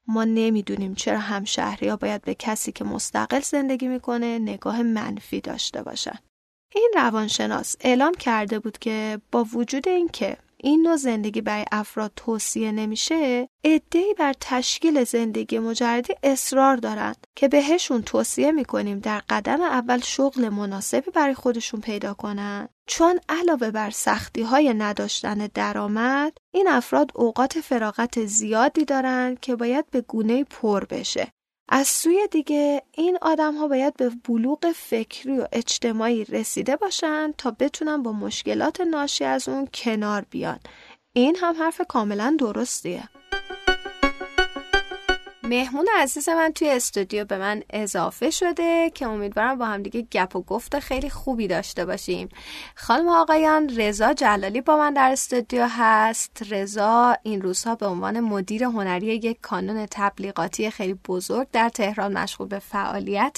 ما 0.08 0.24
نمی‌دونیم 0.24 0.96
چرا 0.96 1.20
همشهری 1.20 1.88
ها 1.88 1.96
باید 1.96 2.22
به 2.22 2.36
کسی 2.36 2.72
که 2.72 2.84
مستقل 2.84 3.40
زندگی 3.40 3.88
می‌کنه 3.88 4.40
نگاه 4.40 4.84
منفی 4.84 5.42
داشته 5.42 5.84
باشن. 5.84 6.20
این 6.78 6.92
روانشناس 6.96 7.76
اعلام 7.82 8.14
کرده 8.14 8.60
بود 8.60 8.78
که 8.78 9.22
با 9.32 9.44
وجود 9.44 9.88
اینکه 9.88 10.38
این 10.58 10.82
نوع 10.82 10.96
زندگی 10.96 11.42
برای 11.42 11.66
افراد 11.72 12.12
توصیه 12.16 12.72
نمیشه 12.72 13.50
عدهای 13.66 14.16
بر 14.18 14.34
تشکیل 14.40 15.04
زندگی 15.04 15.60
مجردی 15.60 16.14
اصرار 16.24 16.78
دارند 16.78 17.28
که 17.36 17.48
بهشون 17.48 18.02
توصیه 18.02 18.52
می‌کنیم 18.52 19.00
در 19.00 19.22
قدم 19.30 19.62
اول 19.62 20.00
شغل 20.00 20.50
مناسبی 20.50 21.12
برای 21.12 21.34
خودشون 21.34 21.82
پیدا 21.82 22.14
کنن. 22.14 22.70
چون 22.88 23.20
علاوه 23.30 23.72
بر 23.72 23.90
سختی 23.90 24.42
های 24.42 24.74
نداشتن 24.74 25.50
درآمد 25.54 26.38
این 26.54 26.68
افراد 26.68 27.12
اوقات 27.16 27.60
فراغت 27.62 28.26
زیادی 28.26 28.86
دارند 28.86 29.40
که 29.40 29.56
باید 29.56 29.86
به 29.92 30.02
گونه 30.02 30.44
پر 30.44 30.86
بشه. 30.86 31.28
از 31.70 31.88
سوی 31.88 32.28
دیگه 32.32 32.82
این 32.92 33.18
آدم 33.22 33.56
ها 33.56 33.68
باید 33.68 33.94
به 33.94 34.10
بلوغ 34.10 34.72
فکری 34.76 35.40
و 35.40 35.48
اجتماعی 35.52 36.26
رسیده 36.26 36.76
باشن 36.76 37.34
تا 37.38 37.52
بتونن 37.52 38.04
با 38.04 38.12
مشکلات 38.12 38.82
ناشی 38.82 39.24
از 39.24 39.50
اون 39.50 39.68
کنار 39.74 40.26
بیان. 40.30 40.60
این 41.14 41.36
هم 41.36 41.56
حرف 41.56 41.82
کاملا 41.90 42.38
درستیه. 42.40 43.10
مهمون 45.48 45.88
عزیز 45.98 46.30
من 46.30 46.54
توی 46.54 46.70
استودیو 46.70 47.26
به 47.26 47.38
من 47.38 47.64
اضافه 47.70 48.30
شده 48.30 48.90
که 48.90 49.08
امیدوارم 49.08 49.58
با 49.58 49.66
هم 49.66 49.84
دیگه 49.84 50.02
گپ 50.02 50.36
و 50.36 50.42
گفت 50.42 50.80
خیلی 50.80 51.10
خوبی 51.10 51.48
داشته 51.48 51.86
باشیم. 51.86 52.30
خانم 52.76 53.10
آقایان 53.10 53.70
رضا 53.78 54.14
جلالی 54.14 54.62
با 54.62 54.78
من 54.78 54.94
در 54.94 55.12
استودیو 55.12 55.68
هست. 55.70 56.44
رضا 56.50 57.18
این 57.24 57.42
روزها 57.42 57.76
به 57.76 57.86
عنوان 57.86 58.20
مدیر 58.20 58.64
هنری 58.64 59.06
یک 59.06 59.38
کانون 59.42 59.88
تبلیغاتی 59.92 60.70
خیلی 60.70 60.94
بزرگ 60.94 61.48
در 61.52 61.70
تهران 61.70 62.18
مشغول 62.18 62.48
به 62.48 62.60
فعالیت. 62.60 63.38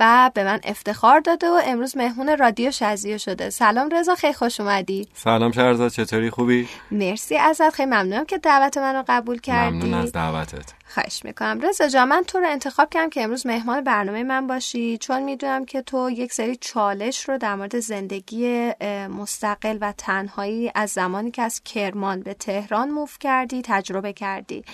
و 0.00 0.30
به 0.34 0.44
من 0.44 0.60
افتخار 0.64 1.20
داده 1.20 1.48
و 1.48 1.60
امروز 1.64 1.96
مهمون 1.96 2.36
رادیو 2.38 2.70
شزیو 2.70 3.18
شده. 3.18 3.50
سلام 3.50 3.88
رضا 3.88 4.14
خیلی 4.14 4.32
خوش 4.32 4.60
اومدی. 4.60 5.08
سلام 5.14 5.52
شهرزاد 5.52 5.90
چطوری؟ 5.90 6.30
خوبی؟ 6.30 6.68
مرسی 6.90 7.36
ازت 7.36 7.70
خیلی 7.70 7.86
ممنونم 7.86 8.24
که 8.24 8.38
دعوت 8.38 8.78
منو 8.78 9.04
قبول 9.08 9.40
کردی. 9.40 9.76
ممنون 9.76 9.94
از 9.94 10.12
دعوتت. 10.12 10.72
خواهش 10.94 11.24
می‌کنم. 11.24 11.60
رضا 11.60 11.88
جان 11.88 12.08
من 12.08 12.22
تو 12.22 12.38
رو 12.38 12.48
انتخاب 12.48 12.90
کردم 12.90 13.10
که 13.10 13.22
امروز 13.22 13.46
مهمان 13.46 13.84
برنامه 13.84 14.22
من 14.22 14.46
باشی 14.46 14.98
چون 14.98 15.22
می‌دونم 15.22 15.64
که 15.64 15.82
تو 15.82 16.10
یک 16.10 16.32
سری 16.32 16.56
چالش 16.56 17.28
رو 17.28 17.38
در 17.38 17.54
مورد 17.54 17.78
زندگی 17.78 18.72
مستقل 19.18 19.78
و 19.80 19.92
تنهایی 19.98 20.72
از 20.74 20.90
زمانی 20.90 21.30
که 21.30 21.42
از 21.42 21.62
کرمان 21.62 22.20
به 22.20 22.34
تهران 22.34 22.90
موف 22.90 23.18
کردی 23.18 23.62
تجربه 23.64 24.12
کردی. 24.12 24.64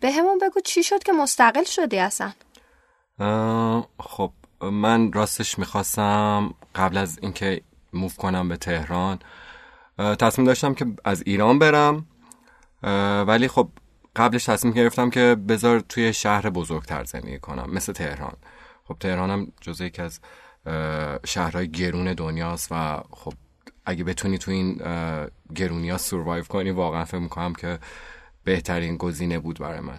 به 0.00 0.12
همون 0.12 0.38
بگو 0.38 0.60
چی 0.60 0.82
شد 0.82 1.02
که 1.02 1.12
مستقل 1.12 1.64
شدی 1.64 1.98
اصلا؟ 1.98 2.32
خب 4.00 4.30
من 4.62 5.12
راستش 5.12 5.58
می‌خواستم 5.58 6.54
قبل 6.74 6.96
از 6.96 7.18
اینکه 7.22 7.62
موف 7.92 8.16
کنم 8.16 8.48
به 8.48 8.56
تهران 8.56 9.18
تصمیم 9.98 10.46
داشتم 10.46 10.74
که 10.74 10.86
از 11.04 11.22
ایران 11.26 11.58
برم 11.58 12.06
ولی 13.26 13.48
خب 13.48 13.68
قبلش 14.16 14.44
تصمیم 14.44 14.74
گرفتم 14.74 15.10
که 15.10 15.36
بذار 15.48 15.80
توی 15.80 16.12
شهر 16.12 16.50
بزرگتر 16.50 17.04
زندگی 17.04 17.38
کنم 17.38 17.70
مثل 17.72 17.92
تهران. 17.92 18.36
خب 18.84 18.96
تهران 19.00 19.30
هم 19.30 19.52
جزء 19.60 19.84
یکی 19.84 20.02
از 20.02 20.20
شهرهای 21.24 21.70
گرون 21.70 22.14
دنیاست 22.14 22.68
و 22.70 23.02
خب 23.10 23.32
اگه 23.84 24.04
بتونی 24.04 24.38
تو 24.38 24.50
این 24.50 24.80
گرونی 25.54 25.90
ها 25.90 26.42
کنی 26.48 26.70
واقعا 26.70 27.04
فکر 27.04 27.18
می‌کنم 27.18 27.54
که 27.54 27.78
بهترین 28.44 28.96
گزینه 28.96 29.38
بود 29.38 29.58
برای 29.58 29.80
من. 29.80 29.98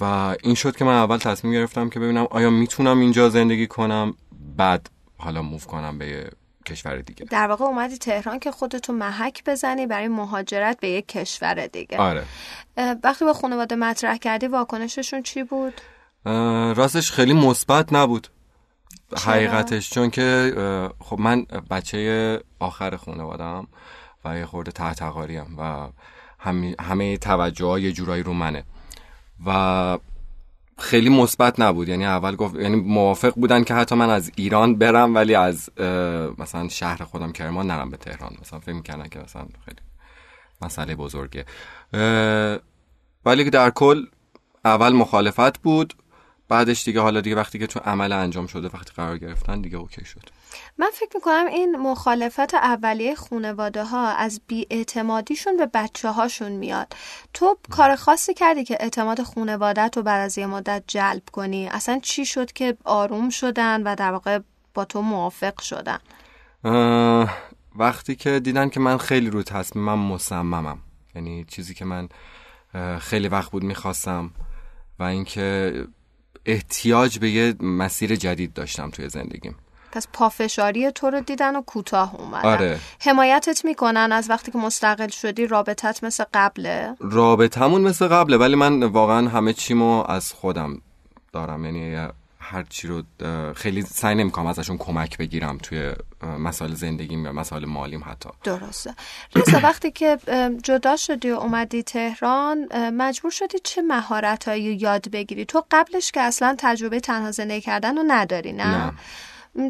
و 0.00 0.36
این 0.42 0.54
شد 0.54 0.76
که 0.76 0.84
من 0.84 0.94
اول 0.94 1.18
تصمیم 1.18 1.52
گرفتم 1.52 1.90
که 1.90 2.00
ببینم 2.00 2.26
آیا 2.30 2.50
می‌تونم 2.50 3.00
اینجا 3.00 3.28
زندگی 3.28 3.66
کنم 3.66 4.14
بعد 4.56 4.90
حالا 5.18 5.42
موف 5.42 5.66
کنم 5.66 5.98
به 5.98 6.30
کشور 6.66 6.96
دیگه. 6.96 7.26
در 7.30 7.46
واقع 7.48 7.64
اومدی 7.64 7.98
تهران 7.98 8.38
که 8.38 8.50
خودتو 8.50 8.92
محک 8.92 9.44
بزنی 9.44 9.86
برای 9.86 10.08
مهاجرت 10.08 10.80
به 10.80 10.88
یک 10.88 11.08
کشور 11.08 11.66
دیگه. 11.66 11.98
آره. 11.98 12.24
وقتی 13.04 13.24
با 13.24 13.32
خانواده 13.32 13.74
مطرح 13.74 14.16
کردی 14.16 14.46
واکنششون 14.46 15.22
چی 15.22 15.42
بود؟ 15.42 15.80
راستش 16.76 17.10
خیلی 17.10 17.32
مثبت 17.32 17.92
نبود. 17.92 18.28
حقیقتش 19.16 19.90
چون 19.90 20.10
که 20.10 20.52
خب 21.00 21.20
من 21.20 21.46
بچه 21.70 22.40
آخر 22.58 22.96
خانوادم 22.96 23.66
و 24.24 24.38
یه 24.38 24.46
خورده 24.46 24.72
تحت 24.72 25.02
و 25.58 25.88
همه 26.80 27.16
توجه 27.16 27.64
ها 27.64 27.78
یه 27.78 27.92
جورایی 27.92 28.22
رو 28.22 28.32
منه. 28.32 28.64
و 29.46 29.98
خیلی 30.78 31.08
مثبت 31.08 31.60
نبود. 31.60 31.88
یعنی 31.88 32.06
اول 32.06 32.36
گفت 32.36 32.54
یعنی 32.54 32.76
موافق 32.76 33.34
بودن 33.34 33.64
که 33.64 33.74
حتی 33.74 33.94
من 33.94 34.10
از 34.10 34.32
ایران 34.36 34.74
برم 34.76 35.14
ولی 35.14 35.34
از 35.34 35.70
مثلا 36.38 36.68
شهر 36.68 37.04
خودم 37.04 37.32
کرمان 37.32 37.66
نرم 37.66 37.90
به 37.90 37.96
تهران. 37.96 38.36
مثلا 38.40 38.58
فکر 38.60 38.72
می‌کنن 38.72 39.08
که 39.08 39.18
مثلا 39.18 39.42
خیلی 39.64 39.80
مسئله 40.62 40.94
بزرگه. 40.94 41.44
ولی 43.24 43.50
در 43.50 43.70
کل 43.70 44.06
اول 44.64 44.92
مخالفت 44.92 45.58
بود 45.58 45.94
بعدش 46.48 46.84
دیگه 46.84 47.00
حالا 47.00 47.20
دیگه 47.20 47.36
وقتی 47.36 47.58
که 47.58 47.66
تو 47.66 47.80
عمل 47.80 48.12
انجام 48.12 48.46
شده 48.46 48.70
وقتی 48.74 48.92
قرار 48.96 49.18
گرفتن 49.18 49.60
دیگه 49.60 49.76
اوکی 49.76 50.04
شد. 50.04 50.30
من 50.80 50.90
فکر 50.92 51.10
می‌کنم 51.14 51.46
این 51.46 51.76
مخالفت 51.76 52.54
اولیه 52.54 53.14
خانواده 53.14 53.84
ها 53.84 54.08
از 54.08 54.40
بیاعتمادیشون 54.46 55.56
به 55.56 55.66
بچه 55.74 56.08
هاشون 56.08 56.52
میاد. 56.52 56.96
تو 57.34 57.58
کار 57.70 57.96
خاصی 57.96 58.34
کردی 58.34 58.64
که 58.64 58.76
اعتماد 58.80 59.22
خانوادت 59.22 59.96
رو 59.96 60.02
بعد 60.02 60.20
از 60.20 60.38
یه 60.38 60.46
مدت 60.46 60.84
جلب 60.86 61.22
کنی. 61.32 61.68
اصلا 61.68 61.98
چی 62.02 62.26
شد 62.26 62.52
که 62.52 62.76
آروم 62.84 63.30
شدن 63.30 63.82
و 63.82 63.94
در 63.94 64.12
واقع 64.12 64.38
با 64.74 64.84
تو 64.84 65.02
موافق 65.02 65.60
شدن؟ 65.60 65.98
وقتی 67.76 68.16
که 68.16 68.40
دیدن 68.40 68.68
که 68.68 68.80
من 68.80 68.98
خیلی 68.98 69.30
رو 69.30 69.42
تصمیمم 69.42 69.98
مصممم. 69.98 70.78
یعنی 71.14 71.44
چیزی 71.44 71.74
که 71.74 71.84
من 71.84 72.08
خیلی 72.98 73.28
وقت 73.28 73.50
بود 73.50 73.62
می‌خواستم 73.62 74.30
و 74.98 75.02
اینکه 75.02 75.72
احتیاج 76.46 77.18
به 77.18 77.30
یه 77.30 77.54
مسیر 77.60 78.16
جدید 78.16 78.52
داشتم 78.52 78.90
توی 78.90 79.08
زندگیم. 79.08 79.56
پس 79.92 80.08
پافشاری 80.12 80.90
تو 80.90 81.10
رو 81.10 81.20
دیدن 81.20 81.56
و 81.56 81.62
کوتاه 81.62 82.14
اومدن. 82.14 82.48
آره. 82.48 82.78
حمایتت 83.00 83.64
می‌کنن 83.64 84.12
از 84.12 84.30
وقتی 84.30 84.52
که 84.52 84.58
مستقل 84.58 85.08
شدی 85.08 85.46
رابطت 85.46 86.04
مثل 86.04 86.24
قبله؟ 86.34 86.96
رابطمون 87.00 87.80
مثل 87.80 88.08
قبله 88.08 88.36
ولی 88.36 88.54
من 88.54 88.82
واقعا 88.82 89.28
همه 89.28 89.52
چیمو 89.52 90.04
از 90.10 90.32
خودم 90.32 90.82
دارم. 91.32 91.64
یعنی 91.64 92.08
هر 92.42 92.62
چی 92.62 92.88
رو 92.88 93.02
خیلی 93.54 93.82
سعی 93.82 94.14
نمی‌کنم 94.14 94.46
ازشون 94.46 94.78
کمک 94.78 95.18
بگیرم 95.18 95.58
توی 95.58 95.92
مسائل 96.38 96.74
زندگیم 96.74 97.24
یا 97.24 97.32
مسائل 97.32 97.64
مالیم 97.64 98.04
حتی. 98.06 98.28
درسته. 98.44 98.94
رضا 99.36 99.58
وقتی 99.68 99.90
که 99.90 100.18
جدا 100.62 100.96
شدی 100.96 101.30
و 101.30 101.34
اومدی 101.34 101.82
تهران 101.82 102.68
مجبور 102.90 103.30
شدی 103.30 103.58
چه 103.64 103.82
مهارتهایی 103.82 104.62
یاد 104.62 105.10
بگیری؟ 105.10 105.44
تو 105.44 105.64
قبلش 105.70 106.12
که 106.12 106.20
اصلا 106.20 106.54
تجربه 106.58 107.00
تنها 107.00 107.30
زندگی 107.30 107.60
کردن 107.60 107.96
رو 107.96 108.04
نداری 108.06 108.52
نه, 108.52 108.84
نه. 108.84 108.92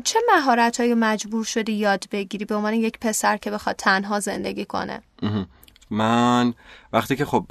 چه 0.04 0.18
مهارت 0.34 0.80
مجبور 0.80 1.44
شدی 1.44 1.72
یاد 1.72 2.04
بگیری 2.12 2.44
به 2.44 2.54
عنوان 2.54 2.74
یک 2.74 2.98
پسر 3.00 3.36
که 3.36 3.50
بخواد 3.50 3.76
تنها 3.76 4.20
زندگی 4.20 4.64
کنه؟ 4.64 5.02
من 5.90 6.54
وقتی 6.92 7.16
که 7.16 7.24
خب 7.24 7.46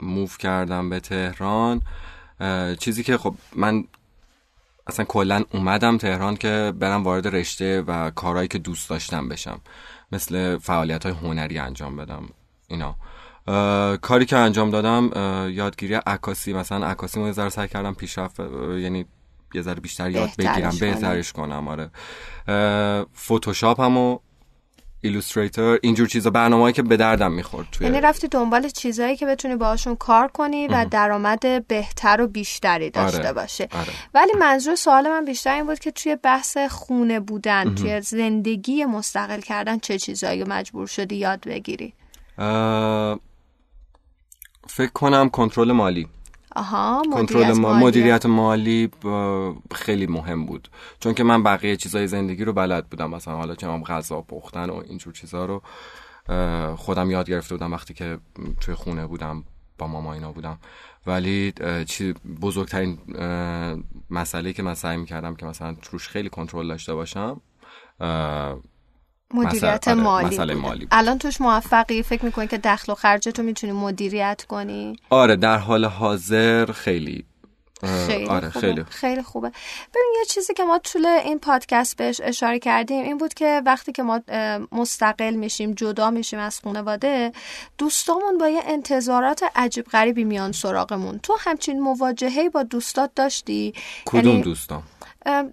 موف 0.00 0.38
کردم 0.38 0.90
به 0.90 1.00
تهران 1.00 1.80
چیزی 2.78 3.02
که 3.02 3.18
خب 3.18 3.34
من 3.56 3.84
اصلا 4.86 5.04
کلا 5.04 5.44
اومدم 5.52 5.98
تهران 5.98 6.36
که 6.36 6.72
برم 6.78 7.04
وارد 7.04 7.26
رشته 7.26 7.82
و 7.82 8.10
کارهایی 8.10 8.48
که 8.48 8.58
دوست 8.58 8.90
داشتم 8.90 9.28
بشم. 9.28 9.60
مثل 10.12 10.58
فعالیت 10.58 11.06
های 11.06 11.14
هنری 11.14 11.58
انجام 11.58 11.96
بدم 11.96 12.28
اینا. 12.68 12.96
کاری 13.96 14.26
که 14.26 14.36
انجام 14.36 14.70
دادم 14.70 15.10
یادگیری 15.50 15.94
عکاسی 15.94 16.52
مثلا 16.52 16.86
عکاسی 16.86 17.20
مو 17.20 17.32
ذره 17.32 17.48
سعی 17.48 17.68
کردم 17.68 17.94
پیشرفت 17.94 18.40
یعنی 18.78 19.06
یه 19.54 19.62
ذره 19.62 19.80
بیشتر 19.80 20.10
یاد 20.10 20.30
بگیرم 20.38 20.76
بهترش 20.80 21.32
کنم 21.32 21.68
آره. 21.68 21.90
فتوشاپ 23.16 23.80
همو 23.80 24.18
Illustrator 25.04 25.78
اینجور 25.82 26.08
چیزا. 26.08 26.30
برنامه‌ای 26.30 26.72
که 26.72 26.82
به 26.82 26.96
دردم 26.96 27.32
می‌خورد 27.32 27.66
توی 27.72 27.86
یعنی 27.86 28.00
رفتی 28.00 28.28
دنبال 28.28 28.68
چیزایی 28.68 29.16
که 29.16 29.26
بتونی 29.26 29.56
باهاشون 29.56 29.96
کار 29.96 30.28
کنی 30.28 30.68
و 30.68 30.86
درآمد 30.90 31.66
بهتر 31.66 32.20
و 32.20 32.26
بیشتری 32.26 32.90
داشته 32.90 33.18
آره. 33.18 33.32
باشه. 33.32 33.68
آره. 33.72 33.92
ولی 34.14 34.32
منظور 34.40 34.74
سوال 34.74 35.08
من 35.08 35.24
بیشتر 35.24 35.54
این 35.54 35.66
بود 35.66 35.78
که 35.78 35.90
توی 35.90 36.16
بحث 36.16 36.56
خونه 36.56 37.20
بودن 37.20 37.74
توی 37.74 38.00
زندگی 38.00 38.84
مستقل 38.84 39.40
کردن 39.40 39.78
چه 39.78 39.98
چیزایی 39.98 40.44
مجبور 40.44 40.86
شدی 40.86 41.16
یاد 41.16 41.40
بگیری؟ 41.40 41.94
فکر 44.68 44.92
کنم 44.94 45.28
کنترل 45.28 45.72
مالی. 45.72 46.08
آها 46.56 47.02
کنترل 47.12 47.52
مالی. 47.52 47.84
مدیریت 47.84 48.26
مالی 48.26 48.90
خیلی 49.74 50.06
مهم 50.06 50.46
بود. 50.46 50.68
چون 51.00 51.14
که 51.14 51.24
من 51.24 51.42
بقیه 51.42 51.76
چیزای 51.76 52.06
زندگی 52.06 52.44
رو 52.44 52.52
بلد 52.52 52.86
بودم. 52.86 53.10
مثلا 53.10 53.36
حالا 53.36 53.54
چه 53.54 53.66
غذا 53.66 54.20
پختن 54.20 54.70
و 54.70 54.82
اینجور 54.88 55.12
چیزا 55.12 55.44
رو 55.44 55.62
خودم 56.76 57.10
یاد 57.10 57.30
گرفته 57.30 57.54
بودم 57.54 57.72
وقتی 57.72 57.94
که 57.94 58.18
توی 58.60 58.74
خونه 58.74 59.06
بودم 59.06 59.44
با 59.78 59.86
ماما 59.86 60.12
اینا 60.12 60.32
بودم. 60.32 60.58
ولی 61.06 61.52
چی 61.86 62.14
بزرگترین 62.40 62.98
مسئله 64.10 64.52
که 64.52 64.62
من 64.62 64.74
سعی 64.74 64.96
می‌کردم 64.96 65.34
که 65.34 65.46
مثلا 65.46 65.76
توش 65.82 66.08
خیلی 66.08 66.28
کنترل 66.28 66.68
داشته 66.68 66.94
باشم 66.94 67.40
مدیریت 69.34 69.88
آره، 69.88 70.00
مالی, 70.00 70.54
مالی 70.54 70.88
الان 70.90 71.18
توش 71.18 71.40
موفقی؟ 71.40 72.02
فکر 72.02 72.24
می‌کنی 72.24 72.46
که 72.46 72.58
دخل 72.58 72.92
و 72.92 72.94
خرج 72.94 73.28
تو 73.28 73.42
می‌تونی 73.42 73.72
مدیریت 73.72 74.44
کنی؟ 74.48 74.96
آره 75.10 75.36
در 75.36 75.58
حال 75.58 75.84
حاضر 75.84 76.72
خیلی. 76.72 77.24
خیلی 78.06 78.26
آره 78.26 78.50
خوبه. 78.50 78.60
خیلی. 78.60 78.84
خیلی 78.84 79.22
خوبه. 79.22 79.48
ببین 79.94 80.12
یه 80.18 80.24
چیزی 80.24 80.54
که 80.54 80.64
ما 80.64 80.78
طول 80.78 81.06
این 81.06 81.38
پادکست 81.38 81.96
بهش 81.96 82.20
اشاره 82.24 82.58
کردیم 82.58 83.04
این 83.04 83.18
بود 83.18 83.34
که 83.34 83.62
وقتی 83.66 83.92
که 83.92 84.02
ما 84.02 84.20
مستقل 84.72 85.34
میشیم 85.34 85.72
جدا 85.72 86.10
میشیم 86.10 86.38
از 86.38 86.60
خانواده 86.64 87.32
دوستامون 87.78 88.38
با 88.38 88.48
یه 88.48 88.62
انتظارات 88.66 89.42
عجیب 89.56 89.84
غریبی 89.84 90.24
میان 90.24 90.52
سراغمون. 90.52 91.18
تو 91.18 91.36
همچین 91.40 91.80
مواجههی 91.80 92.48
با 92.48 92.62
دوستات 92.62 93.10
داشتی؟ 93.16 93.74
کدوم 94.04 94.30
یعنی، 94.30 94.42
دوستام؟ 94.42 94.82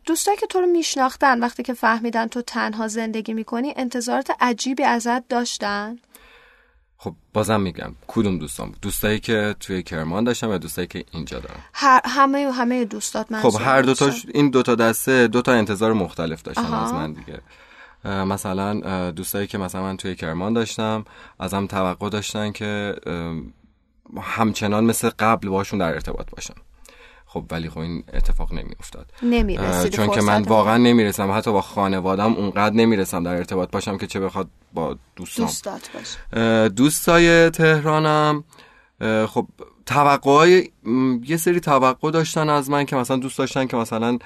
دوستایی 0.05 0.37
که 0.37 0.47
تو 0.47 0.61
رو 0.61 0.67
میشناختن 0.67 1.39
وقتی 1.39 1.63
که 1.63 1.73
فهمیدن 1.73 2.27
تو 2.27 2.41
تنها 2.41 2.87
زندگی 2.87 3.33
می‌کنی 3.33 3.73
انتظارات 3.75 4.31
عجیبی 4.39 4.83
ازت 4.83 5.27
داشتن؟ 5.27 5.97
خب 6.97 7.15
بازم 7.33 7.61
میگم 7.61 7.95
کدوم 8.07 8.37
دوستام 8.37 8.73
دوستایی 8.81 9.19
که 9.19 9.55
توی 9.59 9.83
کرمان 9.83 10.23
داشتم 10.23 10.49
و 10.49 10.57
دوستایی 10.57 10.87
که 10.87 11.05
اینجا 11.11 11.39
دارم 11.39 11.59
هر 11.73 12.01
همه 12.05 12.51
همه 12.51 12.85
دوستات 12.85 13.31
من 13.31 13.41
خب 13.41 13.61
هر 13.61 13.81
دوتاش 13.81 14.25
این 14.33 14.49
دوتا 14.49 14.75
دسته 14.75 15.27
دوتا 15.27 15.51
انتظار 15.51 15.93
مختلف 15.93 16.41
داشتن 16.41 16.61
آها. 16.61 16.85
از 16.85 16.93
من 16.93 17.13
دیگه. 17.13 17.41
مثلا 18.05 19.11
دوستایی 19.11 19.47
که 19.47 19.57
مثلا 19.57 19.81
من 19.81 19.97
توی 19.97 20.15
کرمان 20.15 20.53
داشتم 20.53 21.05
ازم 21.39 21.65
توقع 21.65 22.09
داشتن 22.09 22.51
که 22.51 22.95
همچنان 24.21 24.83
مثل 24.85 25.09
قبل 25.19 25.49
باشون 25.49 25.79
در 25.79 25.93
ارتباط 25.93 26.29
باشم. 26.29 26.55
خب 27.31 27.45
ولی 27.51 27.69
خب 27.69 27.77
این 27.77 28.03
اتفاق 28.13 28.53
نمی 28.53 28.75
افتاد 28.79 29.11
چون 29.89 30.09
که 30.09 30.21
من 30.21 30.41
واقعا 30.41 30.77
نمی‌رسم. 30.77 31.31
حتی 31.31 31.51
با 31.51 31.61
خانوادم 31.61 32.33
اونقدر 32.33 32.75
نمی‌رسم 32.75 33.23
در 33.23 33.35
ارتباط 33.35 33.71
باشم 33.71 33.97
که 33.97 34.07
چه 34.07 34.19
بخواد 34.19 34.47
با 34.73 34.97
دوستام. 35.15 35.45
دوستات 35.45 35.89
باشه. 35.93 36.69
دوستای 36.69 37.49
تهرانم 37.49 38.43
خب 39.27 39.47
توقعای 39.85 40.69
م، 40.83 41.17
یه 41.27 41.37
سری 41.37 41.59
توقع 41.59 42.11
داشتن 42.11 42.49
از 42.49 42.69
من 42.69 42.85
که 42.85 42.95
مثلا 42.95 43.17
دوست 43.17 43.37
داشتن 43.37 43.67
که 43.67 43.77
مثلا 43.77 44.17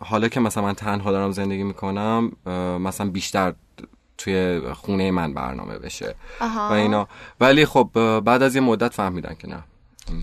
حالا 0.00 0.28
که 0.28 0.40
مثلا 0.40 0.62
من 0.62 0.72
تنها 0.72 1.12
دارم 1.12 1.32
زندگی 1.32 1.62
می‌کنم 1.62 2.32
مثلا 2.80 3.10
بیشتر 3.10 3.54
توی 4.18 4.60
خونه 4.72 5.10
من 5.10 5.34
برنامه 5.34 5.78
بشه 5.78 6.14
آها. 6.40 6.68
و 6.68 6.72
اینا. 6.72 7.08
ولی 7.40 7.66
خب 7.66 8.20
بعد 8.24 8.42
از 8.42 8.54
یه 8.54 8.60
مدت 8.60 8.94
فهمیدن 8.94 9.34
که 9.38 9.48
نه. 9.48 9.64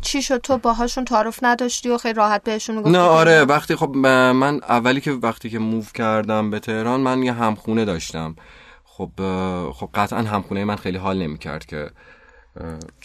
چی 0.02 0.22
شد 0.22 0.38
تو 0.38 0.58
باهاشون 0.58 1.06
تعارف 1.06 1.40
نداشتی 1.42 1.90
و 1.90 1.98
خیلی 1.98 2.14
راحت 2.14 2.44
بهشون 2.44 2.82
گفتی 2.82 2.90
نه 2.92 3.00
آره 3.00 3.46
وقتی 3.46 3.76
خب 3.76 3.90
من 3.96 4.62
اولی 4.70 5.02
که 5.02 5.12
وقتی 5.12 5.50
که 5.50 5.60
موو 5.60 5.84
کردم 5.94 6.50
به 6.50 6.60
تهران 6.60 7.00
من 7.00 7.24
یه 7.24 7.34
همخونه 7.34 7.86
داشتم 7.86 8.36
خب 8.84 9.10
خب 9.72 9.90
قطعا 9.94 10.20
همخونه 10.22 10.66
من 10.66 10.76
خیلی 10.76 10.98
حال 10.98 11.18
نمی‌کرد 11.18 11.66
که 11.66 11.92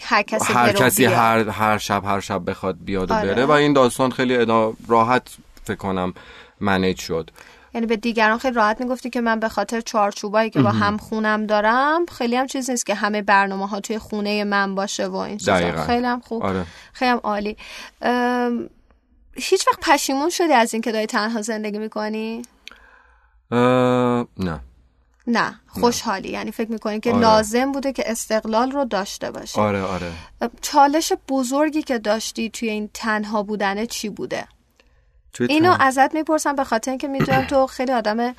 هر 0.03 0.22
کسی 0.22 0.53
هر 0.53 0.72
کسی. 0.72 1.05
هر 1.05 1.49
هر 1.49 1.79
شب 1.79 2.05
هر 2.05 2.20
شب 2.20 2.51
بخواد 2.51 2.77
بیاد 2.85 3.11
و 3.11 3.14
آره. 3.14 3.29
بره 3.29 3.47
و 3.47 3.51
این 3.51 3.72
داستان 3.72 4.11
خیلی 4.11 4.47
راحت 4.89 5.37
فکر 5.64 5.77
کنم 5.77 6.14
منیج 6.61 7.01
شد 7.01 7.31
یعنی 7.75 7.87
به 7.87 7.97
دیگران 7.97 8.39
خیلی 8.39 8.55
راحت 8.55 8.81
می‌گفتی 8.81 9.11
که 9.11 9.20
من 9.20 9.41
به 9.41 9.49
خاطر 9.49 9.81
چارچوبایی 9.81 10.51
که 10.51 10.62
با. 10.62 10.70
هم 10.70 10.97
خونم 10.97 11.47
دارم 11.47 12.07
خیلی 12.07 12.37
هم 12.37 12.47
چیز 12.47 12.70
نیست 12.70 12.87
که 12.87 12.95
همه 12.95 13.22
برنامه 13.22 13.68
ها 13.68 13.81
توی 13.81 13.99
خونه 13.99 14.45
من 14.45 14.75
باشه 14.75 15.07
و 15.07 15.16
این 15.16 15.39
چیزا. 15.39 15.87
خیلی 15.87 16.07
هم 16.07 16.20
خوب 16.20 16.43
آره 16.43 16.66
خیلی 16.93 17.11
هم 17.11 17.20
عالی 17.22 17.57
ام، 18.03 18.70
هیچ 19.37 19.66
وقت 19.68 19.79
پشیمون 19.83 20.31
شدی 20.31 20.53
از 20.53 20.75
اینکه 20.75 20.93
داری 20.93 21.07
تنها 21.07 21.43
زندگی 21.43 21.79
می‌کنی؟ 21.79 22.43
اه، 23.51 24.27
نه 24.37 24.61
نه 25.27 25.61
خوشحالی 25.66 26.29
یعنی 26.29 26.51
فکر 26.51 26.72
می‌کنی 26.72 27.01
که 27.01 27.12
آره. 27.12 27.20
لازم 27.20 27.72
بوده 27.72 27.93
که 27.93 28.11
استقلال 28.11 28.70
رو 28.70 28.85
داشته 28.85 29.31
باشی 29.31 29.61
آره 29.61 29.83
آره 29.83 30.12
چالش 30.61 31.12
بزرگی 31.29 31.83
که 31.83 31.99
داشتی 31.99 32.51
توی 32.51 32.68
این 32.70 32.91
تنها 32.95 33.43
بودنه 33.43 33.87
چی 33.87 34.09
بوده؟ 34.09 34.47
اینو 35.41 35.76
ازت 35.80 36.14
می‌پرسم 36.14 36.57
به 36.57 36.64
خاطر 36.64 36.91
اینکه 36.91 37.09
می‌دونم 37.09 37.45
تو 37.45 37.66
خیلی 37.66 37.93
آدم 37.93 38.35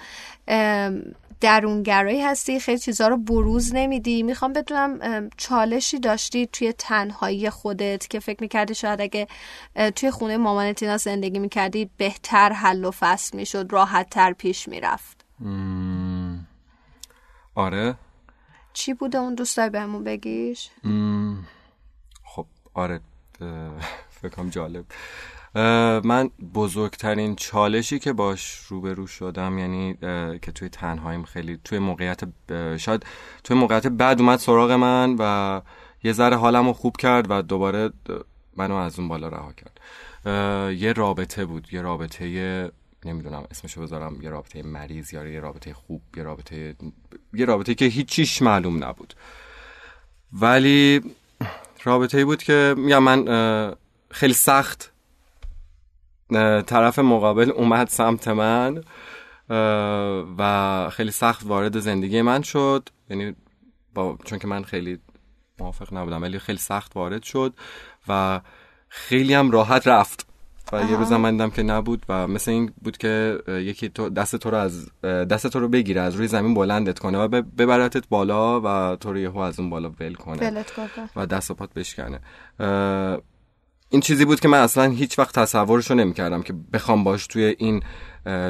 درونگرایی 1.41 2.21
هستی 2.21 2.59
خیلی 2.59 2.79
چیزها 2.79 3.07
رو 3.07 3.17
بروز 3.17 3.75
نمیدی. 3.75 4.23
می‌خوام 4.23 4.53
بدونم 4.53 5.29
چالشی 5.37 5.99
داشتی 5.99 6.47
توی 6.47 6.73
تنهایی 6.73 7.49
خودت 7.49 8.07
که 8.09 8.19
فکر 8.19 8.37
می‌کردی 8.41 8.75
شاید 8.75 9.01
اگه 9.01 9.27
توی 9.95 10.11
خونه 10.11 10.37
مامانت 10.37 10.83
اینا 10.83 10.97
زندگی 10.97 11.39
می‌کردی 11.39 11.89
بهتر 11.97 12.53
حل 12.53 12.85
و 12.85 12.91
فصل 12.91 13.37
می‌شد 13.37 13.67
راحت 13.69 14.09
تر 14.09 14.33
پیش 14.33 14.67
می‌رفت. 14.67 15.25
آره. 17.55 17.95
چی 18.73 18.93
بوده 18.93 19.17
اون 19.17 19.35
دوست 19.35 19.57
داری 19.57 19.69
بهمون 19.69 20.03
بگیش؟ 20.03 20.69
خب 22.23 22.45
آره 22.73 22.99
اه، 23.41 23.71
فکر 24.09 24.29
کنم 24.29 24.49
جالب. 24.49 24.85
من 26.03 26.29
بزرگترین 26.53 27.35
چالشی 27.35 27.99
که 27.99 28.13
باش 28.13 28.55
روبرو 28.55 29.07
شدم 29.07 29.57
یعنی 29.57 29.93
که 30.41 30.51
توی 30.55 30.69
تنهاییم 30.69 31.23
خیلی 31.23 31.59
توی 31.63 31.79
موقعیت 31.79 32.19
شاید 32.77 33.05
توی 33.43 33.57
موقعیت 33.57 33.87
بعد 33.87 34.21
اومد 34.21 34.39
سراغ 34.39 34.71
من 34.71 35.15
و 35.19 35.61
یه 36.03 36.13
ذره 36.13 36.35
حالم 36.35 36.67
رو 36.67 36.73
خوب 36.73 36.97
کرد 36.97 37.25
و 37.29 37.41
دوباره 37.41 37.89
منو 38.57 38.75
از 38.75 38.99
اون 38.99 39.07
بالا 39.07 39.29
رها 39.29 39.53
کرد. 39.53 39.79
یه 40.77 40.93
رابطه 40.93 41.45
بود 41.45 41.67
یه 41.71 41.81
رابطه 41.81 42.71
نمی‌دونم 43.05 43.43
اسمشو 43.51 43.81
بذارم 43.81 44.21
یه 44.21 44.29
رابطه 44.29 44.63
مریض 44.63 45.13
یا 45.13 45.27
یه 45.27 45.39
رابطه 45.39 45.73
خوب 45.73 46.01
یه 46.17 46.23
رابطه 46.23 46.75
یه 47.33 47.45
رابطه 47.45 47.75
که 47.75 47.85
هیچیش 47.85 48.41
معلوم 48.41 48.83
نبود. 48.83 49.13
ولی 50.33 51.01
رابطه 51.83 52.25
بود 52.25 52.43
که 52.43 52.75
میگم 52.77 53.03
من 53.03 53.75
خیلی 54.11 54.33
سخت 54.33 54.91
طرف 56.65 56.99
مقابل 56.99 57.51
اومد 57.51 57.87
سمت 57.87 58.27
من 58.27 58.83
و 60.37 60.89
خیلی 60.89 61.11
سخت 61.11 61.45
وارد 61.45 61.79
زندگی 61.79 62.21
من 62.21 62.41
شد. 62.41 62.89
یعنی 63.09 63.35
با 63.93 64.17
چون 64.25 64.39
که 64.39 64.47
من 64.47 64.63
خیلی 64.63 64.99
موافق 65.59 65.93
نبودم 65.93 66.21
ولی 66.21 66.39
خیلی 66.39 66.57
سخت 66.57 66.95
وارد 66.95 67.23
شد 67.23 67.53
و 68.07 68.41
خیلی 68.87 69.33
هم 69.33 69.51
راحت 69.51 69.87
رفت. 69.87 70.27
و 70.71 70.83
یه 70.83 70.97
روزم 70.97 71.17
من 71.17 71.31
دیدم 71.31 71.49
که 71.49 71.63
نبود 71.63 72.05
و 72.09 72.27
مثل 72.27 72.51
این 72.51 72.73
بود 72.83 72.97
که 72.97 73.37
یکی 73.47 73.89
تو 73.89 74.09
دست 74.09 74.35
تو 74.35 74.49
رو 74.51 74.57
از 74.57 74.91
دست 75.03 75.47
تو 75.47 75.59
رو 75.59 75.67
بگیره 75.67 76.01
از 76.01 76.15
روی 76.15 76.27
زمین 76.27 76.53
بلندت 76.53 76.99
کنه 76.99 77.17
و 77.17 77.27
ببرتت 77.27 78.07
بالا 78.09 78.61
و 78.61 78.95
تو 78.95 79.13
رو 79.13 79.19
یهو 79.19 79.37
از 79.37 79.59
اون 79.59 79.69
بالا 79.69 79.91
ول 79.99 80.13
کنه 80.13 80.65
و 81.15 81.25
دست 81.25 81.51
و 81.51 81.53
پات 81.53 81.73
بشکنه. 81.73 82.19
این 83.89 84.01
چیزی 84.01 84.25
بود 84.25 84.39
که 84.39 84.47
من 84.47 84.57
اصلا 84.57 84.91
هیچ 84.91 85.19
وقت 85.19 85.39
تصورشو 85.39 85.93
نمی‌کردم 85.93 86.41
که 86.41 86.53
بخوام 86.73 87.03
باش 87.03 87.27
توی 87.27 87.55
این 87.57 87.83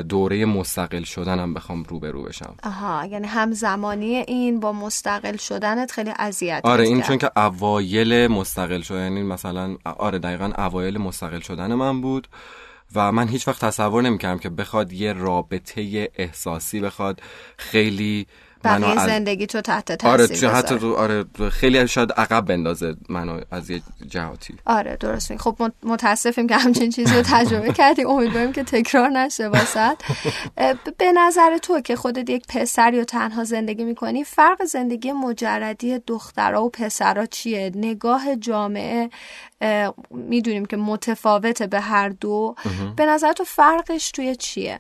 دوره 0.10 0.46
مستقل 0.46 1.04
شدنم 1.04 1.54
بخوام 1.54 1.84
روبرو 1.84 2.24
بشم. 2.24 2.56
آها 2.64 3.06
یعنی 3.06 3.28
همزمانی 3.28 4.16
این 4.16 4.60
با 4.60 4.72
مستقل 4.72 5.38
شدنت 5.38 5.92
خیلی 5.92 6.12
اذیت 6.20 6.62
آره 6.64 6.84
این 6.84 7.02
چون 7.02 7.18
که 7.18 7.32
اوایل 7.40 8.28
مستقل 8.28 8.82
شد 8.82 8.96
یعنی 8.96 9.24
مثلا 9.24 9.78
آره 9.86 10.20
دقیقا 10.20 10.52
اوایل 10.58 10.98
مستقل 10.98 11.40
شدن 11.40 11.74
من 11.74 12.02
بود 12.02 12.28
و 12.96 13.12
من 13.12 13.28
هیچ 13.28 13.48
وقت 13.48 13.66
تصور 13.66 14.04
نمی‌کردم 14.04 14.40
که 14.40 14.50
بخواد 14.50 14.94
یه 14.94 15.14
رابطه 15.14 16.10
احساسی 16.16 16.80
بخواد 16.80 17.22
خیلی 17.58 18.28
بقیه 18.66 19.00
از 19.00 19.10
زندگی 19.10 19.48
تو 19.48 19.62
تحت 19.62 19.92
تاثیر 19.92 20.10
آره 20.10 20.28
چه 20.28 20.50
حتی. 20.50 20.78
تو 20.80 20.96
آره 20.96 21.26
خیلی 21.52 21.88
شاید 21.88 22.12
عقب 22.12 22.46
بندازه 22.46 22.96
منو 23.10 23.42
از 23.52 23.70
یه 23.70 23.82
جهاتی 24.08 24.56
آره 24.66 24.98
درست 25.00 25.32
میگی. 25.32 25.44
خب 25.44 25.56
مت- 25.60 25.86
متاسفیم 25.88 26.48
که 26.48 26.58
همچین 26.58 26.90
چیزی 26.90 27.16
رو 27.16 27.22
تجربه 27.26 27.74
کردی 27.74 28.04
امیدواریم 28.04 28.54
که 28.54 28.64
تکرار 28.64 29.10
نشه 29.10 29.48
واسد 29.48 29.98
به 30.98 31.12
نظر 31.12 31.58
تو 31.58 31.82
که 31.82 31.96
خودت 31.96 32.30
یک 32.30 32.48
پسر 32.48 32.94
یا 32.94 33.04
تنها 33.04 33.44
زندگی 33.44 33.84
می‌کنی 33.84 34.24
فرق 34.24 34.64
زندگی 34.64 35.12
مجردی 35.12 36.00
دخترها 36.00 36.64
و 36.64 36.70
پسرها 36.70 37.26
چیه 37.26 37.72
نگاه 37.76 38.36
جامعه 38.36 39.10
می‌دونیم 40.12 40.66
که 40.66 40.78
متفاوته 40.78 41.68
به 41.68 41.80
هر 41.80 42.10
دو. 42.10 42.56
به 42.96 43.06
نظر 43.06 43.34
تو 43.34 43.44
فرقش 43.44 44.12
توی 44.12 44.36
چیه. 44.36 44.80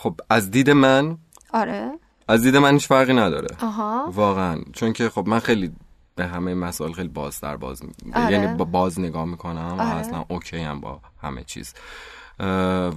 خب 0.00 0.14
از 0.30 0.50
دید 0.50 0.70
من 0.70 1.18
آره. 1.54 1.90
از 2.28 2.42
دید 2.42 2.56
من 2.56 2.72
هیچ 2.72 2.86
فرقی 2.86 3.12
نداره. 3.14 3.48
آها. 3.62 4.10
واقعا. 4.14 4.60
چون 4.72 4.92
که 4.92 5.08
خب 5.08 5.28
من 5.28 5.38
خیلی 5.38 5.72
به 6.14 6.26
همه 6.26 6.54
مسائل 6.54 6.92
خیلی 6.92 7.08
باز 7.08 7.40
در 7.40 7.56
باز 7.56 7.82
آره. 8.14 8.32
یعنی 8.32 8.56
با 8.56 8.64
باز 8.64 9.00
نگاه 9.00 9.24
می‌کنم 9.24 9.74
و 9.78 9.82
آره. 9.82 9.94
اصلا 9.94 10.24
اوکی 10.28 10.58
هم 10.58 10.80
با 10.80 11.00
همه 11.22 11.44
چیز. 11.44 11.74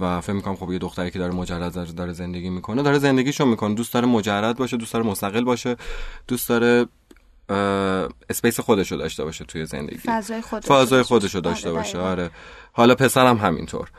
و 0.00 0.20
فکر 0.20 0.32
می‌کنم 0.32 0.56
خب 0.56 0.72
یه 0.72 0.78
دختری 0.78 1.10
که 1.10 1.18
داره 1.18 1.34
مجرد 1.34 1.94
داره- 1.94 2.12
زندگی 2.12 2.50
می‌کنه 2.50 2.82
داره 2.82 2.98
زندگیشو 2.98 3.46
می‌کنه. 3.46 3.74
دوست 3.74 3.94
داره 3.94 4.06
مجرد 4.06 4.56
باشه 4.56 4.76
دوست 4.76 4.92
داره 4.92 5.06
مستقل 5.06 5.44
باشه 5.44 5.76
دوست 6.28 6.48
داره 6.48 6.86
اسپیس 8.30 8.60
خودشو 8.60 8.96
داشته 8.96 9.24
باشه 9.24 9.44
توی 9.44 9.66
زندگی. 9.66 9.98
فضای 9.98 10.40
خودش 10.40 10.66
فضای 10.66 11.02
خودشو 11.02 11.40
داشته 11.40 11.68
آره، 11.68 11.78
باشه. 11.78 11.98
آره. 11.98 12.30
حالا 12.72 12.94
پسرم 12.94 13.36
همینطور. 13.36 13.90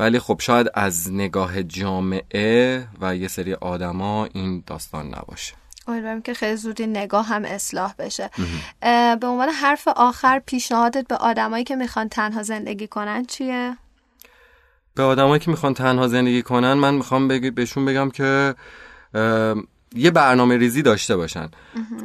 ولی 0.00 0.18
خب 0.18 0.40
شاید 0.40 0.66
از 0.74 1.12
نگاه 1.12 1.62
جامعه 1.62 2.86
و 3.00 3.16
یه 3.16 3.28
سری 3.28 3.54
آدما 3.54 4.24
این 4.24 4.62
داستان 4.66 5.06
نباشه. 5.06 5.54
امیدوارم 5.88 6.22
که 6.22 6.34
خیلی 6.34 6.56
زودی 6.56 6.86
نگاه 6.86 7.26
هم 7.26 7.44
اصلاح 7.44 7.94
بشه. 7.98 8.30
به 9.20 9.26
عنوان 9.26 9.48
حرف 9.48 9.88
آخر 9.88 10.38
پیشنهادت 10.46 11.08
به 11.08 11.16
آدمایی 11.16 11.64
که 11.64 11.76
می‌خوان 11.76 12.08
تنها 12.08 12.42
زندگی 12.42 12.86
کنن 12.86 13.24
چیه؟ 13.24 13.76
به 14.94 15.02
آدمایی 15.02 15.40
که 15.40 15.50
می‌خوان 15.50 15.74
تنها 15.74 16.08
زندگی 16.08 16.42
کنن 16.42 16.72
من 16.72 16.94
می‌خوام 16.94 17.28
بگ... 17.28 17.54
بهشون 17.54 17.84
بگم 17.84 18.10
که 18.10 18.54
یه 19.94 20.10
برنامه 20.10 20.56
ریزی 20.56 20.82
داشته 20.82 21.16
باشن. 21.16 21.48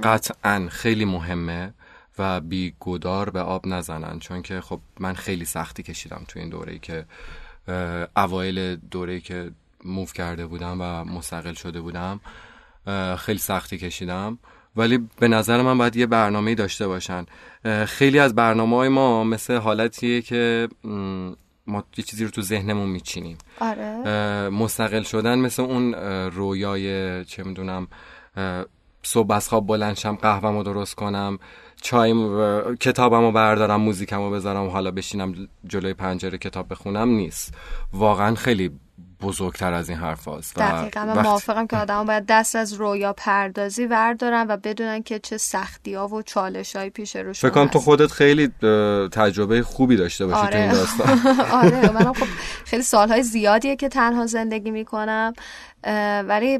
قطعا 0.03 0.67
خیلی 0.69 1.05
مهمه 1.05 1.73
و 2.19 2.41
بی 2.41 2.75
گدار 2.79 3.29
به 3.29 3.41
آب 3.41 3.67
نزنن 3.67 4.19
چون 4.19 4.41
که 4.41 4.61
خب 4.61 4.79
من 4.99 5.13
خیلی 5.13 5.45
سختی 5.45 5.83
کشیدم 5.83 6.23
تو 6.27 6.39
این 6.39 6.49
دوره 6.49 6.73
ای 6.73 6.79
که 6.79 7.05
اوایل 8.17 8.75
دوره 8.75 9.19
که 9.19 9.51
موف 9.85 10.13
کرده 10.13 10.45
بودم 10.47 10.77
و 10.81 11.03
مستقل 11.03 11.53
شده 11.53 11.81
بودم 11.81 12.19
خیلی 13.17 13.39
سختی 13.39 13.77
کشیدم. 13.77 14.39
ولی 14.75 15.09
به 15.19 15.27
نظر 15.27 15.61
من 15.61 15.77
باید 15.77 15.95
یه 15.95 16.05
برنامه 16.05 16.55
داشته 16.55 16.87
باشن. 16.87 17.25
خیلی 17.85 18.19
از 18.19 18.35
برنامه 18.35 18.75
های 18.75 18.89
ما 18.89 19.23
مثل 19.23 19.57
حالتیه 19.57 20.21
که 20.21 20.69
ما 21.67 21.83
یه 21.97 22.03
چیزی 22.03 22.23
رو 22.23 22.29
تو 22.29 22.41
ذهنمون 22.41 22.89
میچینیم. 22.89 23.37
آره. 23.59 24.49
مستقل 24.49 25.03
شدن 25.03 25.39
مثل 25.39 25.61
اون 25.61 25.93
رویای 26.29 27.25
چه 27.25 27.43
می‌دونم 27.43 27.87
صبح 29.03 29.33
از 29.33 29.49
خواب 29.49 29.67
بلنشم 29.67 30.15
قهوهمو 30.15 30.63
درست 30.63 30.95
کنم. 30.95 31.39
چای 31.81 32.13
کتابمو 32.79 33.31
بردارم 33.31 33.81
موزیکمو 33.81 34.31
بذارم 34.31 34.67
حالا 34.67 34.91
بشینم 34.91 35.47
جلوی 35.67 35.93
پنجره 35.93 36.37
کتاب 36.37 36.69
بخونم 36.69 37.09
نیست. 37.09 37.53
واقعا 37.93 38.35
خیلی 38.35 38.71
بزرگتر 39.21 39.73
از 39.73 39.89
این 39.89 39.97
حرف 39.97 40.27
هست 40.27 40.55
دقیقا 40.55 41.05
من 41.05 41.13
وقت... 41.17 41.25
موافقم 41.25 41.67
که 41.67 41.77
آدم 41.77 42.05
باید 42.05 42.25
دست 42.25 42.55
از 42.55 42.73
رویا 42.73 43.13
پردازی 43.13 43.85
وردارن 43.85 44.45
و 44.49 44.57
بدونن 44.57 45.03
که 45.03 45.19
چه 45.19 45.37
سختی 45.37 45.93
ها 45.93 46.07
و 46.07 46.21
چالش 46.21 46.75
های 46.75 46.89
پیش 46.89 47.15
روشون 47.15 47.49
فکر 47.49 47.67
تو 47.67 47.79
خودت 47.79 48.11
خیلی 48.11 48.47
تجربه 49.11 49.61
خوبی 49.61 49.95
داشته 49.95 50.25
باشی 50.25 50.39
آره. 50.39 50.51
تو 50.51 50.57
این 50.57 50.71
داستان. 50.71 51.35
آره 51.61 51.91
منم 51.91 52.13
خب 52.13 52.27
خیلی 52.65 52.83
سالهای 52.83 53.23
زیادیه 53.23 53.75
که 53.75 53.89
تنها 53.89 54.25
زندگی 54.25 54.71
می‌کنم 54.71 55.33
ولی 56.27 56.59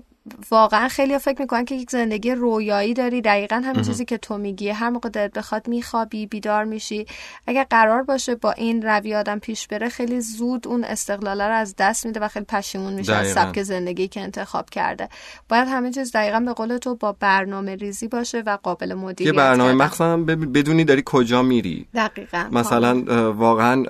واقعا 0.51 0.88
خیلی 0.88 1.17
فکر 1.17 1.41
می‌کنن 1.41 1.65
که 1.65 1.76
یک 1.76 1.91
زندگی 1.91 2.32
رویایی 2.32 2.93
داری. 2.93 3.21
دقیقا 3.21 3.55
همین 3.65 3.84
چیزی 3.84 4.05
که 4.05 4.17
تو 4.17 4.38
میگی. 4.38 4.69
هر 4.69 4.89
موقع 4.89 5.09
دلت 5.09 5.34
بخواد 5.34 5.67
میخوابی 5.67 6.26
بیدار 6.26 6.63
میشی. 6.63 7.05
اگر 7.47 7.63
قرار 7.69 8.03
باشه 8.03 8.36
با 8.36 8.51
این 8.51 8.82
روی 8.82 9.15
آدم 9.15 9.39
پیش 9.39 9.67
بره 9.67 9.89
خیلی 9.89 10.21
زود 10.21 10.67
اون 10.67 10.84
استقلاله 10.84 11.47
رو 11.47 11.53
از 11.53 11.76
دست 11.78 12.05
میده 12.05 12.19
و 12.19 12.28
خیلی 12.28 12.45
پشیمون 12.45 12.93
میشه 12.93 13.15
از 13.15 13.34
سبک 13.34 13.63
زندگی 13.63 14.07
که 14.07 14.21
انتخاب 14.21 14.69
کرده. 14.69 15.09
باید 15.49 15.67
همه 15.67 15.91
چیز 15.91 16.11
دقیقا 16.11 16.39
به 16.39 16.53
قول 16.53 16.78
تو 16.78 16.95
با 16.95 17.11
برنامه 17.11 17.76
ریزی 17.76 18.07
باشه 18.07 18.43
و 18.45 18.57
قابل 18.63 18.93
مدیریت 18.93 19.34
یه 19.34 19.38
برنامه 19.38 19.73
مخصوصا 19.73 20.17
بدونی 20.17 20.84
داری 20.84 21.03
کجا 21.05 21.41
میری. 21.41 21.88
دقیقا. 21.93 22.49
مثلا 22.51 23.03
واقعا 23.32 23.84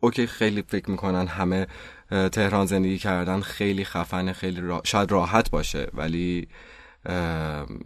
اوکی 0.00 0.26
خیلی 0.26 0.64
فکر 0.68 0.90
می‌کنن 0.90 1.26
همه 1.26 1.66
تهران 2.10 2.66
زندگی 2.66 2.98
کردن 2.98 3.40
خیلی 3.40 3.84
خفنه 3.84 4.32
خیلی 4.32 4.60
را... 4.60 4.82
شاید 4.84 5.10
راحت 5.10 5.50
باشه 5.50 5.88
ولی 5.94 6.48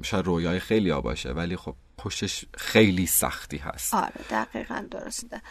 شاید 0.02 0.24
رویای 0.24 0.58
خیلی 0.58 0.90
ها 0.90 1.00
باشه 1.00 1.30
ولی 1.30 1.56
خب 1.56 1.74
پشتش 1.98 2.44
خیلی 2.56 3.06
سختی 3.06 3.56
هست. 3.56 3.94
آره 3.94 4.12
دقیقا 4.30 4.84
درسته. 4.90 5.42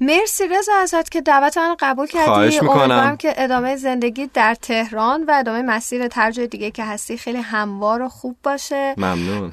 مرسی 0.00 0.48
رضا 0.48 0.72
ازت 0.82 1.10
که 1.10 1.20
دعوت 1.20 1.58
من 1.58 1.76
قبول 1.80 2.06
کردی. 2.06 2.30
امیدوارم 2.30 3.16
که 3.16 3.34
ادامه 3.36 3.76
زندگی 3.76 4.26
در 4.26 4.54
تهران 4.54 5.24
و 5.24 5.32
ادامه 5.34 5.62
مسیر 5.62 6.08
ترجای 6.08 6.46
دیگه 6.46 6.70
که 6.70 6.84
هستی 6.84 7.18
خیلی 7.18 7.38
هموار 7.38 8.02
و 8.02 8.08
خوب 8.08 8.36
باشه. 8.42 8.94
ممنون. 8.96 9.50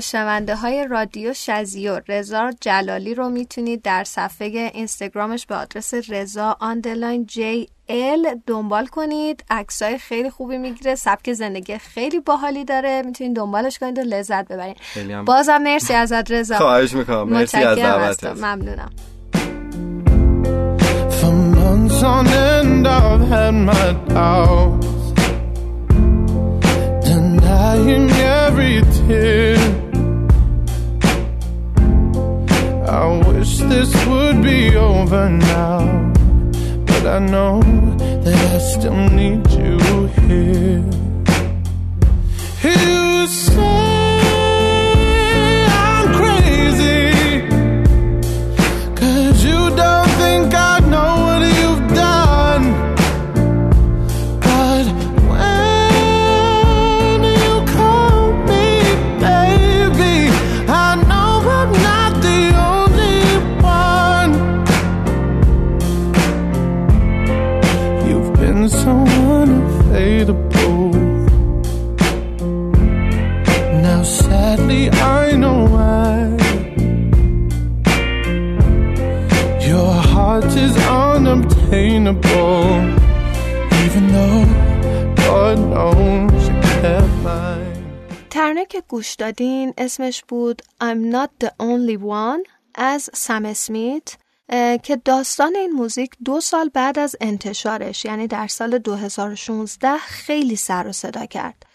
شنونده 0.00 0.56
های 0.56 0.86
رادیو 0.86 1.32
شزیو. 1.34 2.00
رضا 2.08 2.50
جلالی 2.60 3.14
رو 3.14 3.28
می‌تونید 3.28 3.82
در 3.82 4.04
صفحه 4.04 4.70
اینستاگرامش 4.74 5.46
به 5.46 5.54
آدرس 5.54 5.94
رضا 5.94 6.56
آندرلاین 6.60 7.26
جی 7.26 7.68
ال 7.88 8.40
دنبال 8.46 8.86
کنید. 8.86 9.44
عکسای 9.50 9.98
خیلی 9.98 10.30
خوبی 10.30 10.58
می‌گیره. 10.58 10.94
سبک 10.94 11.32
زندگی 11.32 11.78
خیلی 11.78 12.20
باحالی 12.20 12.64
داره. 12.64 13.02
می‌تونید 13.06 13.36
دنبالش 13.36 13.78
کنید 13.78 13.98
و 13.98 14.02
لذت 14.02 14.48
ببرید. 14.48 14.76
بازم 15.24 15.58
مرسی 15.58 15.94
ازت 15.94 16.30
رضا. 16.30 16.56
خواهش 16.56 16.92
می‌کنم. 16.92 17.28
مرسی 17.28 17.58
از 17.58 17.78
دعوتت. 17.78 18.26
ممنونم. 18.26 18.90
On 22.06 22.26
end 22.26 22.86
I've 22.86 23.24
had 23.32 23.54
my 23.70 23.86
doubts. 24.12 24.92
Denying 27.08 28.08
every 28.40 28.76
tear 28.96 29.56
I 33.02 33.04
wish 33.28 33.52
this 33.72 33.90
would 34.08 34.38
be 34.50 34.60
over 34.76 35.24
now. 35.30 36.13
But 37.04 37.16
I 37.16 37.18
know 37.18 37.60
that 37.60 38.54
I 38.54 38.58
still 38.60 38.96
need 39.10 39.46
you 39.50 40.06
here. 40.26 40.82
You 42.62 43.26
say 43.26 44.13
ترنه 88.30 88.66
که 88.66 88.82
گوش 88.88 89.14
دادین 89.14 89.74
اسمش 89.78 90.24
بود 90.28 90.62
I'm 90.82 91.12
not 91.14 91.46
the 91.46 91.48
only 91.48 91.98
one 92.02 92.50
از 92.74 93.10
سم 93.14 93.44
اسمیت 93.44 94.16
که 94.82 94.96
داستان 95.04 95.56
این 95.56 95.70
موزیک 95.70 96.10
دو 96.24 96.40
سال 96.40 96.68
بعد 96.68 96.98
از 96.98 97.16
انتشارش 97.20 98.04
یعنی 98.04 98.26
در 98.26 98.46
سال 98.46 98.78
2016 98.78 99.96
خیلی 99.96 100.56
سر 100.56 100.86
و 100.86 100.92
صدا 100.92 101.26
کرد. 101.26 101.66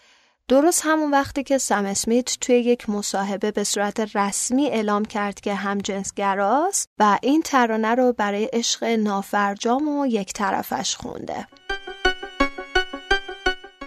درست 0.50 0.82
همون 0.84 1.10
وقتی 1.10 1.42
که 1.42 1.58
سم 1.58 1.84
اسمیت 1.84 2.36
توی 2.40 2.54
یک 2.54 2.90
مصاحبه 2.90 3.50
به 3.50 3.64
صورت 3.64 4.16
رسمی 4.16 4.66
اعلام 4.66 5.04
کرد 5.04 5.40
که 5.40 5.54
هم 5.54 5.78
جنسگراست 5.78 6.88
و 6.98 7.18
این 7.22 7.42
ترانه 7.42 7.94
رو 7.94 8.12
برای 8.12 8.44
عشق 8.44 8.84
نافرجام 8.84 9.88
و 9.88 10.06
یک 10.06 10.32
طرفش 10.32 10.96
خونده. 10.96 11.46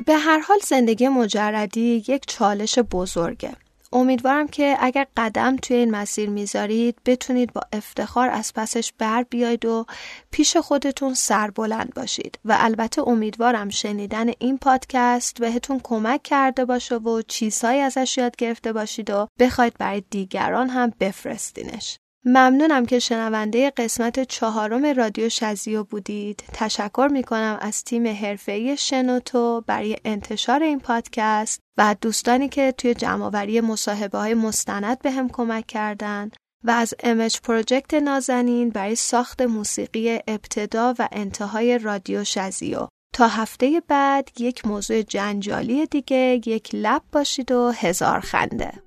به 0.05 0.15
هر 0.15 0.39
حال 0.39 0.59
زندگی 0.63 1.07
مجردی 1.07 2.03
یک 2.07 2.23
چالش 2.27 2.79
بزرگه. 2.79 3.51
امیدوارم 3.93 4.47
که 4.47 4.77
اگر 4.79 5.07
قدم 5.17 5.55
توی 5.55 5.77
این 5.77 5.91
مسیر 5.91 6.29
می‌ذارید 6.29 6.97
بتونید 7.05 7.53
با 7.53 7.61
افتخار 7.73 8.29
از 8.29 8.53
پسش 8.53 8.93
بر 8.97 9.23
بیاید 9.23 9.65
و 9.65 9.85
پیش 10.31 10.57
خودتون 10.57 11.13
سربلند 11.13 11.93
باشید 11.93 12.39
و 12.45 12.57
البته 12.59 13.07
امیدوارم 13.07 13.69
شنیدن 13.69 14.27
این 14.39 14.57
پادکست 14.57 15.39
بهتون 15.39 15.79
کمک 15.83 16.23
کرده 16.23 16.65
باشه 16.65 16.95
و 16.95 17.21
چیزهایی 17.21 17.79
ازش 17.79 18.17
یاد 18.17 18.35
گرفته 18.35 18.73
باشید 18.73 19.09
و 19.09 19.27
بخواید 19.39 19.73
برای 19.79 20.03
دیگران 20.09 20.69
هم 20.69 20.93
بفرستینش. 20.99 21.97
ممنونم 22.25 22.85
که 22.85 22.99
شنونده 22.99 23.69
قسمت 23.69 24.23
چهارم 24.23 24.85
رادیو 24.85 25.29
شزیو 25.29 25.83
بودید. 25.83 26.43
تشکر 26.53 27.09
می 27.11 27.23
کنم 27.23 27.57
از 27.61 27.83
تیم 27.83 28.07
حرفه‌ای 28.07 28.77
شنوتو 28.77 29.63
برای 29.67 29.97
انتشار 30.05 30.63
این 30.63 30.79
پادکست 30.79 31.59
و 31.77 31.95
دوستانی 32.01 32.49
که 32.49 32.71
توی 32.71 32.93
جمعآوری 32.93 33.61
مصاحبه 33.61 34.17
های 34.17 34.33
مستند 34.33 34.99
به 34.99 35.11
هم 35.11 35.29
کمک 35.29 35.67
کردند 35.67 36.35
و 36.63 36.71
از 36.71 36.93
امج 36.99 37.41
پروژکت 37.41 37.93
نازنین 37.93 38.69
برای 38.69 38.95
ساخت 38.95 39.41
موسیقی 39.41 40.19
ابتدا 40.27 40.95
و 40.99 41.07
انتهای 41.11 41.77
رادیو 41.77 42.23
شزیو. 42.23 42.87
تا 43.13 43.27
هفته 43.27 43.81
بعد 43.87 44.29
یک 44.39 44.67
موضوع 44.67 45.01
جنجالی 45.01 45.85
دیگه 45.85 46.41
یک 46.45 46.69
لب 46.73 47.01
باشید 47.11 47.51
و 47.51 47.71
هزار 47.71 48.19
خنده. 48.19 48.82